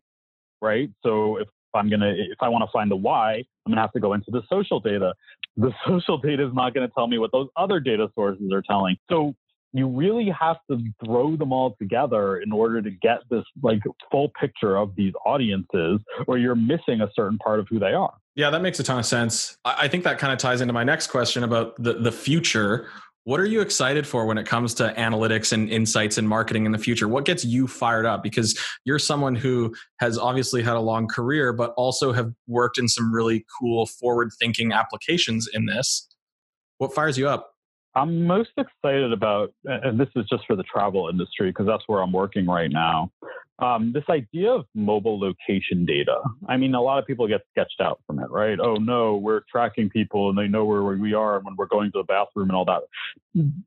right? 0.61 0.89
So 1.03 1.37
if 1.37 1.47
I'm 1.73 1.89
to, 1.89 2.09
if 2.09 2.37
I 2.41 2.49
want 2.49 2.63
to 2.63 2.71
find 2.71 2.89
the 2.89 2.95
why, 2.95 3.43
I'm 3.65 3.73
to 3.73 3.79
have 3.79 3.93
to 3.93 3.99
go 3.99 4.13
into 4.13 4.31
the 4.31 4.41
social 4.49 4.79
data. 4.79 5.13
The 5.57 5.71
social 5.87 6.17
data 6.17 6.45
is 6.45 6.53
not 6.53 6.73
going 6.73 6.87
to 6.87 6.93
tell 6.93 7.07
me 7.07 7.17
what 7.17 7.31
those 7.31 7.47
other 7.55 7.79
data 7.79 8.09
sources 8.15 8.51
are 8.51 8.61
telling. 8.61 8.97
So 9.09 9.35
you 9.75 9.87
really 9.87 10.29
have 10.29 10.55
to 10.71 10.79
throw 11.03 11.35
them 11.35 11.51
all 11.51 11.75
together 11.77 12.37
in 12.37 12.53
order 12.53 12.81
to 12.81 12.89
get 12.89 13.19
this 13.29 13.43
like 13.61 13.81
full 14.09 14.31
picture 14.39 14.77
of 14.77 14.95
these 14.95 15.11
audiences 15.25 15.99
or 16.27 16.37
you're 16.37 16.55
missing 16.55 17.01
a 17.01 17.09
certain 17.13 17.37
part 17.37 17.59
of 17.59 17.67
who 17.69 17.77
they 17.77 17.91
are. 17.91 18.13
Yeah 18.35 18.49
that 18.51 18.61
makes 18.61 18.79
a 18.79 18.83
ton 18.83 18.99
of 18.99 19.05
sense. 19.05 19.57
I 19.65 19.89
think 19.89 20.05
that 20.05 20.17
kind 20.17 20.31
of 20.31 20.39
ties 20.39 20.61
into 20.61 20.73
my 20.73 20.85
next 20.85 21.07
question 21.07 21.43
about 21.43 21.75
the, 21.77 21.93
the 21.93 22.11
future. 22.11 22.87
What 23.25 23.41
are 23.41 23.45
you 23.45 23.59
excited 23.59 24.07
for 24.07 24.25
when 24.25 24.37
it 24.37 24.45
comes 24.45 24.75
to 24.75 24.93
analytics 24.97 25.51
and 25.51 25.69
insights 25.69 26.17
and 26.17 26.29
marketing 26.29 26.65
in 26.65 26.71
the 26.71 26.77
future? 26.77 27.07
What 27.09 27.25
gets 27.25 27.43
you 27.43 27.67
fired 27.67 28.05
up? 28.05 28.23
Because 28.23 28.57
you're 28.85 28.99
someone 28.99 29.35
who 29.35 29.75
has 29.99 30.17
obviously 30.17 30.61
had 30.61 30.75
a 30.75 30.79
long 30.79 31.07
career 31.07 31.51
but 31.51 31.73
also 31.75 32.13
have 32.13 32.31
worked 32.47 32.77
in 32.77 32.87
some 32.87 33.13
really 33.13 33.43
cool 33.59 33.87
forward 33.87 34.29
thinking 34.39 34.71
applications 34.71 35.49
in 35.51 35.65
this. 35.65 36.07
What 36.77 36.93
fires 36.93 37.17
you 37.17 37.27
up 37.27 37.54
I'm 37.95 38.25
most 38.27 38.51
excited 38.57 39.13
about, 39.13 39.53
and 39.63 39.99
this 39.99 40.09
is 40.15 40.25
just 40.29 40.45
for 40.45 40.55
the 40.55 40.63
travel 40.63 41.07
industry 41.09 41.49
because 41.49 41.65
that's 41.65 41.83
where 41.87 42.01
I'm 42.01 42.11
working 42.11 42.45
right 42.45 42.69
now. 42.69 43.09
Um, 43.59 43.93
this 43.93 44.03
idea 44.09 44.51
of 44.51 44.65
mobile 44.75 45.17
location 45.17 45.85
data. 45.85 46.17
I 46.49 46.57
mean, 46.57 46.75
a 46.75 46.81
lot 46.81 46.99
of 46.99 47.07
people 47.07 47.25
get 47.25 47.41
sketched 47.51 47.79
out 47.79 48.01
from 48.05 48.19
it, 48.19 48.29
right? 48.29 48.59
Oh 48.59 48.75
no, 48.75 49.15
we're 49.15 49.41
tracking 49.49 49.89
people 49.89 50.29
and 50.29 50.37
they 50.37 50.47
know 50.47 50.65
where 50.65 50.81
we 50.81 51.13
are 51.13 51.39
when 51.39 51.55
we're 51.55 51.67
going 51.67 51.91
to 51.93 51.99
the 51.99 52.03
bathroom 52.03 52.49
and 52.49 52.57
all 52.57 52.65
that. 52.65 52.81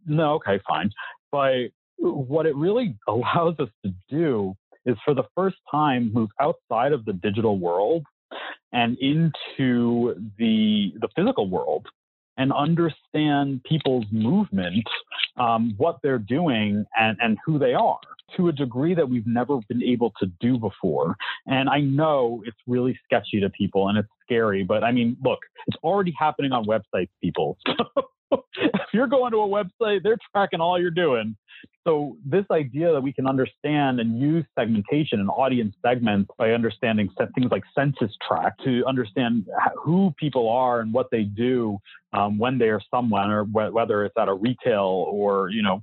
No, 0.06 0.34
okay, 0.34 0.60
fine. 0.68 0.90
But 1.32 1.68
what 1.96 2.44
it 2.44 2.54
really 2.54 2.96
allows 3.08 3.54
us 3.58 3.70
to 3.84 3.94
do 4.10 4.54
is 4.84 4.96
for 5.04 5.14
the 5.14 5.24
first 5.34 5.56
time 5.70 6.12
move 6.12 6.30
outside 6.38 6.92
of 6.92 7.06
the 7.06 7.14
digital 7.14 7.58
world 7.58 8.04
and 8.72 8.98
into 8.98 10.14
the 10.38 10.92
the 11.00 11.08
physical 11.16 11.48
world 11.48 11.86
and 12.39 12.53
understand 12.53 13.62
people's 13.64 14.07
movement, 14.11 14.84
um, 15.36 15.74
what 15.76 15.99
they're 16.03 16.18
doing, 16.18 16.86
and, 16.99 17.18
and 17.20 17.36
who 17.45 17.59
they 17.59 17.74
are 17.74 17.99
to 18.36 18.49
a 18.49 18.53
degree 18.53 18.95
that 18.95 19.09
we've 19.09 19.26
never 19.26 19.59
been 19.68 19.82
able 19.82 20.12
to 20.20 20.26
do 20.41 20.59
before. 20.59 21.16
And 21.47 21.68
I 21.68 21.80
know 21.80 22.43
it's 22.47 22.59
really 22.66 22.99
sketchy 23.05 23.41
to 23.41 23.51
people 23.51 23.89
and 23.89 23.99
it's 23.99 24.09
scary, 24.22 24.64
but 24.64 24.84
I 24.84 24.93
mean, 24.93 25.16
look, 25.22 25.41
it's 25.66 25.78
already 25.82 26.14
happening 26.18 26.53
on 26.53 26.64
websites, 26.66 27.09
people. 27.22 27.59
if 28.30 28.86
you're 28.93 29.07
going 29.07 29.32
to 29.32 29.39
a 29.39 29.49
website, 29.49 30.03
they're 30.03 30.18
tracking 30.32 30.61
all 30.61 30.80
you're 30.80 30.91
doing. 30.91 31.36
So 31.89 32.18
this 32.22 32.45
idea 32.53 32.93
that 32.93 33.01
we 33.01 33.14
can 33.14 33.26
understand 33.26 33.99
and 33.99 34.20
use 34.20 34.45
segmentation 34.59 35.20
and 35.20 35.30
audience 35.30 35.74
segments 35.82 36.30
by 36.36 36.51
understanding 36.51 37.09
things 37.34 37.51
like 37.51 37.62
census 37.74 38.14
tract 38.28 38.62
to 38.64 38.84
understand 38.86 39.47
who 39.82 40.12
people 40.18 40.51
are 40.51 40.80
and 40.80 40.93
what 40.93 41.07
they 41.11 41.22
do 41.22 41.78
um, 42.12 42.36
when 42.36 42.59
they 42.59 42.68
are 42.68 42.82
someone, 42.95 43.30
or 43.30 43.45
wh- 43.45 43.72
whether 43.72 44.05
it's 44.05 44.14
at 44.18 44.28
a 44.28 44.34
retail 44.34 45.07
or 45.11 45.49
you 45.49 45.62
know, 45.62 45.82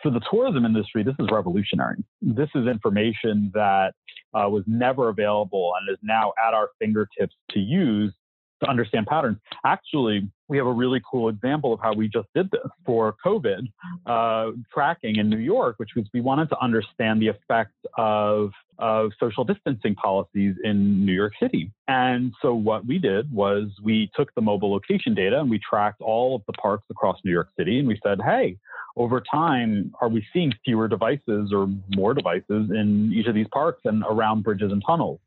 for 0.00 0.12
the 0.12 0.20
tourism 0.30 0.64
industry, 0.64 1.02
this 1.02 1.16
is 1.18 1.26
revolutionary. 1.32 1.96
This 2.20 2.48
is 2.54 2.68
information 2.68 3.50
that 3.52 3.94
uh, 4.34 4.48
was 4.48 4.62
never 4.68 5.08
available 5.08 5.72
and 5.80 5.92
is 5.92 5.98
now 6.04 6.32
at 6.46 6.54
our 6.54 6.68
fingertips 6.78 7.34
to 7.50 7.58
use 7.58 8.14
to 8.62 8.68
understand 8.68 9.06
patterns. 9.06 9.38
Actually, 9.64 10.28
we 10.48 10.56
have 10.58 10.66
a 10.66 10.72
really 10.72 11.00
cool 11.10 11.28
example 11.28 11.72
of 11.72 11.80
how 11.80 11.94
we 11.94 12.08
just 12.08 12.28
did 12.34 12.50
this 12.50 12.70
for 12.84 13.14
COVID 13.24 13.68
uh, 14.06 14.52
tracking 14.72 15.16
in 15.16 15.28
New 15.28 15.38
York, 15.38 15.76
which 15.78 15.90
was 15.96 16.06
we 16.12 16.20
wanted 16.20 16.48
to 16.50 16.58
understand 16.60 17.22
the 17.22 17.28
effect 17.28 17.72
of, 17.96 18.50
of 18.78 19.12
social 19.18 19.44
distancing 19.44 19.94
policies 19.94 20.54
in 20.62 21.04
New 21.06 21.12
York 21.12 21.32
City. 21.40 21.70
And 21.88 22.32
so 22.42 22.54
what 22.54 22.86
we 22.86 22.98
did 22.98 23.32
was 23.32 23.68
we 23.82 24.10
took 24.14 24.34
the 24.34 24.42
mobile 24.42 24.70
location 24.70 25.14
data 25.14 25.40
and 25.40 25.48
we 25.48 25.58
tracked 25.58 26.00
all 26.00 26.36
of 26.36 26.42
the 26.46 26.52
parks 26.54 26.84
across 26.90 27.18
New 27.24 27.32
York 27.32 27.48
City 27.58 27.78
and 27.78 27.88
we 27.88 27.98
said, 28.04 28.20
hey, 28.22 28.58
over 28.96 29.22
time, 29.22 29.92
are 30.00 30.08
we 30.08 30.24
seeing 30.32 30.52
fewer 30.64 30.86
devices 30.86 31.50
or 31.52 31.68
more 31.96 32.12
devices 32.12 32.70
in 32.70 33.10
each 33.14 33.26
of 33.26 33.34
these 33.34 33.46
parks 33.52 33.80
and 33.84 34.04
around 34.08 34.42
bridges 34.42 34.70
and 34.70 34.82
tunnels? 34.86 35.18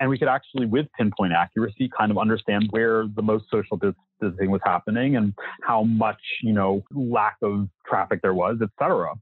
And 0.00 0.08
we 0.10 0.18
could 0.18 0.28
actually, 0.28 0.66
with 0.66 0.86
pinpoint 0.96 1.32
accuracy, 1.32 1.90
kind 1.96 2.10
of 2.10 2.18
understand 2.18 2.68
where 2.70 3.06
the 3.14 3.22
most 3.22 3.44
social 3.50 3.76
distancing 3.76 4.50
was 4.50 4.60
happening 4.64 5.16
and 5.16 5.34
how 5.62 5.82
much, 5.82 6.20
you 6.42 6.52
know, 6.52 6.82
lack 6.92 7.36
of 7.42 7.68
traffic 7.86 8.20
there 8.22 8.34
was, 8.34 8.58
et 8.62 8.70
cetera. 8.78 9.14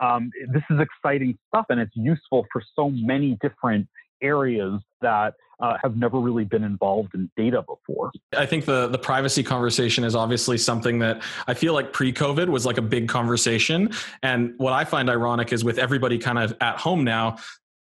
Um, 0.00 0.30
this 0.52 0.62
is 0.70 0.78
exciting 0.80 1.38
stuff, 1.48 1.66
and 1.68 1.80
it's 1.80 1.94
useful 1.94 2.46
for 2.52 2.62
so 2.74 2.90
many 2.90 3.38
different 3.40 3.88
areas 4.22 4.80
that 5.00 5.34
uh, 5.60 5.76
have 5.80 5.96
never 5.96 6.18
really 6.18 6.44
been 6.44 6.64
involved 6.64 7.14
in 7.14 7.30
data 7.36 7.62
before. 7.62 8.10
I 8.36 8.46
think 8.46 8.64
the 8.64 8.88
the 8.88 8.98
privacy 8.98 9.44
conversation 9.44 10.02
is 10.02 10.14
obviously 10.16 10.58
something 10.58 10.98
that 11.00 11.22
I 11.46 11.54
feel 11.54 11.72
like 11.72 11.92
pre-COVID 11.92 12.48
was 12.48 12.66
like 12.66 12.78
a 12.78 12.82
big 12.82 13.08
conversation. 13.08 13.90
And 14.22 14.54
what 14.56 14.72
I 14.72 14.84
find 14.84 15.08
ironic 15.08 15.52
is 15.52 15.62
with 15.62 15.78
everybody 15.78 16.18
kind 16.18 16.38
of 16.38 16.56
at 16.60 16.78
home 16.78 17.04
now, 17.04 17.36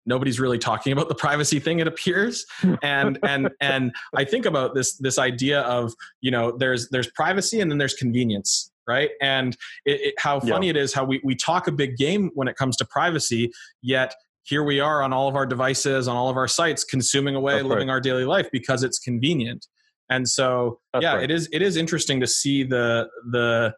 nobody's 0.06 0.40
really 0.40 0.58
talking 0.58 0.94
about 0.94 1.10
the 1.10 1.16
privacy 1.16 1.60
thing 1.60 1.80
it 1.80 1.88
appears 1.88 2.46
and 2.84 3.20
and 3.24 3.50
and 3.62 3.92
i 4.16 4.24
think 4.24 4.46
about 4.46 4.76
this 4.76 4.98
this 4.98 5.18
idea 5.18 5.62
of 5.62 5.94
you 6.22 6.32
know 6.32 6.56
there's 6.58 6.90
there's 6.90 7.10
privacy 7.12 7.60
and 7.60 7.72
then 7.72 7.78
there's 7.78 7.94
convenience 7.94 8.72
right 8.88 9.12
and 9.22 9.56
it, 9.86 10.02
it, 10.02 10.14
how 10.18 10.40
funny 10.40 10.68
yeah. 10.68 10.72
it 10.72 10.78
is 10.78 10.94
how 10.94 11.04
we, 11.04 11.22
we 11.24 11.36
talk 11.36 11.68
a 11.68 11.72
big 11.72 11.98
game 11.98 12.32
when 12.34 12.48
it 12.48 12.56
comes 12.56 12.76
to 12.78 12.86
privacy 12.86 13.52
yet 13.82 14.14
here 14.44 14.64
we 14.64 14.80
are 14.80 15.04
on 15.04 15.14
all 15.14 15.28
of 15.28 15.36
our 15.36 15.46
devices 15.46 16.08
on 16.08 16.16
all 16.16 16.30
of 16.30 16.38
our 16.38 16.48
sites 16.48 16.84
consuming 16.84 17.36
away 17.36 17.56
That's 17.56 17.66
living 17.66 17.88
right. 17.88 17.94
our 17.94 18.02
daily 18.02 18.26
life 18.26 18.50
because 18.52 18.84
it's 18.84 19.00
convenient 19.00 19.68
and 20.10 20.28
so 20.28 20.80
That's 20.94 21.04
yeah 21.04 21.16
right. 21.16 21.24
it 21.24 21.32
is 21.32 21.48
it 21.52 21.62
is 21.62 21.78
interesting 21.78 22.20
to 22.22 22.28
see 22.28 22.64
the 22.64 23.08
the 23.32 23.74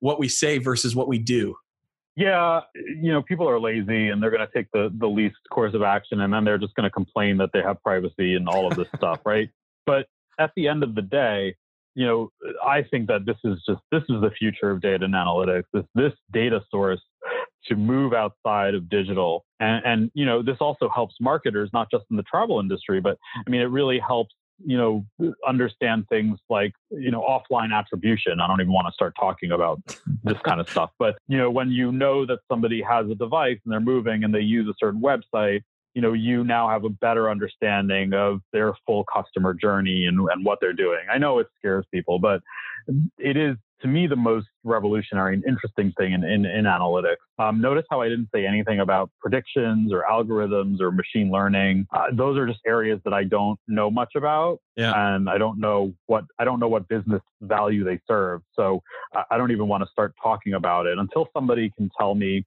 what 0.00 0.18
we 0.18 0.28
say 0.28 0.58
versus 0.58 0.94
what 0.94 1.08
we 1.08 1.18
do 1.18 1.56
yeah, 2.16 2.60
you 2.74 3.12
know, 3.12 3.22
people 3.22 3.48
are 3.48 3.58
lazy 3.58 4.08
and 4.08 4.22
they're 4.22 4.30
going 4.30 4.46
to 4.46 4.52
take 4.52 4.68
the, 4.72 4.92
the 4.98 5.06
least 5.06 5.36
course 5.50 5.74
of 5.74 5.82
action 5.82 6.20
and 6.20 6.32
then 6.32 6.44
they're 6.44 6.58
just 6.58 6.74
going 6.74 6.84
to 6.84 6.90
complain 6.90 7.36
that 7.38 7.50
they 7.52 7.60
have 7.60 7.82
privacy 7.82 8.34
and 8.34 8.48
all 8.48 8.66
of 8.70 8.76
this 8.76 8.88
stuff, 8.96 9.20
right? 9.24 9.50
But 9.86 10.06
at 10.38 10.52
the 10.56 10.68
end 10.68 10.82
of 10.82 10.94
the 10.94 11.02
day, 11.02 11.56
you 11.94 12.06
know, 12.06 12.30
I 12.64 12.82
think 12.82 13.08
that 13.08 13.24
this 13.24 13.36
is 13.44 13.62
just 13.66 13.80
this 13.92 14.02
is 14.02 14.20
the 14.20 14.30
future 14.36 14.70
of 14.70 14.80
data 14.80 15.04
and 15.04 15.14
analytics. 15.14 15.64
This 15.72 15.84
this 15.94 16.12
data 16.32 16.60
source 16.70 17.00
to 17.66 17.76
move 17.76 18.12
outside 18.12 18.74
of 18.74 18.88
digital, 18.90 19.44
and, 19.60 19.84
and 19.86 20.10
you 20.12 20.26
know, 20.26 20.42
this 20.42 20.56
also 20.60 20.88
helps 20.88 21.14
marketers 21.20 21.70
not 21.72 21.88
just 21.92 22.04
in 22.10 22.16
the 22.16 22.24
travel 22.24 22.58
industry, 22.58 23.00
but 23.00 23.16
I 23.46 23.48
mean, 23.48 23.60
it 23.60 23.70
really 23.70 24.00
helps 24.00 24.34
you 24.64 24.76
know, 24.76 25.04
understand 25.46 26.06
things 26.08 26.38
like, 26.48 26.72
you 26.90 27.10
know, 27.10 27.22
offline 27.22 27.72
attribution. 27.72 28.40
I 28.40 28.46
don't 28.46 28.60
even 28.60 28.72
want 28.72 28.86
to 28.88 28.92
start 28.92 29.14
talking 29.18 29.52
about 29.52 29.80
this 30.22 30.38
kind 30.44 30.60
of 30.60 30.68
stuff. 30.68 30.90
But, 30.98 31.16
you 31.28 31.38
know, 31.38 31.50
when 31.50 31.70
you 31.70 31.92
know 31.92 32.26
that 32.26 32.38
somebody 32.50 32.82
has 32.82 33.08
a 33.10 33.14
device 33.14 33.58
and 33.64 33.72
they're 33.72 33.80
moving 33.80 34.24
and 34.24 34.34
they 34.34 34.40
use 34.40 34.68
a 34.68 34.74
certain 34.78 35.00
website, 35.00 35.62
you 35.94 36.02
know, 36.02 36.12
you 36.12 36.44
now 36.44 36.68
have 36.68 36.84
a 36.84 36.90
better 36.90 37.30
understanding 37.30 38.12
of 38.12 38.40
their 38.52 38.74
full 38.86 39.04
customer 39.04 39.54
journey 39.54 40.06
and, 40.06 40.18
and 40.30 40.44
what 40.44 40.58
they're 40.60 40.72
doing. 40.72 41.00
I 41.10 41.18
know 41.18 41.38
it 41.38 41.46
scares 41.58 41.86
people, 41.92 42.18
but 42.18 42.42
it 43.18 43.36
is 43.36 43.56
to 43.80 43.88
me 43.88 44.06
the 44.06 44.16
most 44.16 44.46
revolutionary 44.64 45.34
and 45.34 45.44
interesting 45.44 45.92
thing 45.98 46.12
in, 46.12 46.24
in, 46.24 46.46
in 46.46 46.64
analytics. 46.64 47.16
Um, 47.38 47.60
notice 47.60 47.84
how 47.90 48.00
I 48.00 48.08
didn't 48.08 48.28
say 48.34 48.46
anything 48.46 48.80
about 48.80 49.10
predictions 49.20 49.92
or 49.92 50.04
algorithms 50.10 50.80
or 50.80 50.90
machine 50.90 51.30
learning. 51.30 51.86
Uh, 51.94 52.06
those 52.12 52.38
are 52.38 52.46
just 52.46 52.60
areas 52.66 53.00
that 53.04 53.12
I 53.12 53.24
don't 53.24 53.58
know 53.68 53.90
much 53.90 54.12
about, 54.16 54.60
yeah. 54.76 55.14
and 55.14 55.28
I 55.28 55.36
don't 55.38 55.60
know 55.60 55.92
what 56.06 56.24
I 56.38 56.44
don't 56.44 56.60
know 56.60 56.68
what 56.68 56.88
business 56.88 57.20
value 57.42 57.84
they 57.84 58.00
serve. 58.08 58.40
So 58.54 58.82
I, 59.14 59.24
I 59.32 59.36
don't 59.36 59.50
even 59.50 59.68
want 59.68 59.84
to 59.84 59.90
start 59.90 60.14
talking 60.22 60.54
about 60.54 60.86
it 60.86 60.98
until 60.98 61.28
somebody 61.34 61.70
can 61.76 61.90
tell 61.98 62.14
me 62.14 62.44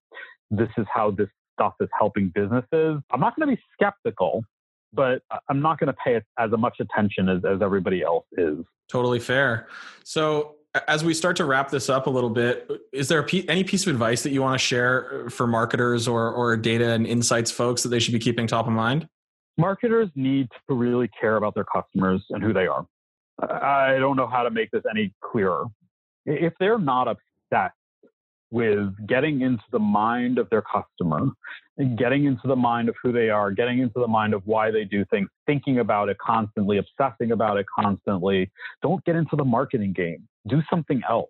this 0.50 0.70
is 0.78 0.86
how 0.92 1.12
this 1.12 1.30
stuff 1.58 1.74
is 1.80 1.90
helping 1.98 2.30
businesses. 2.30 3.02
I'm 3.12 3.20
not 3.20 3.36
going 3.36 3.50
to 3.50 3.56
be 3.56 3.62
skeptical, 3.74 4.44
but 4.94 5.22
I'm 5.50 5.62
not 5.62 5.80
going 5.80 5.88
to 5.88 5.98
pay 6.04 6.22
as 6.38 6.52
much 6.52 6.78
attention 6.80 7.30
as, 7.30 7.44
as 7.46 7.62
everybody 7.62 8.04
else 8.04 8.26
is. 8.38 8.60
Totally 8.90 9.20
fair. 9.20 9.68
So 10.04 10.56
as 10.88 11.04
we 11.04 11.14
start 11.14 11.36
to 11.38 11.46
wrap 11.46 11.70
this 11.70 11.90
up 11.90 12.08
a 12.08 12.10
little 12.10 12.30
bit, 12.30 12.70
is 12.94 13.08
there 13.08 13.26
any 13.48 13.64
piece 13.64 13.86
of 13.88 13.94
advice 13.94 14.24
that 14.24 14.32
you 14.32 14.42
want 14.42 14.60
to 14.60 14.64
share 14.64 15.26
uh, 15.26 15.30
for 15.30 15.48
marketers 15.48 16.08
or, 16.08 16.32
or 16.32 16.56
data 16.58 16.92
and 16.92 17.08
insights 17.08 17.52
folks 17.52 17.84
that 17.84 17.90
they 17.90 18.00
should 18.00 18.14
be 18.14 18.20
keeping 18.20 18.48
top 18.48 18.68
of 18.68 18.74
mind? 18.74 19.08
Marketers 19.58 20.10
need 20.16 20.50
to 20.70 20.76
really 20.76 21.10
care 21.20 21.38
about 21.38 21.56
their 21.56 21.66
customers 21.66 22.24
and 22.30 22.44
who 22.44 22.54
they 22.54 22.68
are. 22.68 22.86
I 23.42 23.98
don't 23.98 24.16
know 24.16 24.28
how 24.28 24.44
to 24.44 24.52
make 24.52 24.72
this 24.72 24.84
any 24.90 25.14
clearer. 25.24 25.66
If 26.26 26.54
they're 26.60 26.80
not 26.80 27.08
obsessed 27.08 27.76
with 28.52 28.94
getting 29.08 29.42
into 29.42 29.64
the 29.72 29.80
mind 29.80 30.38
of 30.38 30.50
their 30.50 30.62
customer 30.62 31.30
and 31.78 31.98
getting 31.98 32.26
into 32.26 32.48
the 32.48 32.56
mind 32.56 32.90
of 32.90 32.96
who 33.02 33.12
they 33.12 33.30
are, 33.30 33.52
getting 33.52 33.80
into 33.80 34.00
the 34.00 34.08
mind 34.08 34.34
of 34.34 34.42
why 34.46 34.72
they 34.72 34.86
do 34.86 35.04
things, 35.06 35.28
thinking 35.46 35.80
about 35.80 36.10
it 36.10 36.18
constantly, 36.20 36.78
obsessing 36.78 37.32
about 37.32 37.58
it 37.58 37.66
constantly. 37.78 38.50
Don't 38.82 39.04
get 39.06 39.16
into 39.16 39.36
the 39.36 39.46
marketing 39.46 39.94
game. 39.94 40.28
Do 40.48 40.62
something 40.70 41.02
else 41.10 41.30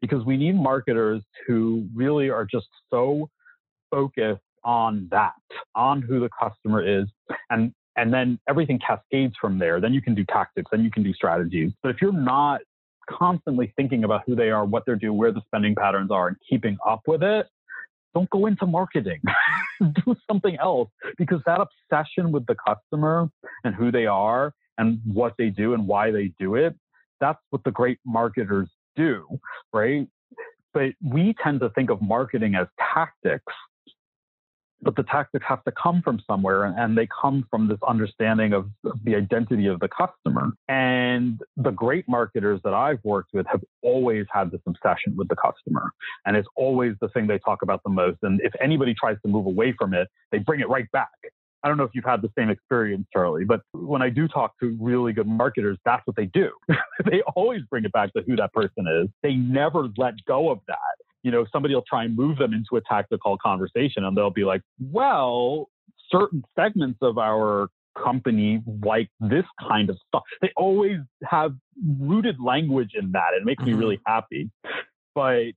because 0.00 0.24
we 0.24 0.36
need 0.36 0.54
marketers 0.54 1.22
who 1.46 1.88
really 1.94 2.30
are 2.30 2.44
just 2.44 2.68
so 2.90 3.28
focused 3.90 4.42
on 4.62 5.08
that, 5.10 5.34
on 5.74 6.02
who 6.02 6.20
the 6.20 6.30
customer 6.40 6.82
is. 6.82 7.06
And 7.50 7.72
And 7.96 8.12
then 8.12 8.38
everything 8.48 8.78
cascades 8.78 9.34
from 9.40 9.58
there. 9.58 9.80
Then 9.80 9.92
you 9.92 10.02
can 10.02 10.14
do 10.14 10.24
tactics, 10.24 10.68
then 10.70 10.82
you 10.82 10.90
can 10.90 11.02
do 11.02 11.12
strategies. 11.12 11.72
But 11.82 11.90
if 11.90 11.96
you're 12.00 12.12
not 12.12 12.60
constantly 13.10 13.72
thinking 13.76 14.04
about 14.04 14.22
who 14.26 14.34
they 14.34 14.50
are, 14.50 14.64
what 14.64 14.84
they're 14.86 14.96
doing, 14.96 15.16
where 15.16 15.32
the 15.32 15.42
spending 15.46 15.74
patterns 15.74 16.10
are, 16.10 16.28
and 16.28 16.36
keeping 16.48 16.76
up 16.86 17.02
with 17.06 17.22
it, 17.22 17.46
don't 18.14 18.30
go 18.30 18.46
into 18.46 18.66
marketing. 18.66 19.20
do 20.04 20.16
something 20.30 20.56
else 20.58 20.88
because 21.18 21.40
that 21.46 21.60
obsession 21.60 22.32
with 22.32 22.46
the 22.46 22.54
customer 22.66 23.28
and 23.64 23.74
who 23.74 23.90
they 23.90 24.06
are 24.06 24.52
and 24.78 25.00
what 25.04 25.34
they 25.38 25.50
do 25.50 25.74
and 25.74 25.86
why 25.86 26.10
they 26.10 26.32
do 26.38 26.54
it, 26.54 26.74
that's 27.20 27.40
what 27.50 27.62
the 27.64 27.70
great 27.70 27.98
marketers 28.04 28.68
do, 28.96 29.26
right? 29.72 30.06
But 30.72 30.92
we 31.02 31.34
tend 31.42 31.60
to 31.60 31.70
think 31.70 31.90
of 31.90 32.00
marketing 32.02 32.54
as 32.54 32.66
tactics 32.94 33.52
but 34.84 34.96
the 34.96 35.02
tactics 35.04 35.44
have 35.48 35.64
to 35.64 35.72
come 35.72 36.02
from 36.02 36.20
somewhere 36.26 36.64
and 36.64 36.96
they 36.96 37.08
come 37.20 37.46
from 37.50 37.68
this 37.68 37.78
understanding 37.86 38.52
of 38.52 38.68
the 39.04 39.16
identity 39.16 39.66
of 39.66 39.80
the 39.80 39.88
customer 39.88 40.52
and 40.68 41.40
the 41.56 41.70
great 41.70 42.08
marketers 42.08 42.60
that 42.62 42.74
i've 42.74 43.02
worked 43.02 43.32
with 43.32 43.46
have 43.46 43.62
always 43.82 44.26
had 44.30 44.50
this 44.50 44.60
obsession 44.66 45.16
with 45.16 45.28
the 45.28 45.36
customer 45.36 45.90
and 46.26 46.36
it's 46.36 46.48
always 46.56 46.94
the 47.00 47.08
thing 47.08 47.26
they 47.26 47.38
talk 47.38 47.62
about 47.62 47.82
the 47.84 47.90
most 47.90 48.18
and 48.22 48.40
if 48.42 48.52
anybody 48.60 48.94
tries 48.94 49.16
to 49.22 49.28
move 49.28 49.46
away 49.46 49.74
from 49.78 49.94
it 49.94 50.08
they 50.30 50.38
bring 50.38 50.60
it 50.60 50.68
right 50.68 50.90
back 50.92 51.08
I 51.62 51.68
don't 51.68 51.78
know 51.78 51.84
if 51.84 51.92
you've 51.94 52.04
had 52.04 52.20
the 52.20 52.28
same 52.36 52.50
experience, 52.50 53.06
Charlie, 53.10 53.46
but 53.46 53.62
when 53.72 54.02
I 54.02 54.10
do 54.10 54.28
talk 54.28 54.52
to 54.60 54.76
really 54.78 55.14
good 55.14 55.26
marketers, 55.26 55.78
that's 55.86 56.06
what 56.06 56.14
they 56.14 56.26
do. 56.26 56.50
they 57.10 57.22
always 57.34 57.62
bring 57.70 57.86
it 57.86 57.92
back 57.92 58.12
to 58.12 58.22
who 58.26 58.36
that 58.36 58.52
person 58.52 58.84
is. 58.86 59.08
They 59.22 59.32
never 59.32 59.88
let 59.96 60.12
go 60.26 60.50
of 60.50 60.58
that 60.68 60.76
you 61.24 61.30
know, 61.30 61.46
somebody 61.50 61.74
will 61.74 61.84
try 61.88 62.04
and 62.04 62.14
move 62.14 62.38
them 62.38 62.52
into 62.52 62.76
a 62.76 62.80
tactical 62.82 63.36
conversation 63.38 64.04
and 64.04 64.16
they'll 64.16 64.30
be 64.30 64.44
like, 64.44 64.60
well, 64.78 65.68
certain 66.12 66.44
segments 66.54 66.98
of 67.02 67.18
our 67.18 67.68
company 68.00 68.62
like 68.84 69.08
this 69.20 69.44
kind 69.68 69.88
of 69.88 69.96
stuff. 70.06 70.22
They 70.42 70.52
always 70.56 70.98
have 71.24 71.54
rooted 71.98 72.36
language 72.44 72.90
in 72.94 73.12
that. 73.12 73.28
It 73.36 73.44
makes 73.44 73.62
mm-hmm. 73.62 73.72
me 73.72 73.78
really 73.78 74.00
happy. 74.06 74.50
But 75.14 75.52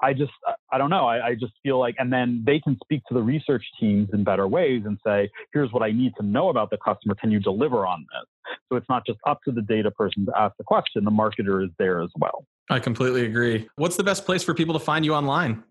I 0.00 0.14
just, 0.14 0.32
I 0.72 0.78
don't 0.78 0.88
know. 0.88 1.06
I, 1.06 1.28
I, 1.28 1.34
just 1.34 1.52
feel 1.62 1.78
like, 1.78 1.96
and 1.98 2.12
then 2.12 2.42
they 2.46 2.60
can 2.60 2.78
speak 2.82 3.02
to 3.08 3.14
the 3.14 3.20
research 3.20 3.64
teams 3.80 4.08
in 4.12 4.22
better 4.22 4.46
ways 4.46 4.84
and 4.86 4.96
say, 5.04 5.28
here's 5.52 5.72
what 5.72 5.82
I 5.82 5.90
need 5.90 6.12
to 6.20 6.24
know 6.24 6.48
about 6.48 6.70
the 6.70 6.78
customer. 6.78 7.16
Can 7.16 7.32
you 7.32 7.40
deliver 7.40 7.84
on 7.84 8.06
this? 8.12 8.56
So 8.68 8.76
it's 8.76 8.88
not 8.88 9.04
just 9.04 9.18
up 9.26 9.40
to 9.44 9.52
the 9.52 9.60
data 9.60 9.90
person 9.90 10.24
to 10.26 10.32
ask 10.38 10.56
the 10.56 10.64
question, 10.64 11.04
the 11.04 11.10
marketer 11.10 11.64
is 11.64 11.70
there 11.78 12.00
as 12.00 12.10
well. 12.16 12.44
I 12.70 12.78
completely 12.78 13.24
agree. 13.24 13.68
What's 13.76 13.96
the 13.96 14.04
best 14.04 14.26
place 14.26 14.42
for 14.42 14.54
people 14.54 14.74
to 14.74 14.80
find 14.80 15.04
you 15.04 15.14
online? 15.14 15.64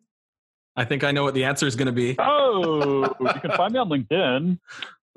I 0.75 0.85
think 0.85 1.03
I 1.03 1.11
know 1.11 1.23
what 1.23 1.33
the 1.33 1.43
answer 1.43 1.65
is 1.65 1.75
going 1.75 1.87
to 1.87 1.91
be. 1.91 2.15
Oh, 2.19 3.03
you 3.19 3.41
can 3.41 3.51
find 3.51 3.73
me 3.73 3.79
on 3.79 3.89
LinkedIn 3.89 4.59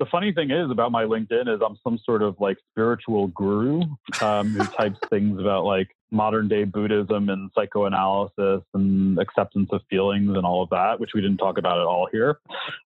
the 0.01 0.07
funny 0.07 0.33
thing 0.33 0.49
is 0.49 0.71
about 0.71 0.91
my 0.91 1.03
LinkedIn 1.03 1.47
is 1.47 1.61
I'm 1.63 1.77
some 1.83 1.99
sort 2.03 2.23
of 2.23 2.35
like 2.39 2.57
spiritual 2.71 3.27
guru 3.27 3.83
um, 4.19 4.47
who 4.47 4.65
types 4.77 4.97
things 5.11 5.39
about 5.39 5.63
like 5.63 5.89
modern 6.09 6.47
day 6.47 6.63
Buddhism 6.63 7.29
and 7.29 7.51
psychoanalysis 7.53 8.63
and 8.73 9.19
acceptance 9.19 9.69
of 9.71 9.81
feelings 9.91 10.35
and 10.35 10.43
all 10.43 10.63
of 10.63 10.71
that, 10.71 10.99
which 10.99 11.11
we 11.13 11.21
didn't 11.21 11.37
talk 11.37 11.59
about 11.59 11.77
at 11.77 11.85
all 11.85 12.09
here. 12.11 12.39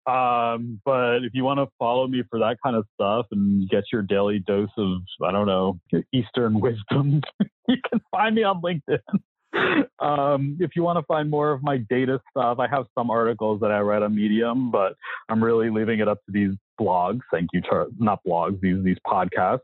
Um, 0.07 0.81
but 0.83 1.17
if 1.17 1.35
you 1.35 1.43
want 1.43 1.59
to 1.59 1.67
follow 1.77 2.07
me 2.07 2.23
for 2.31 2.39
that 2.39 2.57
kind 2.63 2.75
of 2.75 2.87
stuff 2.95 3.27
and 3.31 3.69
get 3.69 3.83
your 3.93 4.01
daily 4.01 4.39
dose 4.39 4.71
of, 4.77 5.03
I 5.23 5.31
don't 5.31 5.45
know, 5.45 5.79
Eastern 6.11 6.59
wisdom, 6.59 7.21
you 7.67 7.77
can 7.91 8.01
find 8.09 8.33
me 8.33 8.41
on 8.41 8.59
LinkedIn 8.59 8.97
um, 9.99 10.57
if 10.59 10.71
you 10.75 10.83
want 10.83 10.97
to 10.97 11.03
find 11.03 11.29
more 11.29 11.51
of 11.51 11.63
my 11.63 11.77
data 11.77 12.19
stuff, 12.31 12.59
I 12.59 12.67
have 12.67 12.85
some 12.97 13.09
articles 13.09 13.61
that 13.61 13.71
I 13.71 13.79
read 13.79 14.03
on 14.03 14.15
Medium, 14.15 14.71
but 14.71 14.95
I'm 15.29 15.43
really 15.43 15.69
leaving 15.69 15.99
it 15.99 16.07
up 16.07 16.19
to 16.25 16.31
these 16.31 16.51
blogs. 16.79 17.21
Thank 17.31 17.49
you, 17.53 17.61
Char- 17.61 17.87
not 17.97 18.19
blogs, 18.27 18.59
these 18.61 18.83
these 18.83 18.97
podcasts. 19.05 19.59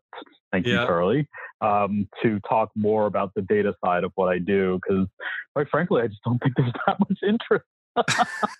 Thank 0.51 0.65
yeah. 0.65 0.81
you, 0.81 0.87
Charlie, 0.87 1.29
um, 1.61 2.07
to 2.23 2.39
talk 2.47 2.71
more 2.75 3.05
about 3.05 3.33
the 3.35 3.41
data 3.43 3.75
side 3.83 4.03
of 4.03 4.11
what 4.15 4.29
I 4.29 4.39
do. 4.39 4.79
Because, 4.81 5.07
quite 5.53 5.69
frankly, 5.69 6.01
I 6.01 6.07
just 6.07 6.23
don't 6.23 6.39
think 6.39 6.55
there's 6.55 6.73
that 6.87 6.97
much 6.99 7.19
interest. 7.23 7.65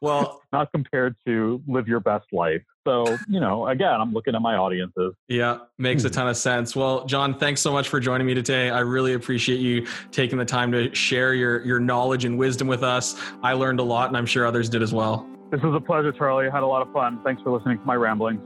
well, 0.00 0.42
not 0.52 0.70
compared 0.72 1.16
to 1.26 1.62
live 1.66 1.88
your 1.88 2.00
best 2.00 2.26
life. 2.32 2.62
So, 2.86 3.18
you 3.28 3.40
know, 3.40 3.66
again, 3.66 4.00
I'm 4.00 4.12
looking 4.12 4.34
at 4.34 4.42
my 4.42 4.54
audiences. 4.54 5.14
Yeah, 5.26 5.58
makes 5.76 6.04
a 6.04 6.08
hmm. 6.08 6.14
ton 6.14 6.28
of 6.28 6.36
sense. 6.36 6.76
Well, 6.76 7.04
John, 7.04 7.36
thanks 7.38 7.60
so 7.60 7.72
much 7.72 7.88
for 7.88 7.98
joining 7.98 8.26
me 8.26 8.34
today. 8.34 8.70
I 8.70 8.80
really 8.80 9.14
appreciate 9.14 9.58
you 9.58 9.86
taking 10.12 10.38
the 10.38 10.44
time 10.44 10.70
to 10.72 10.94
share 10.94 11.34
your 11.34 11.64
your 11.64 11.80
knowledge 11.80 12.24
and 12.24 12.38
wisdom 12.38 12.68
with 12.68 12.84
us. 12.84 13.20
I 13.42 13.54
learned 13.54 13.80
a 13.80 13.82
lot 13.82 14.08
and 14.08 14.16
I'm 14.16 14.26
sure 14.26 14.46
others 14.46 14.68
did 14.68 14.82
as 14.82 14.94
well. 14.94 15.28
This 15.50 15.62
was 15.62 15.74
a 15.74 15.80
pleasure, 15.80 16.12
Charlie. 16.12 16.48
I 16.48 16.50
had 16.50 16.62
a 16.62 16.66
lot 16.66 16.82
of 16.82 16.92
fun. 16.92 17.20
Thanks 17.24 17.42
for 17.42 17.50
listening 17.50 17.78
to 17.78 17.84
my 17.84 17.94
ramblings. 17.94 18.40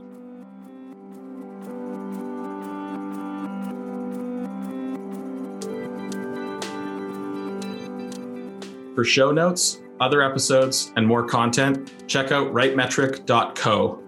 For 8.95 9.03
show 9.03 9.31
notes, 9.31 9.80
other 10.01 10.21
episodes, 10.21 10.91
and 10.95 11.07
more 11.07 11.25
content, 11.25 12.07
check 12.07 12.31
out 12.31 12.51
rightmetric.co. 12.53 14.03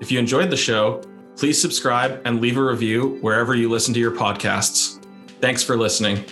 If 0.00 0.10
you 0.10 0.18
enjoyed 0.18 0.50
the 0.50 0.56
show, 0.56 1.02
please 1.36 1.60
subscribe 1.60 2.22
and 2.24 2.40
leave 2.40 2.56
a 2.56 2.62
review 2.62 3.18
wherever 3.20 3.54
you 3.54 3.68
listen 3.68 3.92
to 3.94 4.00
your 4.00 4.12
podcasts. 4.12 5.04
Thanks 5.40 5.62
for 5.62 5.76
listening. 5.76 6.24